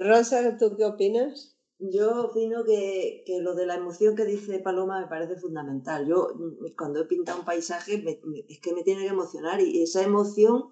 Rosa, 0.00 0.56
¿tú 0.58 0.76
qué 0.76 0.84
opinas? 0.84 1.56
Yo 1.78 2.28
opino 2.28 2.64
que, 2.64 3.22
que, 3.26 3.40
lo 3.40 3.54
de 3.54 3.66
la 3.66 3.74
emoción 3.74 4.16
que 4.16 4.24
dice 4.24 4.58
Paloma 4.60 5.00
me 5.00 5.08
parece 5.08 5.36
fundamental. 5.36 6.06
Yo 6.06 6.28
cuando 6.76 7.02
he 7.02 7.04
pintado 7.04 7.40
un 7.40 7.44
paisaje 7.44 8.02
es 8.48 8.60
que 8.60 8.72
me 8.72 8.82
tiene 8.82 9.02
que 9.02 9.08
emocionar 9.08 9.60
y 9.60 9.82
esa 9.82 10.02
emoción 10.02 10.70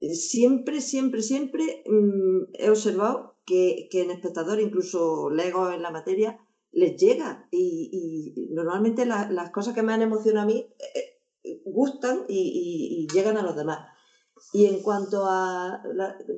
eh, 0.00 0.14
siempre, 0.14 0.80
siempre, 0.80 1.22
siempre 1.22 1.84
mm, 1.86 2.54
he 2.54 2.70
observado 2.70 3.31
que, 3.44 3.88
que 3.90 4.02
en 4.02 4.10
espectador, 4.10 4.60
incluso 4.60 5.30
lego 5.30 5.70
en 5.70 5.82
la 5.82 5.90
materia, 5.90 6.38
les 6.72 6.96
llega 6.96 7.46
y, 7.50 8.48
normalmente 8.50 9.06
las 9.06 9.50
cosas 9.50 9.74
que 9.74 9.82
me 9.82 9.92
han 9.92 10.02
emocionado 10.02 10.44
a 10.44 10.46
mí 10.46 10.66
eh, 10.78 11.20
eh, 11.44 11.62
gustan 11.64 12.24
y, 12.28 13.06
llegan 13.12 13.36
a 13.36 13.42
los 13.42 13.54
demás. 13.54 13.88
Y 14.52 14.66
en 14.66 14.82
cuanto 14.82 15.24
a, 15.26 15.82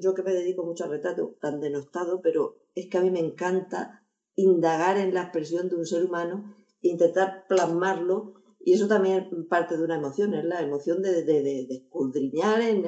yo 0.00 0.14
que 0.14 0.22
me 0.22 0.34
dedico 0.34 0.64
mucho 0.64 0.84
al 0.84 0.90
retrato, 0.90 1.36
tan 1.40 1.60
denostado, 1.60 2.20
pero 2.20 2.56
es 2.74 2.88
que 2.88 2.98
a 2.98 3.00
mí 3.00 3.10
me 3.10 3.20
encanta 3.20 4.02
indagar 4.34 4.98
en 4.98 5.14
la 5.14 5.22
expresión 5.22 5.68
de 5.68 5.76
un 5.76 5.86
ser 5.86 6.04
humano, 6.04 6.54
intentar 6.82 7.46
plasmarlo, 7.48 8.34
y 8.60 8.74
eso 8.74 8.88
también 8.88 9.46
parte 9.48 9.76
de 9.76 9.84
una 9.84 9.96
emoción, 9.96 10.34
es 10.34 10.44
la 10.44 10.60
emoción 10.60 11.02
de, 11.02 11.22
de, 11.22 11.66
escudriñar 11.70 12.60
en, 12.60 12.86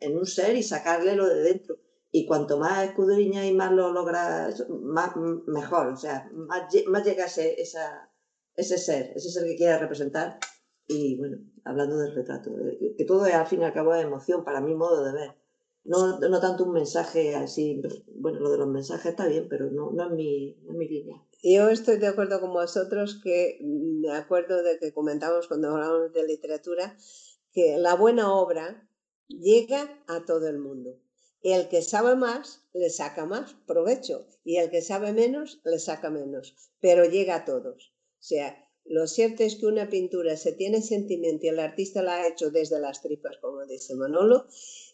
en, 0.00 0.16
un 0.16 0.26
ser 0.26 0.56
y 0.56 0.62
sacarle 0.62 1.14
lo 1.14 1.26
de 1.26 1.42
dentro 1.42 1.76
y 2.10 2.26
cuanto 2.26 2.58
más 2.58 2.88
escudriña 2.88 3.46
y 3.46 3.52
más 3.52 3.72
lo 3.72 3.92
logra, 3.92 4.48
más, 4.82 5.10
mejor, 5.46 5.88
o 5.88 5.96
sea, 5.96 6.30
más, 6.32 6.62
más 6.86 7.04
llega 7.04 7.26
ese, 7.26 7.60
esa, 7.60 8.10
ese 8.54 8.78
ser, 8.78 9.12
ese 9.14 9.30
ser 9.30 9.44
que 9.44 9.56
quiere 9.56 9.78
representar. 9.78 10.38
Y 10.86 11.18
bueno, 11.18 11.36
hablando 11.64 11.98
del 11.98 12.14
retrato, 12.14 12.50
eh, 12.58 12.94
que 12.96 13.04
todo 13.04 13.26
es 13.26 13.34
al 13.34 13.46
fin 13.46 13.60
y 13.60 13.64
al 13.64 13.74
cabo 13.74 13.92
de 13.92 14.00
emoción 14.00 14.42
para 14.42 14.62
mi 14.62 14.74
modo 14.74 15.04
de 15.04 15.12
ver. 15.12 15.30
No, 15.84 16.18
no 16.18 16.40
tanto 16.40 16.64
un 16.64 16.72
mensaje 16.72 17.34
así, 17.34 17.80
bueno, 18.14 18.40
lo 18.40 18.50
de 18.50 18.58
los 18.58 18.68
mensajes 18.68 19.12
está 19.12 19.26
bien, 19.26 19.48
pero 19.48 19.70
no, 19.70 19.90
no, 19.90 20.06
es, 20.06 20.10
mi, 20.10 20.56
no 20.64 20.72
es 20.72 20.78
mi 20.78 20.88
línea. 20.88 21.22
Yo 21.42 21.68
estoy 21.68 21.98
de 21.98 22.08
acuerdo 22.08 22.40
con 22.40 22.52
vosotros 22.52 23.20
que 23.22 23.58
me 23.62 24.12
acuerdo 24.12 24.62
de 24.62 24.78
que 24.78 24.92
comentamos 24.92 25.46
cuando 25.46 25.70
hablamos 25.70 26.12
de 26.12 26.26
literatura, 26.26 26.96
que 27.52 27.78
la 27.78 27.94
buena 27.94 28.34
obra 28.34 28.88
llega 29.28 30.02
a 30.08 30.24
todo 30.24 30.48
el 30.48 30.58
mundo 30.58 30.98
el 31.42 31.68
que 31.68 31.82
sabe 31.82 32.16
más 32.16 32.62
le 32.72 32.90
saca 32.90 33.24
más 33.24 33.54
provecho 33.66 34.26
y 34.44 34.56
el 34.56 34.70
que 34.70 34.82
sabe 34.82 35.12
menos 35.12 35.60
le 35.64 35.78
saca 35.78 36.10
menos, 36.10 36.54
pero 36.80 37.04
llega 37.04 37.36
a 37.36 37.44
todos. 37.44 37.92
O 38.18 38.22
sea, 38.22 38.64
lo 38.84 39.06
cierto 39.06 39.42
es 39.42 39.56
que 39.56 39.66
una 39.66 39.88
pintura 39.88 40.36
se 40.36 40.52
tiene 40.52 40.82
sentimiento 40.82 41.46
y 41.46 41.50
el 41.50 41.60
artista 41.60 42.02
la 42.02 42.16
ha 42.16 42.28
hecho 42.28 42.50
desde 42.50 42.80
las 42.80 43.02
tripas, 43.02 43.36
como 43.40 43.64
dice 43.66 43.94
Manolo, 43.94 44.46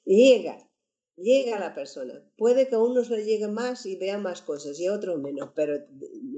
llega 0.04 0.68
llega 1.16 1.56
a 1.56 1.60
la 1.60 1.74
persona. 1.74 2.22
Puede 2.36 2.68
que 2.68 2.74
a 2.74 2.80
unos 2.80 3.10
le 3.10 3.24
llegue 3.24 3.48
más 3.48 3.86
y 3.86 3.96
vea 3.96 4.18
más 4.18 4.42
cosas 4.42 4.78
y 4.80 4.86
a 4.86 4.92
otros 4.92 5.20
menos, 5.20 5.50
pero 5.54 5.78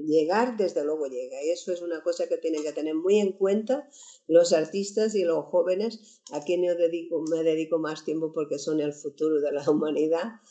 llegar 0.05 0.57
desde 0.57 0.83
luego 0.83 1.07
llega. 1.07 1.43
Y 1.43 1.49
eso 1.49 1.71
es 1.71 1.81
una 1.81 2.01
cosa 2.03 2.27
que 2.27 2.37
tienen 2.37 2.63
que 2.63 2.73
tener 2.73 2.95
muy 2.95 3.19
en 3.19 3.33
cuenta 3.33 3.89
los 4.27 4.53
artistas 4.53 5.15
y 5.15 5.23
los 5.23 5.45
jóvenes, 5.45 6.21
a 6.31 6.43
quien 6.43 6.63
yo 6.63 6.75
dedico, 6.75 7.23
me 7.29 7.43
dedico 7.43 7.79
más 7.79 8.05
tiempo 8.05 8.31
porque 8.33 8.59
son 8.59 8.79
el 8.79 8.93
futuro 8.93 9.41
de 9.41 9.51
la 9.51 9.63
humanidad, 9.69 10.41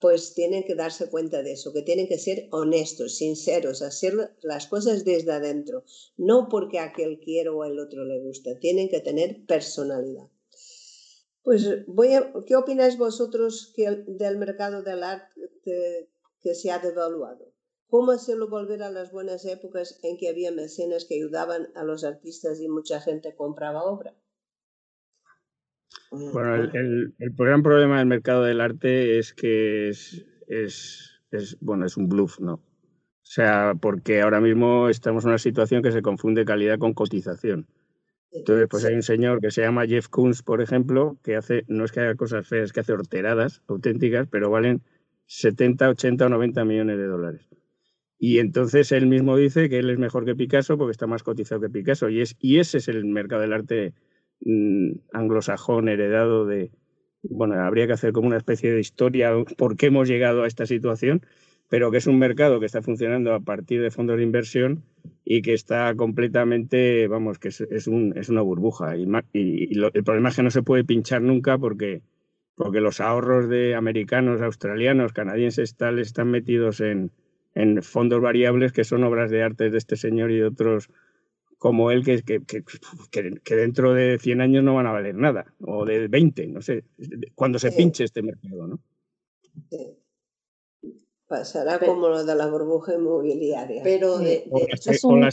pues 0.00 0.34
tienen 0.34 0.64
que 0.64 0.76
darse 0.76 1.10
cuenta 1.10 1.42
de 1.42 1.52
eso, 1.52 1.72
que 1.72 1.82
tienen 1.82 2.06
que 2.06 2.18
ser 2.18 2.46
honestos, 2.52 3.16
sinceros, 3.16 3.82
hacer 3.82 4.14
las 4.42 4.68
cosas 4.68 5.04
desde 5.04 5.32
adentro, 5.32 5.84
no 6.16 6.48
porque 6.48 6.78
a 6.78 6.84
aquel 6.84 7.18
quiero 7.18 7.58
o 7.58 7.62
al 7.64 7.78
otro 7.80 8.04
le 8.04 8.20
gusta, 8.20 8.58
tienen 8.60 8.88
que 8.88 9.00
tener 9.00 9.44
personalidad. 9.46 10.28
Pues 11.48 11.86
voy 11.86 12.12
a, 12.12 12.30
¿qué 12.46 12.56
opináis 12.56 12.98
vosotros 12.98 13.72
que, 13.74 14.04
del 14.06 14.36
mercado 14.36 14.82
del 14.82 15.02
arte 15.02 15.48
que, 15.64 16.54
se 16.54 16.70
ha 16.70 16.78
devaluado? 16.78 17.54
¿Cómo 17.86 18.12
hacerlo 18.12 18.50
volver 18.50 18.82
a 18.82 18.90
las 18.90 19.10
buenas 19.12 19.46
épocas 19.46 19.98
en 20.02 20.18
que 20.18 20.28
había 20.28 20.52
mecenas 20.52 21.06
que 21.06 21.14
ayudaban 21.14 21.68
a 21.74 21.84
los 21.84 22.04
artistas 22.04 22.60
y 22.60 22.68
mucha 22.68 23.00
gente 23.00 23.34
compraba 23.34 23.82
obra? 23.84 24.14
Bueno, 26.10 26.70
el, 26.74 27.14
gran 27.18 27.62
problema 27.62 27.96
del 27.96 28.08
mercado 28.08 28.42
del 28.42 28.60
arte 28.60 29.18
es 29.18 29.32
que 29.32 29.88
es, 29.88 30.26
es, 30.48 31.56
bueno, 31.62 31.86
es 31.86 31.96
un 31.96 32.10
bluff, 32.10 32.40
¿no? 32.40 32.56
O 32.56 32.62
sea, 33.22 33.72
porque 33.80 34.20
ahora 34.20 34.42
mismo 34.42 34.90
estamos 34.90 35.24
en 35.24 35.30
una 35.30 35.38
situación 35.38 35.82
que 35.82 35.92
se 35.92 36.02
confunde 36.02 36.44
calidad 36.44 36.78
con 36.78 36.92
cotización. 36.92 37.66
Entonces, 38.32 38.66
pues 38.70 38.84
hay 38.84 38.94
un 38.94 39.02
señor 39.02 39.40
que 39.40 39.50
se 39.50 39.62
llama 39.62 39.86
Jeff 39.86 40.08
Koons, 40.08 40.42
por 40.42 40.60
ejemplo, 40.60 41.18
que 41.22 41.36
hace, 41.36 41.64
no 41.68 41.84
es 41.84 41.92
que 41.92 42.00
haga 42.00 42.14
cosas 42.14 42.46
feas, 42.46 42.72
que 42.72 42.80
hace 42.80 42.92
horteradas 42.92 43.62
auténticas, 43.68 44.28
pero 44.30 44.50
valen 44.50 44.82
70, 45.26 45.88
80 45.90 46.26
o 46.26 46.28
90 46.28 46.64
millones 46.64 46.98
de 46.98 47.06
dólares. 47.06 47.48
Y 48.18 48.38
entonces 48.38 48.90
él 48.92 49.06
mismo 49.06 49.36
dice 49.36 49.68
que 49.68 49.78
él 49.78 49.90
es 49.90 49.98
mejor 49.98 50.24
que 50.24 50.34
Picasso 50.34 50.76
porque 50.76 50.90
está 50.90 51.06
más 51.06 51.22
cotizado 51.22 51.60
que 51.60 51.70
Picasso. 51.70 52.08
Y, 52.08 52.20
es, 52.20 52.36
y 52.40 52.58
ese 52.58 52.78
es 52.78 52.88
el 52.88 53.04
mercado 53.04 53.42
del 53.42 53.52
arte 53.52 53.94
mm, 54.40 54.92
anglosajón 55.12 55.88
heredado 55.88 56.44
de... 56.44 56.72
Bueno, 57.22 57.54
habría 57.54 57.86
que 57.86 57.92
hacer 57.92 58.12
como 58.12 58.28
una 58.28 58.36
especie 58.36 58.72
de 58.72 58.80
historia 58.80 59.32
por 59.56 59.76
qué 59.76 59.86
hemos 59.86 60.08
llegado 60.08 60.42
a 60.42 60.46
esta 60.46 60.66
situación, 60.66 61.22
pero 61.68 61.90
que 61.90 61.98
es 61.98 62.06
un 62.06 62.18
mercado 62.18 62.60
que 62.60 62.66
está 62.66 62.82
funcionando 62.82 63.34
a 63.34 63.40
partir 63.40 63.82
de 63.82 63.90
fondos 63.90 64.16
de 64.16 64.22
inversión 64.22 64.84
y 65.24 65.42
que 65.42 65.52
está 65.52 65.94
completamente, 65.94 67.06
vamos, 67.08 67.38
que 67.38 67.48
es, 67.48 67.86
un, 67.86 68.16
es 68.16 68.30
una 68.30 68.40
burbuja. 68.40 68.96
Y, 68.96 69.06
el 69.92 70.04
problema 70.04 70.30
es 70.30 70.36
que 70.36 70.42
no 70.42 70.50
se 70.50 70.62
puede 70.62 70.84
pinchar 70.84 71.20
nunca 71.20 71.58
porque, 71.58 72.02
porque 72.54 72.80
los 72.80 73.00
ahorros 73.00 73.48
de 73.48 73.74
americanos, 73.74 74.40
australianos, 74.40 75.12
canadienses, 75.12 75.76
tal, 75.76 75.98
están 75.98 76.30
metidos 76.30 76.80
en, 76.80 77.10
en 77.54 77.82
fondos 77.82 78.22
variables 78.22 78.72
que 78.72 78.84
son 78.84 79.04
obras 79.04 79.30
de 79.30 79.42
arte 79.42 79.68
de 79.68 79.76
este 79.76 79.96
señor 79.96 80.30
y 80.30 80.36
de 80.36 80.46
otros 80.46 80.88
como 81.58 81.90
él, 81.90 82.04
que, 82.04 82.22
que, 82.22 82.40
que, 82.40 83.56
dentro 83.56 83.92
de 83.92 84.18
100 84.20 84.40
años 84.40 84.62
no 84.62 84.76
van 84.76 84.86
a 84.86 84.92
valer 84.92 85.16
nada, 85.16 85.52
o 85.60 85.84
de 85.84 86.06
20, 86.06 86.46
no 86.46 86.62
sé, 86.62 86.84
cuando 87.34 87.58
se 87.58 87.72
pinche 87.72 88.04
este 88.04 88.22
mercado, 88.22 88.68
¿no? 88.68 88.80
Sí. 89.68 89.97
Pasará 91.28 91.78
como 91.78 92.08
lo 92.08 92.24
de 92.24 92.34
la 92.34 92.46
burbuja 92.46 92.94
inmobiliaria. 92.94 93.82
Pero 93.82 94.16
de, 94.16 94.48
es, 94.86 95.04
un, 95.04 95.28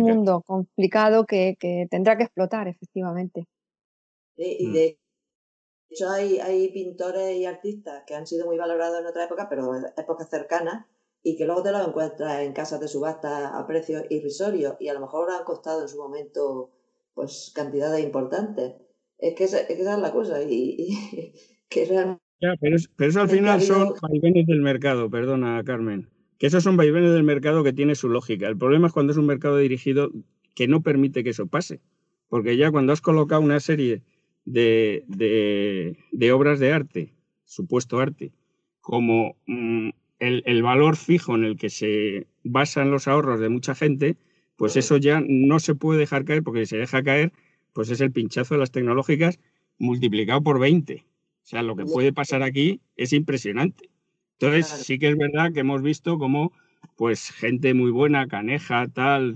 mundo 0.00 0.42
complicado 0.46 1.26
que, 1.26 1.56
tendrá 1.90 2.16
que 2.16 2.22
explotar, 2.22 2.68
efectivamente. 2.68 3.48
y 4.36 4.68
mm. 4.68 4.72
de 4.72 4.98
hecho 5.90 6.08
hay, 6.08 6.38
hay 6.38 6.68
pintores 6.68 7.36
y 7.36 7.46
artistas 7.46 8.04
que 8.06 8.14
han 8.14 8.28
sido 8.28 8.46
muy 8.46 8.56
valorados 8.56 9.00
en 9.00 9.06
otra 9.06 9.24
época, 9.24 9.48
pero 9.48 9.74
en 9.74 9.86
épocas 9.96 10.30
cercanas, 10.30 10.86
y 11.24 11.36
que 11.36 11.46
luego 11.46 11.64
te 11.64 11.72
los 11.72 11.84
encuentras 11.88 12.40
en 12.42 12.52
casas 12.52 12.78
de 12.78 12.86
subasta 12.86 13.58
a 13.58 13.66
precios 13.66 14.04
irrisorios 14.10 14.76
y 14.78 14.88
a 14.88 14.94
lo 14.94 15.00
mejor 15.00 15.32
han 15.32 15.44
costado 15.44 15.82
en 15.82 15.88
su 15.88 15.96
momento 15.96 16.70
pues 17.12 17.50
cantidades 17.52 18.04
importantes. 18.04 18.74
Es 19.18 19.34
que 19.34 19.44
esa 19.44 19.58
es, 19.58 19.80
la 19.80 20.12
cosa 20.12 20.40
y 20.42 21.32
que 21.68 21.86
realmente 21.86 22.23
pero, 22.60 22.76
eso 22.76 23.20
al 23.20 23.28
final 23.28 23.60
son 23.60 23.94
vaivenes 24.02 24.46
del 24.46 24.60
mercado, 24.60 25.10
perdona 25.10 25.62
Carmen, 25.64 26.08
que 26.38 26.46
esos 26.46 26.62
son 26.62 26.76
vaivenes 26.76 27.12
del 27.12 27.22
mercado 27.24 27.64
que 27.64 27.72
tiene 27.72 27.94
su 27.94 28.08
lógica. 28.08 28.48
El 28.48 28.56
problema 28.56 28.88
es 28.88 28.92
cuando 28.92 29.12
es 29.12 29.18
un 29.18 29.26
mercado 29.26 29.58
dirigido 29.58 30.10
que 30.54 30.68
no 30.68 30.82
permite 30.82 31.24
que 31.24 31.30
eso 31.30 31.46
pase, 31.46 31.80
porque 32.28 32.56
ya 32.56 32.70
cuando 32.70 32.92
has 32.92 33.00
colocado 33.00 33.40
una 33.40 33.60
serie 33.60 34.02
de, 34.44 35.04
de, 35.08 36.32
obras 36.32 36.58
de 36.58 36.72
arte, 36.72 37.14
supuesto 37.44 37.98
arte, 37.98 38.32
como 38.80 39.36
mm, 39.46 39.90
el, 40.18 40.42
el, 40.46 40.62
valor 40.62 40.96
fijo 40.96 41.34
en 41.34 41.44
el 41.44 41.56
que 41.56 41.70
se 41.70 42.26
basan 42.42 42.90
los 42.90 43.08
ahorros 43.08 43.40
de 43.40 43.48
mucha 43.48 43.74
gente, 43.74 44.16
pues 44.56 44.76
eso 44.76 44.96
ya 44.98 45.22
no 45.26 45.58
se 45.58 45.74
puede 45.74 45.98
dejar 45.98 46.24
caer, 46.24 46.42
porque 46.42 46.60
si 46.60 46.70
se 46.70 46.76
deja 46.76 47.02
caer, 47.02 47.32
pues 47.72 47.90
es 47.90 48.00
el 48.00 48.12
pinchazo 48.12 48.54
de 48.54 48.60
las 48.60 48.70
tecnológicas 48.70 49.40
multiplicado 49.78 50.42
por 50.42 50.60
20. 50.60 51.04
O 51.44 51.46
sea, 51.46 51.62
lo 51.62 51.76
que 51.76 51.84
puede 51.84 52.12
pasar 52.14 52.42
aquí 52.42 52.80
es 52.96 53.12
impresionante. 53.12 53.90
Entonces, 54.38 54.66
sí 54.66 54.98
que 54.98 55.10
es 55.10 55.16
verdad 55.16 55.52
que 55.52 55.60
hemos 55.60 55.82
visto 55.82 56.18
cómo, 56.18 56.52
pues, 56.96 57.30
gente 57.30 57.74
muy 57.74 57.90
buena, 57.90 58.26
Caneja, 58.26 58.88
tal, 58.88 59.34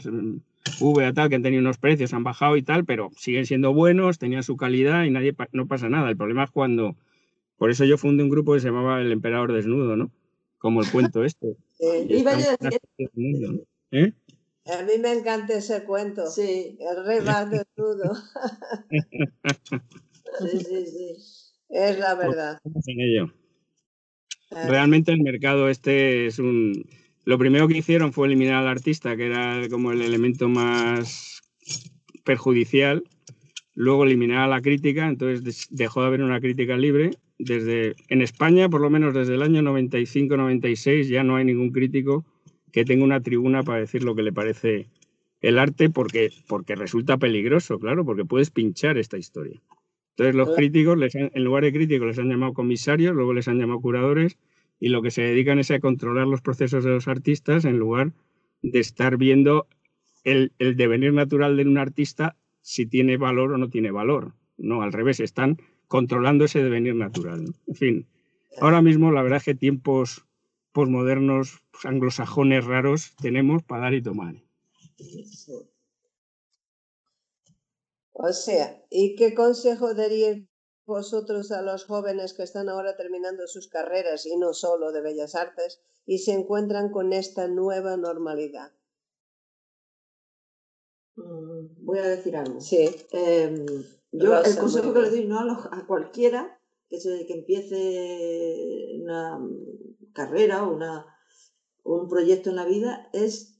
V 0.80 1.12
tal, 1.12 1.28
que 1.28 1.34
han 1.34 1.42
tenido 1.42 1.60
unos 1.60 1.76
precios, 1.76 2.14
han 2.14 2.24
bajado 2.24 2.56
y 2.56 2.62
tal, 2.62 2.86
pero 2.86 3.10
siguen 3.16 3.44
siendo 3.44 3.74
buenos, 3.74 4.18
tenían 4.18 4.42
su 4.42 4.56
calidad 4.56 5.04
y 5.04 5.10
nadie 5.10 5.36
no 5.52 5.68
pasa 5.68 5.90
nada. 5.90 6.08
El 6.08 6.16
problema 6.16 6.44
es 6.44 6.50
cuando. 6.50 6.96
Por 7.58 7.70
eso 7.70 7.84
yo 7.84 7.98
fundé 7.98 8.22
un 8.22 8.30
grupo 8.30 8.54
que 8.54 8.60
se 8.60 8.68
llamaba 8.68 9.02
El 9.02 9.12
Emperador 9.12 9.52
Desnudo, 9.52 9.96
¿no? 9.96 10.10
Como 10.58 10.80
el 10.80 10.90
cuento 10.90 11.24
este. 11.24 11.56
¿Eh? 13.90 14.12
A 14.64 14.82
mí 14.82 14.92
me 15.00 15.12
encanta 15.12 15.54
ese 15.54 15.84
cuento. 15.84 16.26
Sí. 16.26 16.78
El 16.80 17.04
rey 17.04 17.20
va 17.20 17.44
desnudo. 17.44 18.14
sí, 20.40 20.60
sí, 20.60 20.86
sí. 20.86 21.47
Es 21.68 21.98
la 21.98 22.14
verdad. 22.14 22.60
Ah. 24.50 24.66
Realmente 24.68 25.12
el 25.12 25.20
mercado 25.20 25.68
este 25.68 26.26
es 26.26 26.38
un... 26.38 26.88
Lo 27.24 27.36
primero 27.36 27.68
que 27.68 27.76
hicieron 27.76 28.12
fue 28.12 28.26
eliminar 28.26 28.54
al 28.54 28.68
artista, 28.68 29.16
que 29.16 29.26
era 29.26 29.68
como 29.68 29.92
el 29.92 30.00
elemento 30.00 30.48
más 30.48 31.42
perjudicial. 32.24 33.04
Luego 33.74 34.04
eliminar 34.04 34.38
a 34.38 34.48
la 34.48 34.62
crítica, 34.62 35.06
entonces 35.06 35.66
dejó 35.70 36.00
de 36.00 36.06
haber 36.06 36.22
una 36.22 36.40
crítica 36.40 36.76
libre. 36.76 37.10
Desde, 37.38 37.94
en 38.08 38.22
España, 38.22 38.68
por 38.68 38.80
lo 38.80 38.90
menos 38.90 39.14
desde 39.14 39.34
el 39.34 39.42
año 39.42 39.62
95-96, 39.62 41.08
ya 41.08 41.22
no 41.22 41.36
hay 41.36 41.44
ningún 41.44 41.70
crítico 41.70 42.24
que 42.72 42.84
tenga 42.84 43.04
una 43.04 43.20
tribuna 43.20 43.62
para 43.62 43.80
decir 43.80 44.02
lo 44.02 44.14
que 44.14 44.22
le 44.22 44.32
parece 44.32 44.88
el 45.40 45.58
arte, 45.58 45.90
porque, 45.90 46.30
porque 46.48 46.74
resulta 46.74 47.18
peligroso, 47.18 47.78
claro, 47.78 48.04
porque 48.04 48.24
puedes 48.24 48.50
pinchar 48.50 48.98
esta 48.98 49.18
historia. 49.18 49.60
Entonces 50.18 50.34
los 50.34 50.56
críticos, 50.56 50.98
les 50.98 51.14
en 51.14 51.44
lugar 51.44 51.62
de 51.62 51.72
críticos, 51.72 52.08
les 52.08 52.18
han 52.18 52.28
llamado 52.28 52.52
comisarios, 52.52 53.14
luego 53.14 53.32
les 53.34 53.46
han 53.46 53.56
llamado 53.60 53.80
curadores, 53.80 54.36
y 54.80 54.88
lo 54.88 55.00
que 55.00 55.12
se 55.12 55.22
dedican 55.22 55.60
es 55.60 55.70
a 55.70 55.78
controlar 55.78 56.26
los 56.26 56.40
procesos 56.40 56.82
de 56.82 56.90
los 56.90 57.06
artistas 57.06 57.64
en 57.64 57.78
lugar 57.78 58.10
de 58.60 58.80
estar 58.80 59.16
viendo 59.16 59.68
el, 60.24 60.50
devenir 60.58 61.12
natural 61.12 61.56
de 61.56 61.62
un 61.62 61.78
artista 61.78 62.36
si 62.62 62.84
tiene 62.84 63.16
valor 63.16 63.52
o 63.52 63.58
no 63.58 63.70
tiene 63.70 63.92
valor. 63.92 64.32
No, 64.56 64.82
al 64.82 64.92
revés, 64.92 65.20
están 65.20 65.58
controlando 65.86 66.46
ese 66.46 66.64
devenir 66.64 66.96
natural. 66.96 67.54
En 67.68 67.74
fin, 67.76 68.06
ahora 68.60 68.82
mismo 68.82 69.12
la 69.12 69.22
verdad 69.22 69.36
es 69.36 69.44
que 69.44 69.54
tiempos 69.54 70.24
posmodernos, 70.72 71.60
anglosajones 71.84 72.64
raros 72.64 73.14
tenemos 73.22 73.62
para 73.62 73.82
dar 73.82 73.94
y 73.94 74.02
tomar. 74.02 74.34
O 78.20 78.32
sea, 78.32 78.84
¿y 78.90 79.14
qué 79.14 79.32
consejo 79.32 79.94
daríais 79.94 80.44
vosotros 80.84 81.52
a 81.52 81.62
los 81.62 81.84
jóvenes 81.84 82.34
que 82.34 82.42
están 82.42 82.68
ahora 82.68 82.96
terminando 82.96 83.46
sus 83.46 83.68
carreras 83.68 84.26
y 84.26 84.36
no 84.36 84.54
solo 84.54 84.90
de 84.90 85.02
bellas 85.02 85.36
artes 85.36 85.80
y 86.04 86.18
se 86.18 86.32
encuentran 86.32 86.90
con 86.90 87.12
esta 87.12 87.46
nueva 87.46 87.96
normalidad? 87.96 88.72
Mm, 91.14 91.84
voy 91.84 91.98
a 92.00 92.08
decir 92.08 92.36
algo. 92.36 92.60
Sí. 92.60 92.90
Em, 93.12 93.64
yo 94.10 94.36
el 94.36 94.58
consejo 94.58 94.92
que 94.92 95.02
le 95.02 95.10
doy 95.10 95.24
no 95.26 95.38
a, 95.70 95.86
cualquiera 95.86 96.60
que, 96.88 96.98
se, 96.98 97.24
que 97.24 97.34
empiece 97.34 98.98
una 99.00 99.38
carrera 100.12 100.64
o 100.64 100.74
una, 100.74 101.06
un 101.84 102.08
proyecto 102.08 102.50
en 102.50 102.56
la 102.56 102.64
vida 102.64 103.10
es 103.12 103.57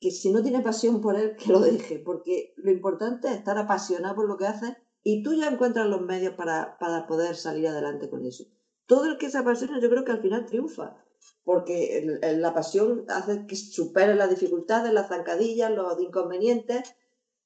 que 0.00 0.10
si 0.10 0.32
no 0.32 0.42
tiene 0.42 0.60
pasión 0.60 1.00
por 1.00 1.16
él, 1.16 1.36
que 1.36 1.52
lo 1.52 1.60
deje, 1.60 1.98
porque 1.98 2.54
lo 2.56 2.70
importante 2.70 3.28
es 3.28 3.34
estar 3.34 3.58
apasionado 3.58 4.14
por 4.14 4.28
lo 4.28 4.36
que 4.36 4.46
hace 4.46 4.76
y 5.02 5.22
tú 5.22 5.34
ya 5.34 5.48
encuentras 5.48 5.86
los 5.86 6.02
medios 6.02 6.34
para, 6.34 6.76
para 6.78 7.06
poder 7.06 7.34
salir 7.36 7.66
adelante 7.68 8.08
con 8.08 8.24
eso. 8.24 8.44
Todo 8.86 9.06
el 9.06 9.18
que 9.18 9.30
se 9.30 9.38
apasiona 9.38 9.80
yo 9.80 9.90
creo 9.90 10.04
que 10.04 10.12
al 10.12 10.22
final 10.22 10.46
triunfa, 10.46 10.96
porque 11.44 12.18
la 12.20 12.54
pasión 12.54 13.04
hace 13.08 13.46
que 13.46 13.56
supere 13.56 14.14
las 14.14 14.30
dificultades, 14.30 14.92
las 14.92 15.08
zancadillas, 15.08 15.70
los 15.70 16.00
inconvenientes, 16.00 16.94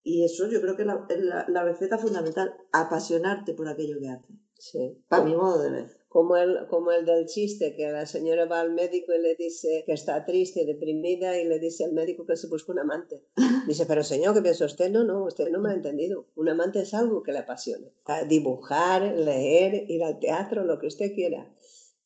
y 0.02 0.24
eso 0.24 0.48
yo 0.48 0.60
creo 0.60 0.76
que 0.76 0.82
es 0.82 1.20
la, 1.22 1.46
la 1.48 1.64
receta 1.64 1.98
fundamental, 1.98 2.54
apasionarte 2.72 3.54
por 3.54 3.68
aquello 3.68 3.98
que 4.00 4.10
haces. 4.10 4.36
Sí. 4.58 5.04
Para 5.08 5.24
mi 5.24 5.34
modo 5.34 5.62
de 5.62 5.70
ver 5.70 6.01
como 6.12 6.36
el, 6.36 6.66
como 6.68 6.92
el 6.92 7.06
del 7.06 7.24
chiste, 7.24 7.74
que 7.74 7.90
la 7.90 8.04
señora 8.04 8.44
va 8.44 8.60
al 8.60 8.74
médico 8.74 9.14
y 9.14 9.22
le 9.22 9.34
dice 9.34 9.82
que 9.86 9.94
está 9.94 10.26
triste 10.26 10.60
y 10.60 10.66
deprimida 10.66 11.38
y 11.38 11.48
le 11.48 11.58
dice 11.58 11.86
al 11.86 11.92
médico 11.94 12.26
que 12.26 12.36
se 12.36 12.48
busca 12.48 12.70
un 12.70 12.80
amante. 12.80 13.22
Dice, 13.66 13.86
pero 13.86 14.02
señor, 14.04 14.34
¿qué 14.34 14.42
piensa 14.42 14.66
usted? 14.66 14.90
No, 14.90 15.04
no, 15.04 15.24
usted 15.24 15.48
no 15.48 15.58
me 15.60 15.70
ha 15.70 15.74
entendido. 15.74 16.26
Un 16.36 16.50
amante 16.50 16.82
es 16.82 16.92
algo 16.92 17.22
que 17.22 17.32
le 17.32 17.38
apasiona. 17.38 17.86
Dibujar, 18.28 19.02
leer, 19.02 19.86
ir 19.88 20.04
al 20.04 20.18
teatro, 20.18 20.64
lo 20.64 20.78
que 20.78 20.88
usted 20.88 21.14
quiera. 21.14 21.50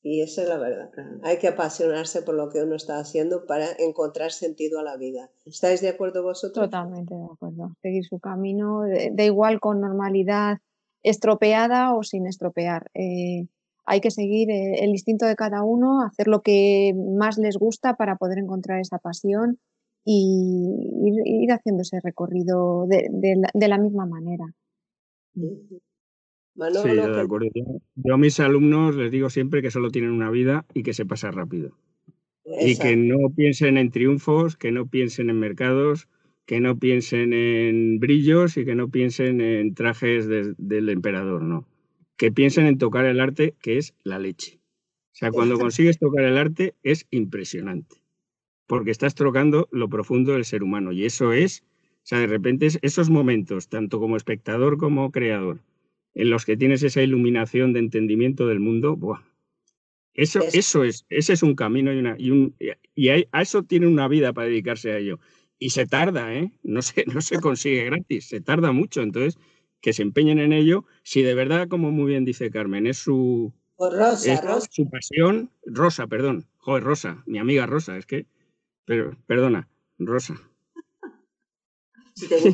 Y 0.03 0.23
esa 0.23 0.43
es 0.43 0.49
la 0.49 0.59
verdad. 0.59 0.93
Hay 1.25 1.39
que 1.39 1.49
apasionarse 1.49 2.23
por 2.23 2.37
lo 2.37 2.49
que 2.49 2.63
uno 2.63 2.77
está 2.77 3.01
haciendo 3.01 3.45
para 3.45 3.67
encontrar 3.77 4.31
sentido 4.31 4.79
a 4.79 4.85
la 4.85 4.97
vida. 4.97 5.33
¿Estáis 5.45 5.81
de 5.81 5.89
acuerdo 5.89 6.23
vosotros? 6.23 6.67
Totalmente 6.67 7.13
de 7.13 7.25
acuerdo. 7.25 7.73
Seguir 7.83 8.05
su 8.05 8.21
camino, 8.21 8.83
da 9.13 9.25
igual 9.25 9.59
con 9.59 9.81
normalidad 9.81 10.59
estropeada 11.03 11.93
o 11.97 12.05
sin 12.05 12.29
estropear. 12.29 12.89
Eh, 12.95 13.49
hay 13.87 14.01
que 14.01 14.11
seguir 14.11 14.51
eh, 14.51 14.85
el 14.85 14.91
instinto 14.91 15.27
de 15.27 15.37
cada 15.37 15.63
uno, 15.63 16.03
hacer 16.03 16.27
lo 16.27 16.43
que 16.43 16.93
más 17.17 17.39
les 17.39 17.57
gusta 17.57 17.95
para 17.95 18.17
poder 18.17 18.39
encontrar 18.39 18.81
esa 18.81 18.99
pasión 18.99 19.59
y 20.05 20.77
ir, 21.25 21.51
haciendo 21.53 21.83
ese 21.83 22.01
recorrido 22.01 22.87
de, 22.87 23.69
la, 23.69 23.79
misma 23.79 24.07
manera. 24.07 24.45
Sí, 25.35 25.41
yo, 26.55 27.39
Yo 27.97 28.15
a 28.15 28.19
mis 28.19 28.39
alumnos 28.39 28.95
les 28.95 29.11
digo 29.11 29.31
siempre 29.31 29.63
que 29.63 29.71
solo 29.71 29.91
tienen 29.91 30.13
una 30.13 30.31
vida 30.31 30.65
y 30.75 30.85
que 30.85 30.95
se 30.95 31.07
pasa 31.07 31.31
rápido. 31.31 31.73
Y 32.61 32.79
que 32.79 32.97
no 32.97 33.31
piensen 33.35 33.77
en 33.77 33.91
triunfos, 33.91 34.57
que 34.57 34.71
no 34.71 34.87
piensen 34.87 35.29
en 35.31 35.41
mercados, 35.41 36.09
que 36.45 36.61
no 36.61 36.79
piensen 36.79 37.33
en 37.33 37.99
brillos 37.99 38.57
y 38.57 38.65
que 38.65 38.77
no 38.77 38.89
piensen 38.89 39.41
en 39.41 39.75
trajes 39.75 40.29
del 40.29 40.89
emperador, 40.89 41.43
no. 41.43 41.67
Que 42.17 42.33
piensen 42.33 42.67
en 42.67 42.79
tocar 42.79 43.05
el 43.05 43.21
arte, 43.21 43.55
que 43.61 43.79
es 43.79 43.95
la 44.03 44.19
leche. 44.19 44.61
O 45.13 45.19
sea, 45.19 45.31
cuando 45.31 45.59
consigues 45.59 45.99
tocar 45.99 46.25
el 46.25 46.37
arte 46.37 46.75
es 46.83 47.07
impresionante, 47.11 47.97
porque 48.67 48.91
estás 48.91 49.15
tocando 49.15 49.67
lo 49.73 49.89
profundo 49.89 50.33
del 50.33 50.45
ser 50.45 50.63
humano 50.63 50.93
y 50.93 51.07
eso 51.07 51.33
es, 51.33 51.63
o 51.63 52.01
sea, 52.03 52.19
de 52.19 52.27
repente 52.27 52.69
esos 52.83 53.09
momentos, 53.09 53.69
tanto 53.69 53.99
como 53.99 54.17
espectador 54.17 54.77
como 54.77 55.11
creador, 55.11 55.61
en 56.15 56.31
los 56.31 56.45
que 56.45 56.57
tienes 56.57 56.83
esa 56.83 57.03
iluminación 57.03 57.73
de 57.73 57.81
entendimiento 57.81 58.47
del 58.47 58.61
mundo, 58.61 58.97
¡buah! 58.97 59.23
Eso, 60.17 60.41
eso 60.53 60.83
es, 60.83 61.05
ese 61.11 61.35
es 61.35 61.43
un 61.43 61.55
camino 61.55 61.93
y, 61.93 61.99
una, 61.99 62.17
y, 62.19 62.31
un, 62.31 62.55
y 62.95 63.09
a 63.09 63.43
eso 63.43 63.63
tiene 63.65 63.87
una 63.87 64.09
vida 64.09 64.33
para 64.33 64.49
dedicarse 64.49 64.93
a 64.93 64.99
ello. 64.99 65.19
Y 65.59 65.71
se 65.71 65.87
tarda, 65.87 66.35
¿eh? 66.35 66.53
No 66.63 66.81
se, 66.81 67.05
no 67.07 67.21
se 67.21 67.39
consigue 67.41 67.85
gratis, 67.85 68.27
se 68.27 68.41
tarda 68.41 68.73
mucho. 68.73 69.03
Entonces, 69.03 69.39
que 69.87 69.93
se 69.93 70.03
empeñen 70.03 70.41
en 70.41 70.53
ello, 70.53 70.85
si 71.05 71.23
de 71.23 71.33
verdad, 71.33 71.69
como 71.69 71.93
muy 71.93 72.07
bien 72.07 72.25
dice 72.25 72.51
Carmen, 72.51 72.89
es 72.89 72.97
su, 72.99 73.53
Rosa, 73.79 74.61
su 74.69 74.91
pasión, 74.91 75.53
Rosa, 75.65 76.09
perdón, 76.09 76.45
joder, 76.57 76.83
Rosa, 76.83 77.23
mi 77.25 77.39
amiga 77.39 77.67
Rosa, 77.67 77.97
es 77.97 78.05
que, 78.05 78.27
pero, 78.85 79.17
perdona, 79.29 79.69
Rosa. 80.01 80.35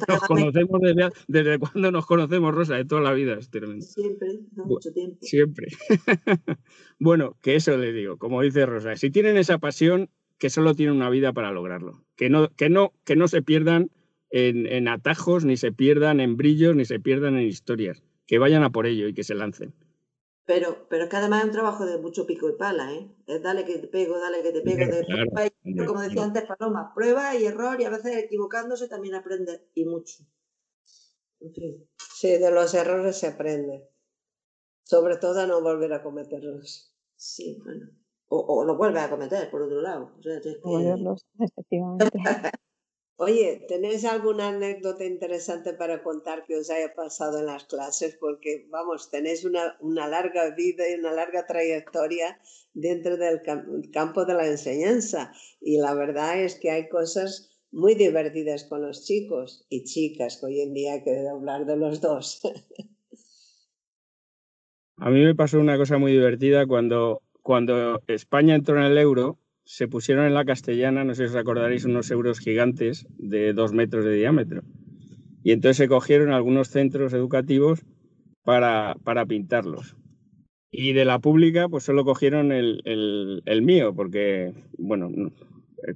nos 0.09 0.21
conocemos 0.29 0.79
desde, 0.83 1.09
desde, 1.27 1.59
cuando 1.59 1.91
nos 1.91 2.05
conocemos, 2.05 2.55
Rosa, 2.55 2.75
de 2.75 2.85
toda 2.85 3.01
la 3.01 3.15
vida. 3.15 3.41
Siempre, 3.41 4.41
mucho 4.57 4.93
tiempo. 4.93 5.17
Siempre. 5.23 5.69
bueno, 6.99 7.39
que 7.41 7.55
eso 7.55 7.79
le 7.79 7.95
digo, 7.95 8.19
como 8.19 8.43
dice 8.43 8.67
Rosa, 8.67 8.95
si 8.97 9.11
tienen 9.11 9.39
esa 9.39 9.57
pasión, 9.57 10.11
que 10.37 10.51
solo 10.51 10.75
tienen 10.75 10.97
una 10.97 11.09
vida 11.09 11.33
para 11.33 11.51
lograrlo. 11.51 12.05
Que 12.15 12.29
no, 12.29 12.51
que 12.51 12.69
no, 12.69 12.93
que 13.05 13.17
no 13.17 13.27
se 13.27 13.41
pierdan 13.41 13.91
en, 14.33 14.67
en 14.67 14.89
atajos, 14.89 15.45
ni 15.45 15.57
se 15.57 15.73
pierdan 15.73 16.19
en 16.19 16.37
brillos, 16.37 16.75
ni 16.75 16.85
se 16.85 16.99
pierdan 16.99 17.37
en 17.37 17.47
historias. 17.47 18.03
Que 18.27 18.39
vayan 18.39 18.65
a 18.65 18.71
por 18.71 18.87
ello 18.87 19.07
y 19.07 19.15
que 19.15 19.25
se 19.25 19.35
lancen. 19.35 19.75
Pero, 20.45 20.89
pero 20.89 21.05
es 21.05 21.11
que 21.11 21.17
además 21.17 21.41
es 21.41 21.47
un 21.47 21.53
trabajo 21.53 21.87
de 21.87 21.99
mucho 21.99 22.27
pico 22.27 22.49
y 22.49 22.57
pala, 22.57 22.93
¿eh? 22.93 23.09
Es 23.27 23.43
dale 23.43 23.65
que 23.65 23.79
te 23.79 23.87
pego, 23.87 24.19
dale 24.19 24.43
que 24.43 24.51
te 24.51 24.63
pego. 24.63 24.97
de 24.97 25.87
como 25.87 26.01
decía 26.01 26.25
antes 26.25 26.45
Paloma, 26.45 26.93
prueba 26.95 27.37
y 27.37 27.45
error 27.45 27.81
y 27.81 27.85
a 27.85 27.91
veces 27.91 28.17
equivocándose 28.17 28.89
también 28.89 29.15
aprende 29.15 29.69
y 29.75 29.85
mucho. 29.85 30.25
En 31.41 31.53
fin. 31.53 31.89
Sí, 31.97 32.39
de 32.39 32.51
los 32.51 32.75
errores 32.75 33.17
se 33.19 33.29
aprende. 33.29 33.89
Sobre 34.85 35.17
todo 35.19 35.41
a 35.41 35.47
no 35.47 35.61
volver 35.61 35.93
a 35.93 36.03
cometerlos. 36.03 36.93
Sí, 37.15 37.61
bueno. 37.63 37.91
O, 38.29 38.39
o 38.39 38.65
lo 38.65 38.77
vuelve 38.77 39.01
a 39.01 39.11
cometer, 39.11 39.51
por 39.51 39.63
otro 39.63 39.81
lado. 39.83 40.15
O 40.19 40.23
sea, 40.23 40.39
es 40.39 40.43
que... 40.43 40.59
efectivamente. 41.39 42.11
Oye, 43.25 43.65
¿tenéis 43.69 44.05
alguna 44.05 44.49
anécdota 44.49 45.05
interesante 45.05 45.75
para 45.75 46.03
contar 46.03 46.45
que 46.45 46.57
os 46.57 46.69
haya 46.71 46.93
pasado 46.93 47.39
en 47.39 47.47
las 47.47 47.63
clases? 47.67 48.17
Porque, 48.19 48.67
vamos, 48.69 49.13
tenéis 49.13 49.45
una, 49.45 49.77
una 49.79 50.09
larga 50.09 50.51
vida 50.57 50.83
y 50.91 50.95
una 50.99 51.13
larga 51.13 51.47
trayectoria 51.47 52.41
dentro 52.75 53.17
del 53.17 53.41
campo 53.93 54.25
de 54.25 54.35
la 54.35 54.49
enseñanza. 54.49 55.33
Y 55.61 55.79
la 55.79 55.95
verdad 55.95 56.43
es 56.43 56.57
que 56.57 56.73
hay 56.73 56.89
cosas 56.89 57.49
muy 57.71 57.95
divertidas 57.95 58.65
con 58.65 58.83
los 58.83 59.05
chicos 59.05 59.67
y 59.69 59.85
chicas, 59.85 60.39
que 60.39 60.47
hoy 60.47 60.61
en 60.61 60.75
día 60.75 60.95
hay 60.95 61.05
que 61.05 61.29
hablar 61.29 61.65
de 61.65 61.77
los 61.77 62.01
dos. 62.01 62.41
A 64.97 65.11
mí 65.11 65.23
me 65.23 65.37
pasó 65.37 65.61
una 65.61 65.77
cosa 65.77 65.97
muy 65.97 66.11
divertida 66.11 66.67
cuando, 66.67 67.23
cuando 67.41 68.03
España 68.09 68.57
entró 68.57 68.79
en 68.79 68.85
el 68.85 68.99
euro 68.99 69.39
se 69.65 69.89
pusieron 69.89 70.27
en 70.27 70.35
la 70.35 70.45
castellana, 70.45 71.05
no 71.05 71.15
sé 71.15 71.27
si 71.27 71.35
os 71.35 71.37
acordaréis, 71.37 71.85
unos 71.85 72.11
euros 72.11 72.41
gigantes 72.41 73.07
de 73.19 73.53
dos 73.53 73.73
metros 73.73 74.05
de 74.05 74.15
diámetro. 74.15 74.63
Y 75.45 75.53
entonces 75.53 75.77
se 75.77 75.89
cogieron 75.89 76.33
algunos 76.33 76.69
centros 76.69 77.13
educativos 77.13 77.85
para, 78.45 78.97
para 79.05 79.27
pintarlos. 79.27 79.97
Y 80.71 80.93
de 80.95 81.05
la 81.05 81.19
pública, 81.19 81.69
pues 81.69 81.85
solo 81.85 82.05
cogieron 82.05 82.51
el, 82.51 82.83
el, 83.45 83.63
mío, 83.63 83.95
porque, 83.95 84.55
bueno, 84.79 85.11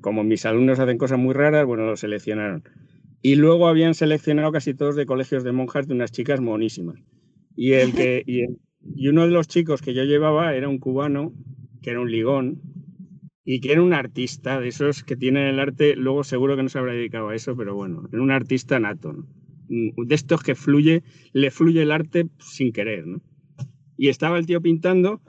como 0.01 0.23
mis 0.23 0.45
alumnos 0.45 0.79
hacen 0.79 0.99
cosas 0.99 1.19
muy 1.19 1.33
raras, 1.33 1.65
bueno, 1.65 1.87
lo 1.87 1.97
seleccionaron. 1.97 2.65
Y 3.23 3.37
luego 3.37 3.69
habían 3.69 3.95
seleccionado 3.95 4.53
casi 4.53 4.75
todos 4.75 4.95
de 4.95 5.07
colegios 5.07 5.45
de 5.45 5.53
monjas 5.53 5.89
de 5.89 5.95
unas 5.95 6.13
chicas 6.13 6.41
monísimas. 6.41 7.03
Y, 7.57 7.73
el 7.73 7.95
que, 7.95 8.23
y, 8.27 8.45
y 8.95 9.09
uno 9.09 9.25
de 9.25 9.31
los 9.31 9.49
chicos 9.49 9.81
que 9.81 9.95
yo 9.95 10.05
llevaba 10.05 10.55
era 10.55 10.69
un 10.69 10.79
cubano, 10.79 11.33
que 11.81 11.91
era 11.91 12.01
un 12.01 12.11
ligón, 12.11 12.61
y 13.49 13.61
que 13.61 13.73
era 13.73 13.81
un 13.81 13.95
artista 13.95 14.61
de 14.61 14.69
esos 14.69 15.05
que 15.05 15.15
tienen 15.15 15.47
el 15.47 15.61
arte, 15.61 15.95
luego 15.95 16.25
seguro 16.25 16.57
que 16.57 16.65
no 16.65 16.69
se 16.69 16.79
habrá 16.79 16.93
dedicado 16.93 17.29
a 17.29 17.35
eso, 17.37 17.57
pero 17.57 17.77
bueno, 17.77 18.09
era 18.13 18.21
un 18.21 18.33
artista 18.33 18.81
nato, 18.81 19.25
de 19.69 20.15
estos 20.15 20.43
que 20.43 20.57
fluye, 20.57 21.05
le 21.33 21.53
fluye 21.53 21.81
el 21.81 21.93
arte 21.93 22.29
sin 22.41 22.73
querer, 22.73 23.07
¿no? 23.07 23.23
Y 23.97 24.09
estaba 24.09 24.37
el 24.39 24.47
tío 24.47 24.61
pintando, 24.61 25.23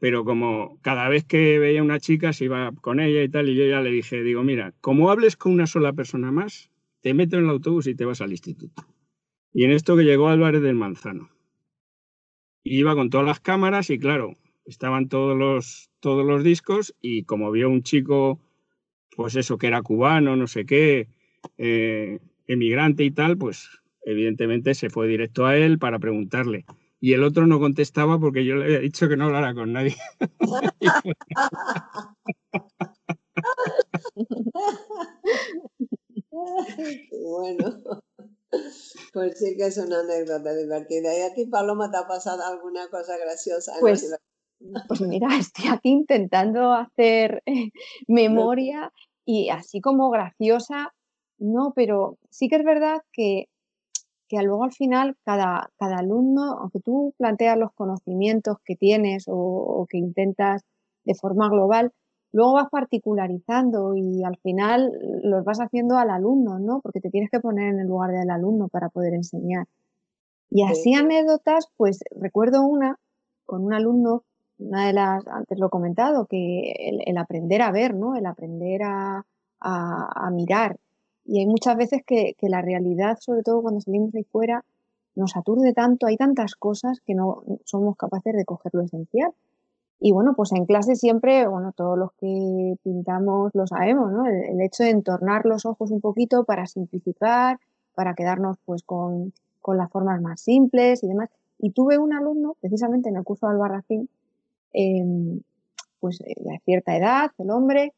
pero 0.00 0.24
como 0.24 0.80
cada 0.82 1.08
vez 1.08 1.24
que 1.24 1.60
veía 1.60 1.80
una 1.80 2.00
chica 2.00 2.32
se 2.32 2.46
iba 2.46 2.72
con 2.80 2.98
ella 2.98 3.22
y 3.22 3.28
tal, 3.28 3.48
y 3.48 3.54
yo 3.54 3.64
ya 3.64 3.80
le 3.80 3.90
dije, 3.90 4.24
digo, 4.24 4.42
mira, 4.42 4.74
como 4.80 5.08
hables 5.08 5.36
con 5.36 5.52
una 5.52 5.68
sola 5.68 5.92
persona 5.92 6.32
más, 6.32 6.72
te 7.02 7.14
meto 7.14 7.38
en 7.38 7.44
el 7.44 7.50
autobús 7.50 7.86
y 7.86 7.94
te 7.94 8.04
vas 8.04 8.20
al 8.20 8.32
instituto. 8.32 8.84
Y 9.52 9.62
en 9.62 9.70
esto 9.70 9.96
que 9.96 10.02
llegó 10.02 10.28
Álvarez 10.28 10.60
del 10.62 10.74
Manzano. 10.74 11.30
Y 12.64 12.80
iba 12.80 12.96
con 12.96 13.10
todas 13.10 13.26
las 13.26 13.38
cámaras 13.38 13.90
y 13.90 13.98
claro, 13.98 14.36
estaban 14.70 15.08
todos 15.08 15.36
los, 15.36 15.90
todos 16.00 16.24
los 16.24 16.44
discos 16.44 16.94
y 17.00 17.24
como 17.24 17.50
vio 17.50 17.68
un 17.68 17.82
chico, 17.82 18.40
pues 19.16 19.34
eso, 19.36 19.58
que 19.58 19.66
era 19.66 19.82
cubano, 19.82 20.36
no 20.36 20.46
sé 20.46 20.64
qué, 20.64 21.08
eh, 21.58 22.20
emigrante 22.46 23.02
y 23.04 23.10
tal, 23.10 23.36
pues 23.36 23.68
evidentemente 24.02 24.74
se 24.74 24.88
fue 24.88 25.08
directo 25.08 25.46
a 25.46 25.56
él 25.56 25.78
para 25.78 25.98
preguntarle. 25.98 26.64
Y 27.00 27.14
el 27.14 27.24
otro 27.24 27.46
no 27.46 27.58
contestaba 27.58 28.20
porque 28.20 28.44
yo 28.44 28.56
le 28.56 28.64
había 28.66 28.80
dicho 28.80 29.08
que 29.08 29.16
no 29.16 29.24
hablara 29.26 29.54
con 29.54 29.72
nadie. 29.72 29.96
bueno, 37.22 37.80
pues 39.12 39.38
sí 39.38 39.56
que 39.56 39.66
es 39.66 39.78
una 39.78 40.00
anécdota 40.00 40.54
divertida. 40.54 41.16
¿Y 41.16 41.22
a 41.22 41.34
ti, 41.34 41.46
Paloma, 41.46 41.90
te 41.90 41.96
ha 41.96 42.06
pasado 42.06 42.44
alguna 42.44 42.88
cosa 42.88 43.16
graciosa? 43.16 43.72
Pues 43.80 44.14
pues 44.88 45.00
mira, 45.00 45.28
estoy 45.38 45.66
aquí 45.70 45.90
intentando 45.90 46.72
hacer 46.72 47.42
eh, 47.46 47.70
memoria 48.06 48.92
y 49.24 49.48
así 49.50 49.80
como 49.80 50.10
graciosa, 50.10 50.92
no, 51.38 51.72
pero 51.74 52.18
sí 52.30 52.48
que 52.48 52.56
es 52.56 52.64
verdad 52.64 52.98
que, 53.12 53.48
que 54.28 54.42
luego 54.42 54.64
al 54.64 54.72
final 54.72 55.16
cada, 55.24 55.70
cada 55.78 55.98
alumno, 55.98 56.58
aunque 56.58 56.80
tú 56.80 57.14
planteas 57.16 57.56
los 57.56 57.72
conocimientos 57.72 58.58
que 58.64 58.76
tienes 58.76 59.24
o, 59.28 59.86
que 59.88 59.98
intentas 59.98 60.62
de 61.04 61.14
forma 61.14 61.48
global, 61.48 61.92
luego 62.32 62.54
vas 62.54 62.68
particularizando 62.70 63.96
y 63.96 64.22
al 64.22 64.36
final 64.38 64.92
los 65.22 65.44
vas 65.44 65.60
haciendo 65.60 65.96
al 65.96 66.10
alumno, 66.10 66.58
¿no? 66.58 66.80
Porque 66.80 67.00
te 67.00 67.10
tienes 67.10 67.30
que 67.30 67.40
poner 67.40 67.74
en 67.74 67.80
el 67.80 67.88
lugar 67.88 68.12
del 68.12 68.30
alumno 68.30 68.68
para 68.68 68.90
poder 68.90 69.14
enseñar. 69.14 69.66
Y 70.50 70.64
así 70.64 70.94
anécdotas, 70.94 71.68
pues 71.76 72.00
recuerdo 72.10 72.62
una 72.62 72.98
con 73.46 73.64
un 73.64 73.72
alumno 73.72 74.24
una 74.60 74.86
de 74.86 74.92
las, 74.92 75.26
antes 75.26 75.58
lo 75.58 75.66
he 75.66 75.70
comentado, 75.70 76.26
que 76.26 76.72
el, 77.06 77.18
aprender 77.18 77.62
a 77.62 77.72
ver, 77.72 77.94
¿no? 77.94 78.14
El 78.14 78.26
aprender 78.26 78.82
a, 78.82 79.24
mirar. 80.32 80.78
Y 81.24 81.40
hay 81.40 81.46
muchas 81.46 81.76
veces 81.76 82.02
que, 82.06 82.34
la 82.42 82.62
realidad, 82.62 83.18
sobre 83.20 83.42
todo 83.42 83.62
cuando 83.62 83.80
salimos 83.80 84.14
ahí 84.14 84.24
fuera, 84.24 84.64
nos 85.16 85.36
aturde 85.36 85.72
tanto, 85.72 86.06
hay 86.06 86.16
tantas 86.16 86.54
cosas 86.54 87.00
que 87.00 87.14
no 87.14 87.42
somos 87.64 87.96
capaces 87.96 88.34
de 88.34 88.44
coger 88.44 88.72
lo 88.74 88.82
esencial. 88.82 89.32
Y 89.98 90.12
bueno, 90.12 90.32
pues 90.34 90.52
en 90.52 90.64
clase 90.64 90.94
siempre, 90.94 91.46
bueno, 91.46 91.72
todos 91.72 91.98
los 91.98 92.12
que 92.12 92.76
pintamos 92.82 93.50
lo 93.54 93.66
sabemos, 93.66 94.12
¿no? 94.12 94.26
El, 94.26 94.60
hecho 94.62 94.84
de 94.84 94.90
entornar 94.90 95.44
los 95.44 95.66
ojos 95.66 95.90
un 95.90 96.00
poquito 96.00 96.44
para 96.44 96.66
simplificar, 96.66 97.58
para 97.94 98.14
quedarnos 98.14 98.56
pues 98.64 98.82
con, 98.82 99.34
con 99.60 99.76
las 99.76 99.90
formas 99.90 100.22
más 100.22 100.40
simples 100.40 101.02
y 101.02 101.08
demás. 101.08 101.28
Y 101.58 101.72
tuve 101.72 101.98
un 101.98 102.14
alumno, 102.14 102.56
precisamente 102.60 103.10
en 103.10 103.16
el 103.16 103.24
curso 103.24 103.46
de 103.46 103.52
Albarracín, 103.52 104.08
Em, 104.72 105.40
pues 105.98 106.20
eh, 106.20 106.34
de 106.36 106.60
cierta 106.64 106.96
edad, 106.96 107.30
el 107.38 107.50
hombre, 107.50 107.92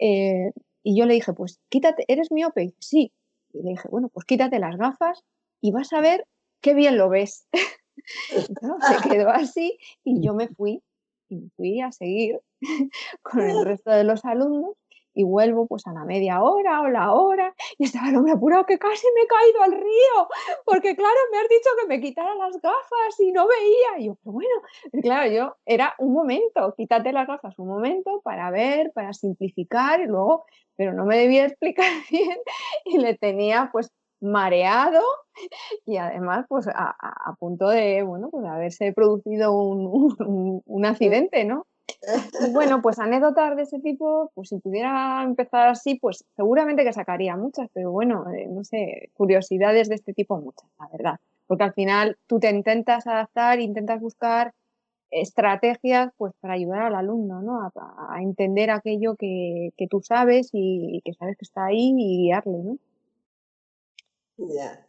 eh, 0.00 0.52
y 0.82 0.96
yo 0.96 1.06
le 1.06 1.14
dije, 1.14 1.32
pues 1.32 1.60
quítate, 1.68 2.04
¿eres 2.08 2.30
miope? 2.30 2.74
Sí. 2.78 3.12
Y 3.52 3.62
le 3.62 3.70
dije, 3.70 3.88
bueno, 3.90 4.08
pues 4.08 4.26
quítate 4.26 4.58
las 4.58 4.76
gafas 4.76 5.24
y 5.60 5.72
vas 5.72 5.92
a 5.92 6.00
ver 6.00 6.26
qué 6.60 6.74
bien 6.74 6.96
lo 6.98 7.08
ves. 7.08 7.48
se 8.30 9.08
quedó 9.08 9.30
así 9.30 9.78
y 10.04 10.20
yo 10.24 10.34
me 10.34 10.48
fui, 10.48 10.82
y 11.28 11.36
me 11.36 11.50
fui 11.56 11.80
a 11.80 11.92
seguir 11.92 12.40
con 13.22 13.40
el 13.40 13.64
resto 13.64 13.90
de 13.90 14.04
los 14.04 14.24
alumnos 14.24 14.76
y 15.16 15.24
vuelvo 15.24 15.66
pues 15.66 15.86
a 15.86 15.92
la 15.92 16.04
media 16.04 16.42
hora 16.42 16.82
o 16.82 16.88
la 16.88 17.12
hora 17.14 17.54
y 17.78 17.84
estaba 17.84 18.10
el 18.10 18.16
hombre 18.16 18.32
apurado 18.32 18.66
que 18.66 18.78
casi 18.78 19.06
me 19.14 19.22
he 19.22 19.26
caído 19.26 19.62
al 19.62 19.72
río, 19.72 20.28
porque 20.66 20.94
claro, 20.94 21.16
me 21.32 21.38
has 21.38 21.48
dicho 21.48 21.70
que 21.80 21.88
me 21.88 22.00
quitara 22.02 22.34
las 22.34 22.60
gafas 22.60 23.20
y 23.20 23.32
no 23.32 23.46
veía. 23.48 23.98
Y 23.98 24.06
yo, 24.08 24.16
pero 24.22 24.32
bueno, 24.32 24.54
claro, 25.02 25.32
yo 25.32 25.56
era 25.64 25.94
un 25.98 26.12
momento, 26.12 26.74
quítate 26.76 27.12
las 27.12 27.26
gafas 27.26 27.58
un 27.58 27.68
momento 27.68 28.20
para 28.22 28.50
ver, 28.50 28.92
para 28.92 29.14
simplificar 29.14 30.00
y 30.00 30.06
luego, 30.06 30.44
pero 30.76 30.92
no 30.92 31.06
me 31.06 31.16
debía 31.16 31.46
explicar 31.46 31.90
bien 32.10 32.36
y 32.84 32.98
le 32.98 33.16
tenía 33.16 33.70
pues 33.72 33.90
mareado 34.20 35.02
y 35.86 35.96
además 35.96 36.44
pues 36.48 36.68
a, 36.68 36.94
punto 37.38 37.68
de, 37.68 38.02
bueno, 38.02 38.28
pues 38.30 38.44
haberse 38.44 38.92
producido 38.92 39.56
un, 39.58 40.62
un 40.64 40.86
accidente, 40.86 41.44
¿no? 41.44 41.66
Bueno, 42.52 42.82
pues 42.82 42.98
anécdotas 42.98 43.56
de 43.56 43.62
ese 43.62 43.78
tipo, 43.80 44.30
pues 44.34 44.48
si 44.48 44.58
pudiera 44.58 45.22
empezar 45.22 45.68
así, 45.68 45.96
pues 45.96 46.24
seguramente 46.36 46.84
que 46.84 46.92
sacaría 46.92 47.36
muchas, 47.36 47.68
pero 47.72 47.90
bueno, 47.92 48.30
eh, 48.30 48.46
no 48.48 48.64
sé, 48.64 49.10
curiosidades 49.14 49.88
de 49.88 49.96
este 49.96 50.14
tipo 50.14 50.40
muchas, 50.40 50.68
la 50.78 50.88
verdad. 50.92 51.20
Porque 51.46 51.64
al 51.64 51.72
final 51.72 52.18
tú 52.26 52.40
te 52.40 52.50
intentas 52.50 53.06
adaptar, 53.06 53.60
intentas 53.60 54.00
buscar 54.00 54.52
estrategias 55.10 56.12
pues 56.16 56.32
para 56.40 56.54
ayudar 56.54 56.82
al 56.82 56.94
alumno, 56.94 57.40
¿no? 57.42 57.60
A, 57.62 58.22
entender 58.22 58.70
aquello 58.70 59.14
que, 59.16 59.72
tú 59.88 60.00
sabes 60.00 60.50
y, 60.52 61.02
que 61.04 61.14
sabes 61.14 61.36
que 61.36 61.44
está 61.44 61.66
ahí 61.66 61.94
y 61.96 62.24
guiarle, 62.24 62.58
¿no? 62.58 62.78
Ya. 64.38 64.85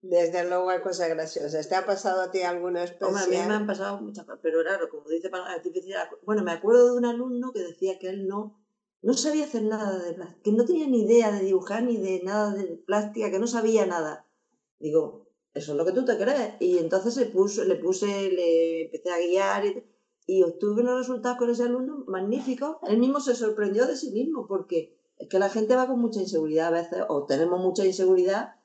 Desde 0.00 0.48
luego 0.48 0.70
hay 0.70 0.80
cosas 0.80 1.08
graciosas. 1.08 1.68
¿Te 1.68 1.74
ha 1.74 1.84
pasado 1.84 2.22
a 2.22 2.30
ti 2.30 2.42
alguna 2.42 2.84
especial? 2.84 3.16
a 3.16 3.26
mí 3.26 3.36
me 3.36 3.54
han 3.54 3.66
pasado 3.66 4.00
muchas 4.00 4.24
cosas, 4.24 4.40
pero 4.42 4.62
claro, 4.62 4.88
como 4.88 5.08
dice 5.08 5.28
artificial, 5.32 6.08
bueno, 6.24 6.42
me 6.44 6.52
acuerdo 6.52 6.92
de 6.92 6.98
un 6.98 7.04
alumno 7.04 7.52
que 7.52 7.60
decía 7.60 7.98
que 7.98 8.08
él 8.08 8.28
no, 8.28 8.60
no 9.02 9.14
sabía 9.14 9.44
hacer 9.44 9.64
nada 9.64 9.98
de 9.98 10.12
plástica, 10.14 10.42
que 10.42 10.52
no 10.52 10.64
tenía 10.64 10.86
ni 10.86 11.02
idea 11.02 11.32
de 11.32 11.44
dibujar 11.44 11.82
ni 11.82 11.96
de 11.96 12.22
nada 12.22 12.54
de 12.54 12.76
plástica, 12.86 13.30
que 13.30 13.40
no 13.40 13.48
sabía 13.48 13.86
nada. 13.86 14.24
Digo, 14.78 15.26
eso 15.52 15.72
es 15.72 15.78
lo 15.78 15.84
que 15.84 15.92
tú 15.92 16.04
te 16.04 16.16
crees. 16.16 16.54
Y 16.60 16.78
entonces 16.78 17.16
le 17.16 17.26
puse, 17.26 17.64
le, 17.64 17.74
puse, 17.74 18.06
le 18.06 18.84
empecé 18.84 19.10
a 19.10 19.18
guiar 19.18 19.66
y, 19.66 19.84
y 20.26 20.44
obtuve 20.44 20.82
unos 20.82 20.98
resultados 20.98 21.38
con 21.38 21.50
ese 21.50 21.64
alumno 21.64 22.04
magníficos. 22.06 22.76
Él 22.86 22.98
mismo 22.98 23.18
se 23.18 23.34
sorprendió 23.34 23.86
de 23.86 23.96
sí 23.96 24.12
mismo 24.12 24.46
porque 24.46 24.96
es 25.16 25.28
que 25.28 25.40
la 25.40 25.50
gente 25.50 25.74
va 25.74 25.88
con 25.88 26.00
mucha 26.00 26.20
inseguridad 26.20 26.68
a 26.68 26.82
veces, 26.82 27.02
o 27.08 27.26
tenemos 27.26 27.60
mucha 27.60 27.84
inseguridad 27.84 28.57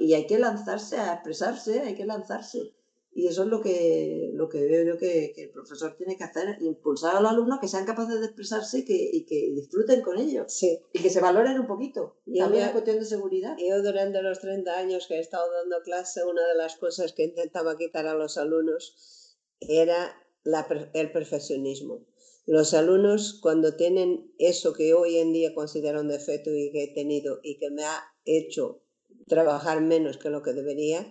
y 0.00 0.14
hay 0.14 0.26
que 0.26 0.38
lanzarse 0.38 0.96
a 0.96 1.14
expresarse, 1.14 1.80
hay 1.80 1.94
que 1.94 2.06
lanzarse. 2.06 2.74
Y 3.12 3.26
eso 3.26 3.42
es 3.42 3.48
lo 3.48 3.60
que, 3.60 4.30
lo 4.34 4.48
que 4.48 4.60
veo 4.62 4.84
yo 4.84 4.96
que, 4.96 5.32
el 5.36 5.50
profesor 5.50 5.96
tiene 5.96 6.16
que 6.16 6.24
hacer, 6.24 6.56
impulsar 6.60 7.16
a 7.16 7.20
los 7.20 7.32
alumnos 7.32 7.58
que 7.60 7.66
sean 7.66 7.84
capaces 7.84 8.20
de 8.20 8.26
expresarse 8.26 8.78
y 8.78 8.84
que, 8.84 9.10
y 9.12 9.26
que 9.26 9.52
disfruten 9.52 10.00
con 10.00 10.16
ello. 10.16 10.44
Sí. 10.46 10.80
Y 10.92 11.02
que 11.02 11.10
se 11.10 11.20
valoren 11.20 11.58
un 11.58 11.66
poquito. 11.66 12.20
Y 12.24 12.38
también 12.38 12.64
es 12.64 12.70
cuestión 12.70 13.00
de 13.00 13.04
seguridad. 13.04 13.56
Yo 13.58 13.82
durante 13.82 14.22
los 14.22 14.38
30 14.38 14.78
años 14.78 15.06
que 15.08 15.16
he 15.16 15.20
estado 15.20 15.52
dando 15.52 15.82
clase, 15.82 16.24
una 16.24 16.46
de 16.46 16.54
las 16.54 16.76
cosas 16.76 17.12
que 17.12 17.24
intentaba 17.24 17.76
quitar 17.76 18.06
a 18.06 18.14
los 18.14 18.38
alumnos 18.38 19.36
era 19.58 20.14
la, 20.44 20.66
el 20.94 21.10
perfeccionismo. 21.10 22.06
Los 22.46 22.74
alumnos 22.74 23.38
cuando 23.42 23.74
tienen 23.76 24.32
eso 24.38 24.72
que 24.72 24.94
hoy 24.94 25.18
en 25.18 25.32
día 25.32 25.52
considero 25.54 26.00
un 26.00 26.08
defecto 26.08 26.50
y 26.50 26.70
que 26.70 26.84
he 26.84 26.94
tenido 26.94 27.40
y 27.42 27.58
que 27.58 27.70
me 27.70 27.84
ha 27.84 28.02
hecho 28.24 28.82
trabajar 29.30 29.80
menos 29.80 30.18
que 30.18 30.28
lo 30.28 30.42
que 30.42 30.52
debería, 30.52 31.10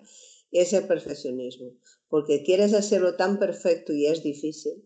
es 0.52 0.74
el 0.74 0.86
perfeccionismo, 0.86 1.72
porque 2.08 2.44
quieres 2.44 2.74
hacerlo 2.74 3.16
tan 3.16 3.40
perfecto 3.40 3.94
y 3.94 4.06
es 4.06 4.22
difícil 4.22 4.84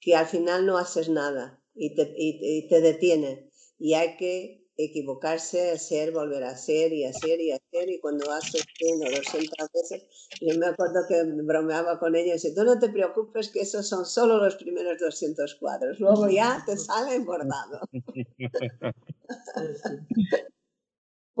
que 0.00 0.16
al 0.16 0.26
final 0.26 0.64
no 0.64 0.78
haces 0.78 1.08
nada 1.08 1.62
y 1.74 1.94
te, 1.94 2.14
y, 2.16 2.68
te 2.68 2.80
detiene. 2.80 3.50
Y 3.78 3.94
hay 3.94 4.16
que 4.16 4.68
equivocarse, 4.76 5.72
hacer, 5.72 6.12
volver 6.12 6.44
a 6.44 6.50
hacer 6.50 6.92
y 6.92 7.04
hacer 7.04 7.40
y 7.40 7.52
hacer. 7.52 7.90
Y 7.90 8.00
cuando 8.00 8.30
haces 8.32 8.64
100 8.78 9.02
o 9.02 9.16
200 9.16 9.68
veces, 9.74 10.04
yo 10.40 10.58
me 10.58 10.66
acuerdo 10.66 11.00
que 11.08 11.22
bromeaba 11.42 11.98
con 11.98 12.16
ellos 12.16 12.44
y 12.44 12.54
tú 12.54 12.64
no 12.64 12.78
te 12.78 12.88
preocupes 12.88 13.50
que 13.50 13.60
esos 13.60 13.88
son 13.88 14.06
solo 14.06 14.38
los 14.38 14.56
primeros 14.56 14.98
200 14.98 15.54
cuadros, 15.56 16.00
luego 16.00 16.28
ya 16.28 16.62
te 16.66 16.76
sale 16.76 17.18
bordado. 17.20 17.80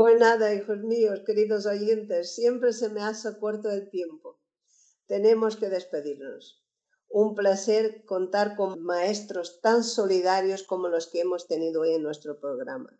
Pues 0.00 0.18
nada, 0.18 0.54
hijos 0.54 0.78
míos, 0.78 1.20
queridos 1.26 1.66
oyentes, 1.66 2.34
siempre 2.34 2.72
se 2.72 2.88
me 2.88 3.02
hace 3.02 3.38
corto 3.38 3.68
el 3.68 3.90
tiempo. 3.90 4.40
Tenemos 5.04 5.58
que 5.58 5.68
despedirnos. 5.68 6.64
Un 7.10 7.34
placer 7.34 8.06
contar 8.06 8.56
con 8.56 8.82
maestros 8.82 9.60
tan 9.60 9.84
solidarios 9.84 10.62
como 10.62 10.88
los 10.88 11.06
que 11.06 11.20
hemos 11.20 11.46
tenido 11.48 11.82
hoy 11.82 11.96
en 11.96 12.02
nuestro 12.02 12.40
programa. 12.40 12.98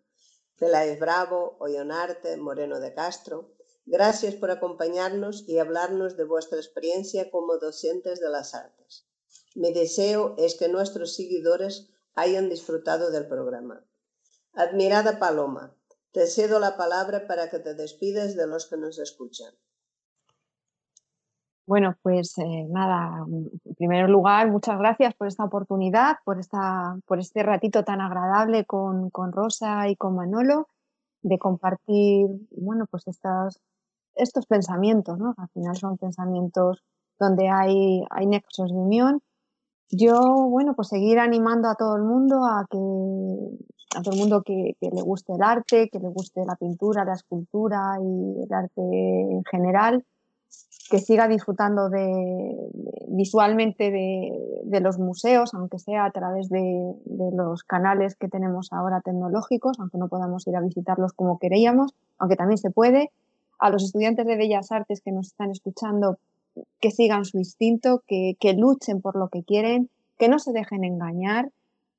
Peláez 0.59 1.01
Bravo, 1.01 1.57
Ollonarte, 1.59 2.37
Moreno 2.37 2.81
de 2.81 2.93
Castro. 2.93 3.55
Gracias 3.87 4.35
por 4.35 4.51
acompañarnos 4.51 5.49
y 5.49 5.59
hablarnos 5.59 6.19
de 6.19 6.25
vuestra 6.25 6.59
experiencia 6.59 7.31
como 7.31 7.57
docentes 7.57 8.21
de 8.21 8.29
las 8.29 8.55
artes. 8.55 9.07
Mi 9.55 9.73
deseo 9.73 10.35
es 10.37 10.55
que 10.55 10.69
nuestros 10.69 11.15
seguidores 11.15 11.89
hayan 12.13 12.51
disfrutado 12.51 13.11
del 13.11 13.27
programa. 13.27 13.87
Admirada 14.53 15.19
Paloma, 15.19 15.80
te 16.13 16.27
cedo 16.27 16.59
la 16.59 16.77
palabra 16.77 17.27
para 17.27 17.49
que 17.49 17.59
te 17.59 17.75
despides 17.75 18.37
de 18.37 18.47
los 18.47 18.67
que 18.67 18.77
nos 18.77 18.99
escuchan. 18.99 19.53
Bueno, 21.67 21.95
pues 22.03 22.37
eh, 22.39 22.67
nada, 22.69 23.25
en 23.29 23.75
primer 23.77 24.11
lugar, 24.11 24.51
muchas 24.51 24.77
gracias 24.77 25.15
por 25.15 25.29
esta 25.29 25.45
oportunidad, 25.45 26.17
por, 26.25 26.41
esta, 26.41 26.99
por 27.07 27.21
este 27.21 27.45
ratito 27.45 27.85
tan 27.85 28.01
agradable 28.01 28.65
con, 28.65 29.13
Rosa 29.31 29.89
y 29.89 29.95
con 29.95 30.17
Manolo, 30.17 30.67
de 31.23 31.39
compartir, 31.39 32.27
bueno, 32.51 32.87
pues 32.91 33.07
estas, 33.07 33.61
estos 34.17 34.47
pensamientos, 34.47 35.17
¿no? 35.19 35.35
Al 35.37 35.49
final 35.51 35.77
son 35.77 35.97
pensamientos 35.97 36.83
donde 37.21 37.49
hay, 37.49 38.03
hay 38.11 38.27
nexos 38.27 38.73
de 38.73 38.77
unión. 38.77 39.23
Yo, 39.91 40.21
bueno, 40.49 40.75
pues 40.75 40.89
seguir 40.89 41.21
animando 41.21 41.69
a 41.69 41.77
todo 41.77 41.95
el 41.95 42.03
mundo 42.03 42.45
a 42.47 42.67
que 42.69 42.79
a 43.97 44.03
todo 44.03 44.15
el 44.15 44.21
mundo 44.21 44.43
que, 44.43 44.77
le 44.81 45.03
guste 45.03 45.33
el 45.35 45.43
arte, 45.43 45.89
que 45.89 45.99
le 45.99 46.09
guste 46.09 46.45
la 46.45 46.57
pintura, 46.57 47.05
la 47.05 47.15
escultura 47.15 47.99
y 48.01 48.43
el 48.43 48.53
arte 48.53 48.81
en 48.81 49.45
general, 49.45 50.05
que 50.89 50.99
siga 50.99 51.29
disfrutando 51.29 51.89
de, 51.89 52.57
visualmente 53.09 53.91
de, 53.91 54.81
los 54.81 54.99
museos, 54.99 55.55
aunque 55.55 55.79
sea 55.79 56.05
a 56.05 56.11
través 56.11 56.49
de, 56.49 56.95
los 57.33 57.65
canales 57.65 58.17
que 58.17 58.29
tenemos 58.29 58.73
ahora 58.73 59.01
tecnológicos, 59.01 59.79
aunque 59.79 59.99
no 59.99 60.09
podamos 60.09 60.47
ir 60.47 60.57
a 60.57 60.61
visitarlos 60.61 61.13
como 61.13 61.39
queríamos, 61.39 61.95
aunque 62.19 62.37
también 62.37 62.59
se 62.59 62.71
puede. 62.71 63.11
A 63.59 63.71
los 63.71 63.85
estudiantes 63.85 64.27
de 64.27 64.37
Bellas 64.37 64.73
Artes 64.73 65.01
que 65.01 65.13
nos 65.13 65.29
están 65.29 65.51
escuchando, 65.51 66.19
que 66.81 66.91
sigan 66.91 67.25
su 67.25 67.39
instinto, 67.39 68.03
que 68.07 68.55
luchen 68.57 69.01
por 69.01 69.17
lo 69.17 69.29
que 69.29 69.43
quieren, 69.43 69.91
que 70.19 70.29
no 70.29 70.39
se 70.39 70.53
dejen 70.53 70.85
engañar 70.85 71.51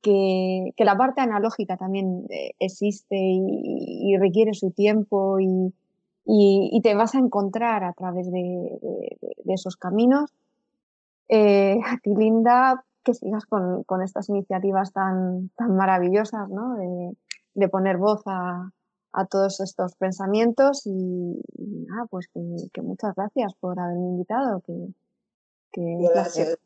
que, 0.02 0.74
la 0.78 0.98
parte 0.98 1.22
analógica 1.22 1.78
también 1.78 2.26
eh, 2.30 2.52
existe 2.60 3.16
y, 3.18 4.18
requiere 4.18 4.54
su 4.54 4.72
tiempo 4.72 5.40
y, 5.40 5.74
te 6.82 6.96
vas 6.96 7.16
a 7.16 7.20
encontrar 7.20 7.84
a 7.84 7.94
través 7.94 8.32
de, 8.32 8.80
esos 9.46 9.78
caminos. 9.78 10.34
Eh, 11.30 11.80
a 11.86 11.98
ti, 12.04 12.14
Linda, 12.16 12.84
que 13.04 13.14
sigas 13.14 13.46
con, 13.46 14.02
estas 14.04 14.30
iniciativas 14.30 14.94
tan, 14.94 15.50
tan 15.56 15.76
maravillosas, 15.76 16.50
¿no? 16.50 16.76
de, 16.76 17.70
poner 17.70 17.98
voz 17.98 18.22
a, 18.26 18.72
todos 19.30 19.60
estos 19.60 19.96
pensamientos 19.96 20.84
y, 20.86 21.42
nada, 21.88 22.06
pues 22.10 22.28
que, 22.34 22.82
muchas 22.82 23.14
gracias 23.16 23.54
por 23.60 23.80
haberme 23.80 24.08
invitado. 24.08 24.62
Que, 25.72 25.98
gracias. 26.14 26.58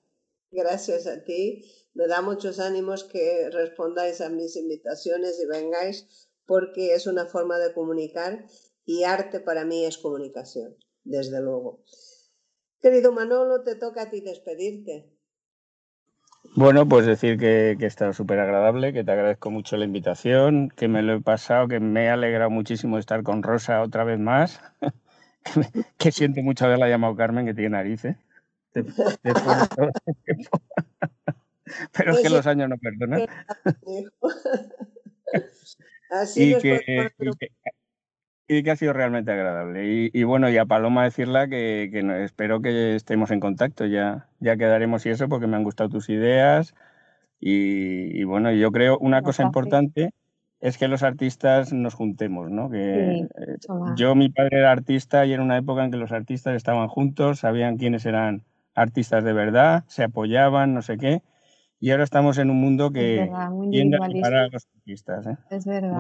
Gracias 0.51 1.07
a 1.07 1.23
ti. 1.23 1.63
Me 1.93 2.07
da 2.07 2.21
muchos 2.21 2.59
ánimos 2.59 3.03
que 3.03 3.49
respondáis 3.51 4.21
a 4.21 4.29
mis 4.29 4.55
invitaciones 4.55 5.39
y 5.41 5.47
vengáis 5.47 6.29
porque 6.45 6.93
es 6.93 7.07
una 7.07 7.25
forma 7.25 7.57
de 7.57 7.73
comunicar 7.73 8.45
y 8.85 9.03
arte 9.03 9.39
para 9.39 9.65
mí 9.65 9.85
es 9.85 9.97
comunicación, 9.97 10.75
desde 11.03 11.41
luego. 11.41 11.83
Querido 12.81 13.11
Manolo, 13.11 13.63
te 13.63 13.75
toca 13.75 14.03
a 14.03 14.09
ti 14.09 14.21
despedirte. 14.21 15.09
Bueno, 16.55 16.87
pues 16.87 17.05
decir 17.05 17.39
que, 17.39 17.75
que 17.79 17.85
estado 17.85 18.13
súper 18.13 18.39
agradable, 18.39 18.93
que 18.93 19.03
te 19.03 19.11
agradezco 19.11 19.49
mucho 19.49 19.75
la 19.75 19.85
invitación, 19.85 20.69
que 20.69 20.87
me 20.87 21.01
lo 21.01 21.15
he 21.15 21.21
pasado, 21.21 21.67
que 21.67 21.79
me 21.79 22.09
ha 22.09 22.13
alegrado 22.13 22.49
muchísimo 22.49 22.97
estar 22.97 23.23
con 23.23 23.41
Rosa 23.41 23.81
otra 23.81 24.03
vez 24.03 24.19
más, 24.19 24.61
que, 25.43 25.83
que 25.97 26.11
siento 26.11 26.41
mucho 26.43 26.65
haberla 26.65 26.87
llamado 26.87 27.15
Carmen, 27.15 27.45
que 27.45 27.53
tiene 27.53 27.71
narices. 27.71 28.17
Pero 31.97 32.11
es 32.11 32.21
que 32.21 32.29
los 32.29 32.45
años 32.47 32.69
no 32.69 32.77
perdonan. 32.77 33.21
y, 36.35 36.57
que, 36.59 37.11
y, 38.47 38.63
que, 38.63 38.71
ha 38.71 38.75
sido 38.75 38.93
realmente 38.93 39.31
agradable. 39.31 40.09
Y, 40.13 40.23
bueno, 40.23 40.49
y 40.49 40.57
a 40.57 40.65
Paloma 40.65 41.03
decirla 41.03 41.47
que, 41.47 41.89
espero 42.23 42.61
que 42.61 42.95
estemos 42.95 43.31
en 43.31 43.39
contacto, 43.39 43.85
ya, 43.85 44.27
ya 44.39 44.57
quedaremos 44.57 45.05
y 45.05 45.09
eso, 45.09 45.27
porque 45.27 45.47
me 45.47 45.57
han 45.57 45.63
gustado 45.63 45.89
tus 45.89 46.09
ideas. 46.09 46.75
Y, 47.39 48.23
bueno, 48.23 48.51
yo 48.51 48.71
creo 48.71 48.97
una 48.99 49.21
cosa 49.21 49.43
importante 49.43 50.11
es 50.61 50.77
que 50.77 50.87
los 50.87 51.03
artistas 51.03 51.73
nos 51.73 51.93
juntemos, 51.93 52.49
¿no? 52.49 52.71
Que 52.71 53.11
Sí, 53.13 53.27
eh, 53.37 53.57
yo, 53.97 54.15
mi 54.15 54.29
padre 54.29 54.59
era 54.59 54.71
artista 54.71 55.25
y 55.25 55.33
era 55.33 55.43
una 55.43 55.57
época 55.57 55.83
en 55.83 55.91
que 55.91 55.97
los 55.97 56.11
artistas 56.11 56.55
estaban 56.55 56.87
juntos, 56.87 57.39
sabían 57.39 57.77
quiénes 57.77 58.05
eran 58.05 58.43
artistas 58.75 59.23
de 59.23 59.33
verdad, 59.33 59.83
se 59.87 60.03
apoyaban, 60.03 60.73
no 60.73 60.81
sé 60.81 60.97
qué. 60.97 61.23
Y 61.79 61.91
ahora 61.91 62.03
estamos 62.03 62.37
en 62.37 62.49
un 62.49 62.59
mundo 62.61 62.91
que 62.91 63.17
verdad, 63.17 63.49
tiende 63.69 63.97
a 64.01 64.07
separar 64.09 64.43
a 64.45 64.47
los 64.49 64.67
artistas, 64.75 65.27
¿eh? 65.27 65.37
Es 65.49 65.65
verdad. 65.65 65.99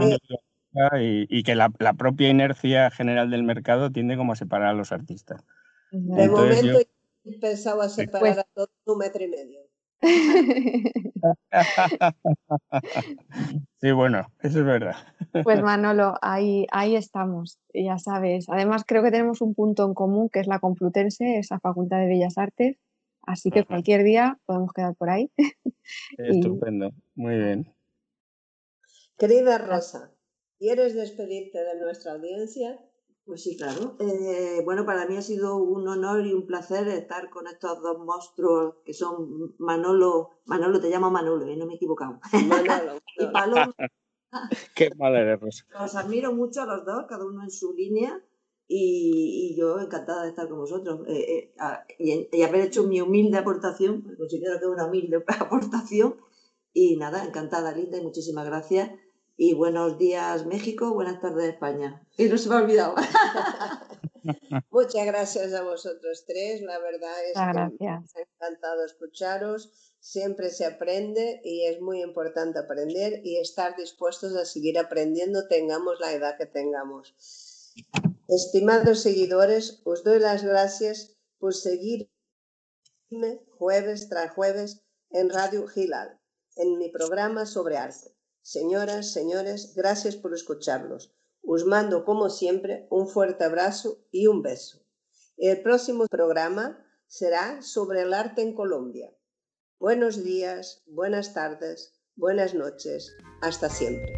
y, 0.99 1.25
y 1.29 1.43
que 1.43 1.55
la, 1.55 1.71
la 1.79 1.93
propia 1.93 2.29
inercia 2.29 2.91
general 2.91 3.29
del 3.31 3.43
mercado 3.43 3.91
tiende 3.91 4.17
como 4.17 4.33
a 4.33 4.35
separar 4.35 4.69
a 4.69 4.73
los 4.73 4.91
artistas. 4.91 5.43
De. 5.91 6.23
Entonces 6.23 6.63
momento 6.63 6.79
yo- 7.25 7.31
he 7.31 7.39
pensado 7.39 7.81
a 7.81 7.89
separar 7.89 8.19
Pues- 8.19 8.37
a 8.37 8.43
todos 8.53 8.69
un 8.85 8.97
metro 8.99 9.23
y 9.23 9.27
medio. 9.27 9.59
sí, 13.81 13.91
bueno, 13.91 14.27
eso 14.41 14.59
es 14.59 14.65
verdad. 14.65 14.95
Pues 15.43 15.61
Manolo, 15.63 16.15
ahí, 16.21 16.67
ahí 16.71 16.95
estamos, 16.95 17.59
ya 17.73 17.97
sabes. 17.97 18.49
Además, 18.49 18.83
creo 18.85 19.03
que 19.03 19.11
tenemos 19.11 19.41
un 19.41 19.55
punto 19.55 19.85
en 19.85 19.93
común, 19.93 20.29
que 20.29 20.39
es 20.39 20.47
la 20.47 20.59
Complutense, 20.59 21.37
esa 21.37 21.59
Facultad 21.59 21.99
de 21.99 22.07
Bellas 22.07 22.37
Artes. 22.37 22.77
Así 23.23 23.49
que 23.49 23.59
Ajá. 23.59 23.67
cualquier 23.67 24.03
día 24.03 24.37
podemos 24.45 24.71
quedar 24.73 24.95
por 24.95 25.09
ahí. 25.09 25.31
Y- 26.17 26.17
Estupendo, 26.17 26.91
muy 27.15 27.37
bien. 27.37 27.73
Querida 29.17 29.57
Rosa, 29.59 30.11
¿quieres 30.59 30.93
despedirte 30.93 31.63
de 31.63 31.79
nuestra 31.79 32.13
audiencia? 32.13 32.79
Pues 33.25 33.41
sí, 33.41 33.57
claro. 33.57 33.95
Eh, 33.99 34.61
bueno, 34.63 34.85
para 34.85 35.07
mí 35.07 35.17
ha 35.17 35.21
sido 35.21 35.57
un 35.57 35.87
honor 35.87 36.25
y 36.27 36.33
un 36.33 36.45
placer 36.45 36.87
estar 36.87 37.29
con 37.31 37.47
estos 37.47 37.81
dos 37.81 37.97
monstruos 38.05 38.75
que 38.85 38.93
son 38.93 39.55
Manolo, 39.57 40.29
Manolo, 40.45 40.79
te 40.79 40.89
llamo 40.89 41.09
Manolo, 41.09 41.47
¿eh? 41.47 41.57
no 41.57 41.65
me 41.65 41.73
he 41.73 41.75
equivocado, 41.77 42.19
Manolo, 42.47 43.01
y. 43.19 43.25
Paloma. 43.27 43.73
Qué 44.75 44.91
mal 44.95 45.15
eres, 45.15 45.39
Rosa. 45.39 45.65
Os 45.83 45.95
admiro 45.95 46.33
mucho 46.33 46.61
a 46.61 46.65
los 46.65 46.85
dos, 46.85 47.05
cada 47.07 47.25
uno 47.25 47.43
en 47.43 47.49
su 47.49 47.73
línea, 47.73 48.23
y, 48.67 49.49
y 49.51 49.55
yo 49.57 49.79
encantada 49.79 50.23
de 50.23 50.29
estar 50.29 50.47
con 50.47 50.59
vosotros. 50.59 51.01
Eh, 51.07 51.25
eh, 51.33 51.53
a- 51.57 51.85
y, 51.97 52.29
y 52.31 52.43
haber 52.43 52.61
hecho 52.61 52.83
mi 52.83 53.01
humilde 53.01 53.37
aportación, 53.39 54.03
considero 54.17 54.59
que 54.59 54.65
es 54.65 54.71
una 54.71 54.85
humilde 54.85 55.23
aportación, 55.39 56.15
y 56.73 56.97
nada, 56.97 57.25
encantada, 57.25 57.71
Linda, 57.71 57.97
y 57.97 58.03
muchísimas 58.03 58.45
gracias. 58.45 58.91
Y 59.37 59.53
buenos 59.53 59.97
días, 59.97 60.45
México, 60.45 60.93
buenas 60.93 61.19
tardes, 61.19 61.53
España. 61.53 62.07
Y 62.17 62.25
no 62.25 62.37
se 62.37 62.47
me 62.47 62.55
ha 62.55 62.59
olvidado. 62.59 62.95
Muchas 64.71 65.05
gracias 65.05 65.53
a 65.53 65.61
vosotros 65.61 66.23
tres. 66.25 66.61
La 66.61 66.79
verdad 66.79 67.11
es 67.25 67.33
que 67.33 67.83
me 67.83 67.89
ha 67.89 68.01
encantado 68.15 68.85
escucharos. 68.85 69.73
Siempre 69.99 70.49
se 70.51 70.65
aprende 70.65 71.41
y 71.43 71.65
es 71.65 71.81
muy 71.81 72.01
importante 72.01 72.59
aprender 72.59 73.19
y 73.25 73.37
estar 73.37 73.75
dispuestos 73.75 74.35
a 74.37 74.45
seguir 74.45 74.79
aprendiendo, 74.79 75.47
tengamos 75.49 75.99
la 75.99 76.13
edad 76.13 76.37
que 76.37 76.45
tengamos. 76.45 77.73
Estimados 78.29 79.01
seguidores, 79.01 79.81
os 79.83 80.05
doy 80.05 80.19
las 80.19 80.43
gracias 80.45 81.17
por 81.39 81.53
seguirme 81.53 82.07
jueves 83.57 84.07
tras 84.07 84.31
jueves 84.31 84.81
en 85.09 85.29
Radio 85.29 85.67
Gilal, 85.67 86.21
en 86.55 86.77
mi 86.77 86.89
programa 86.89 87.45
sobre 87.45 87.77
arte. 87.77 88.15
Señoras, 88.45 89.11
señores, 89.11 89.73
gracias 89.75 90.15
por 90.15 90.31
escucharnos. 90.35 91.11
Os 91.41 91.65
mando, 91.65 92.05
como 92.05 92.29
siempre, 92.29 92.85
un 92.91 93.07
fuerte 93.07 93.43
abrazo 93.43 94.05
y 94.11 94.27
un 94.27 94.43
beso. 94.43 94.85
El 95.35 95.63
próximo 95.63 96.05
programa 96.05 96.77
será 97.07 97.63
sobre 97.63 98.03
el 98.03 98.13
arte 98.13 98.43
en 98.43 98.53
Colombia. 98.53 99.11
Buenos 99.79 100.23
días, 100.23 100.83
buenas 100.85 101.33
tardes, 101.33 101.95
buenas 102.15 102.53
noches. 102.53 103.15
Hasta 103.41 103.67
siempre. 103.67 104.13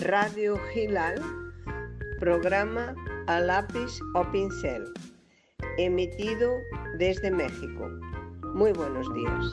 Radio 0.00 0.56
Gilal, 0.72 1.20
programa 2.18 2.94
a 3.26 3.38
lápiz 3.38 4.00
o 4.14 4.32
pincel, 4.32 4.84
emitido 5.78 6.60
desde 6.98 7.30
México. 7.30 7.88
Muy 8.54 8.72
buenos 8.72 9.06
días. 9.14 9.44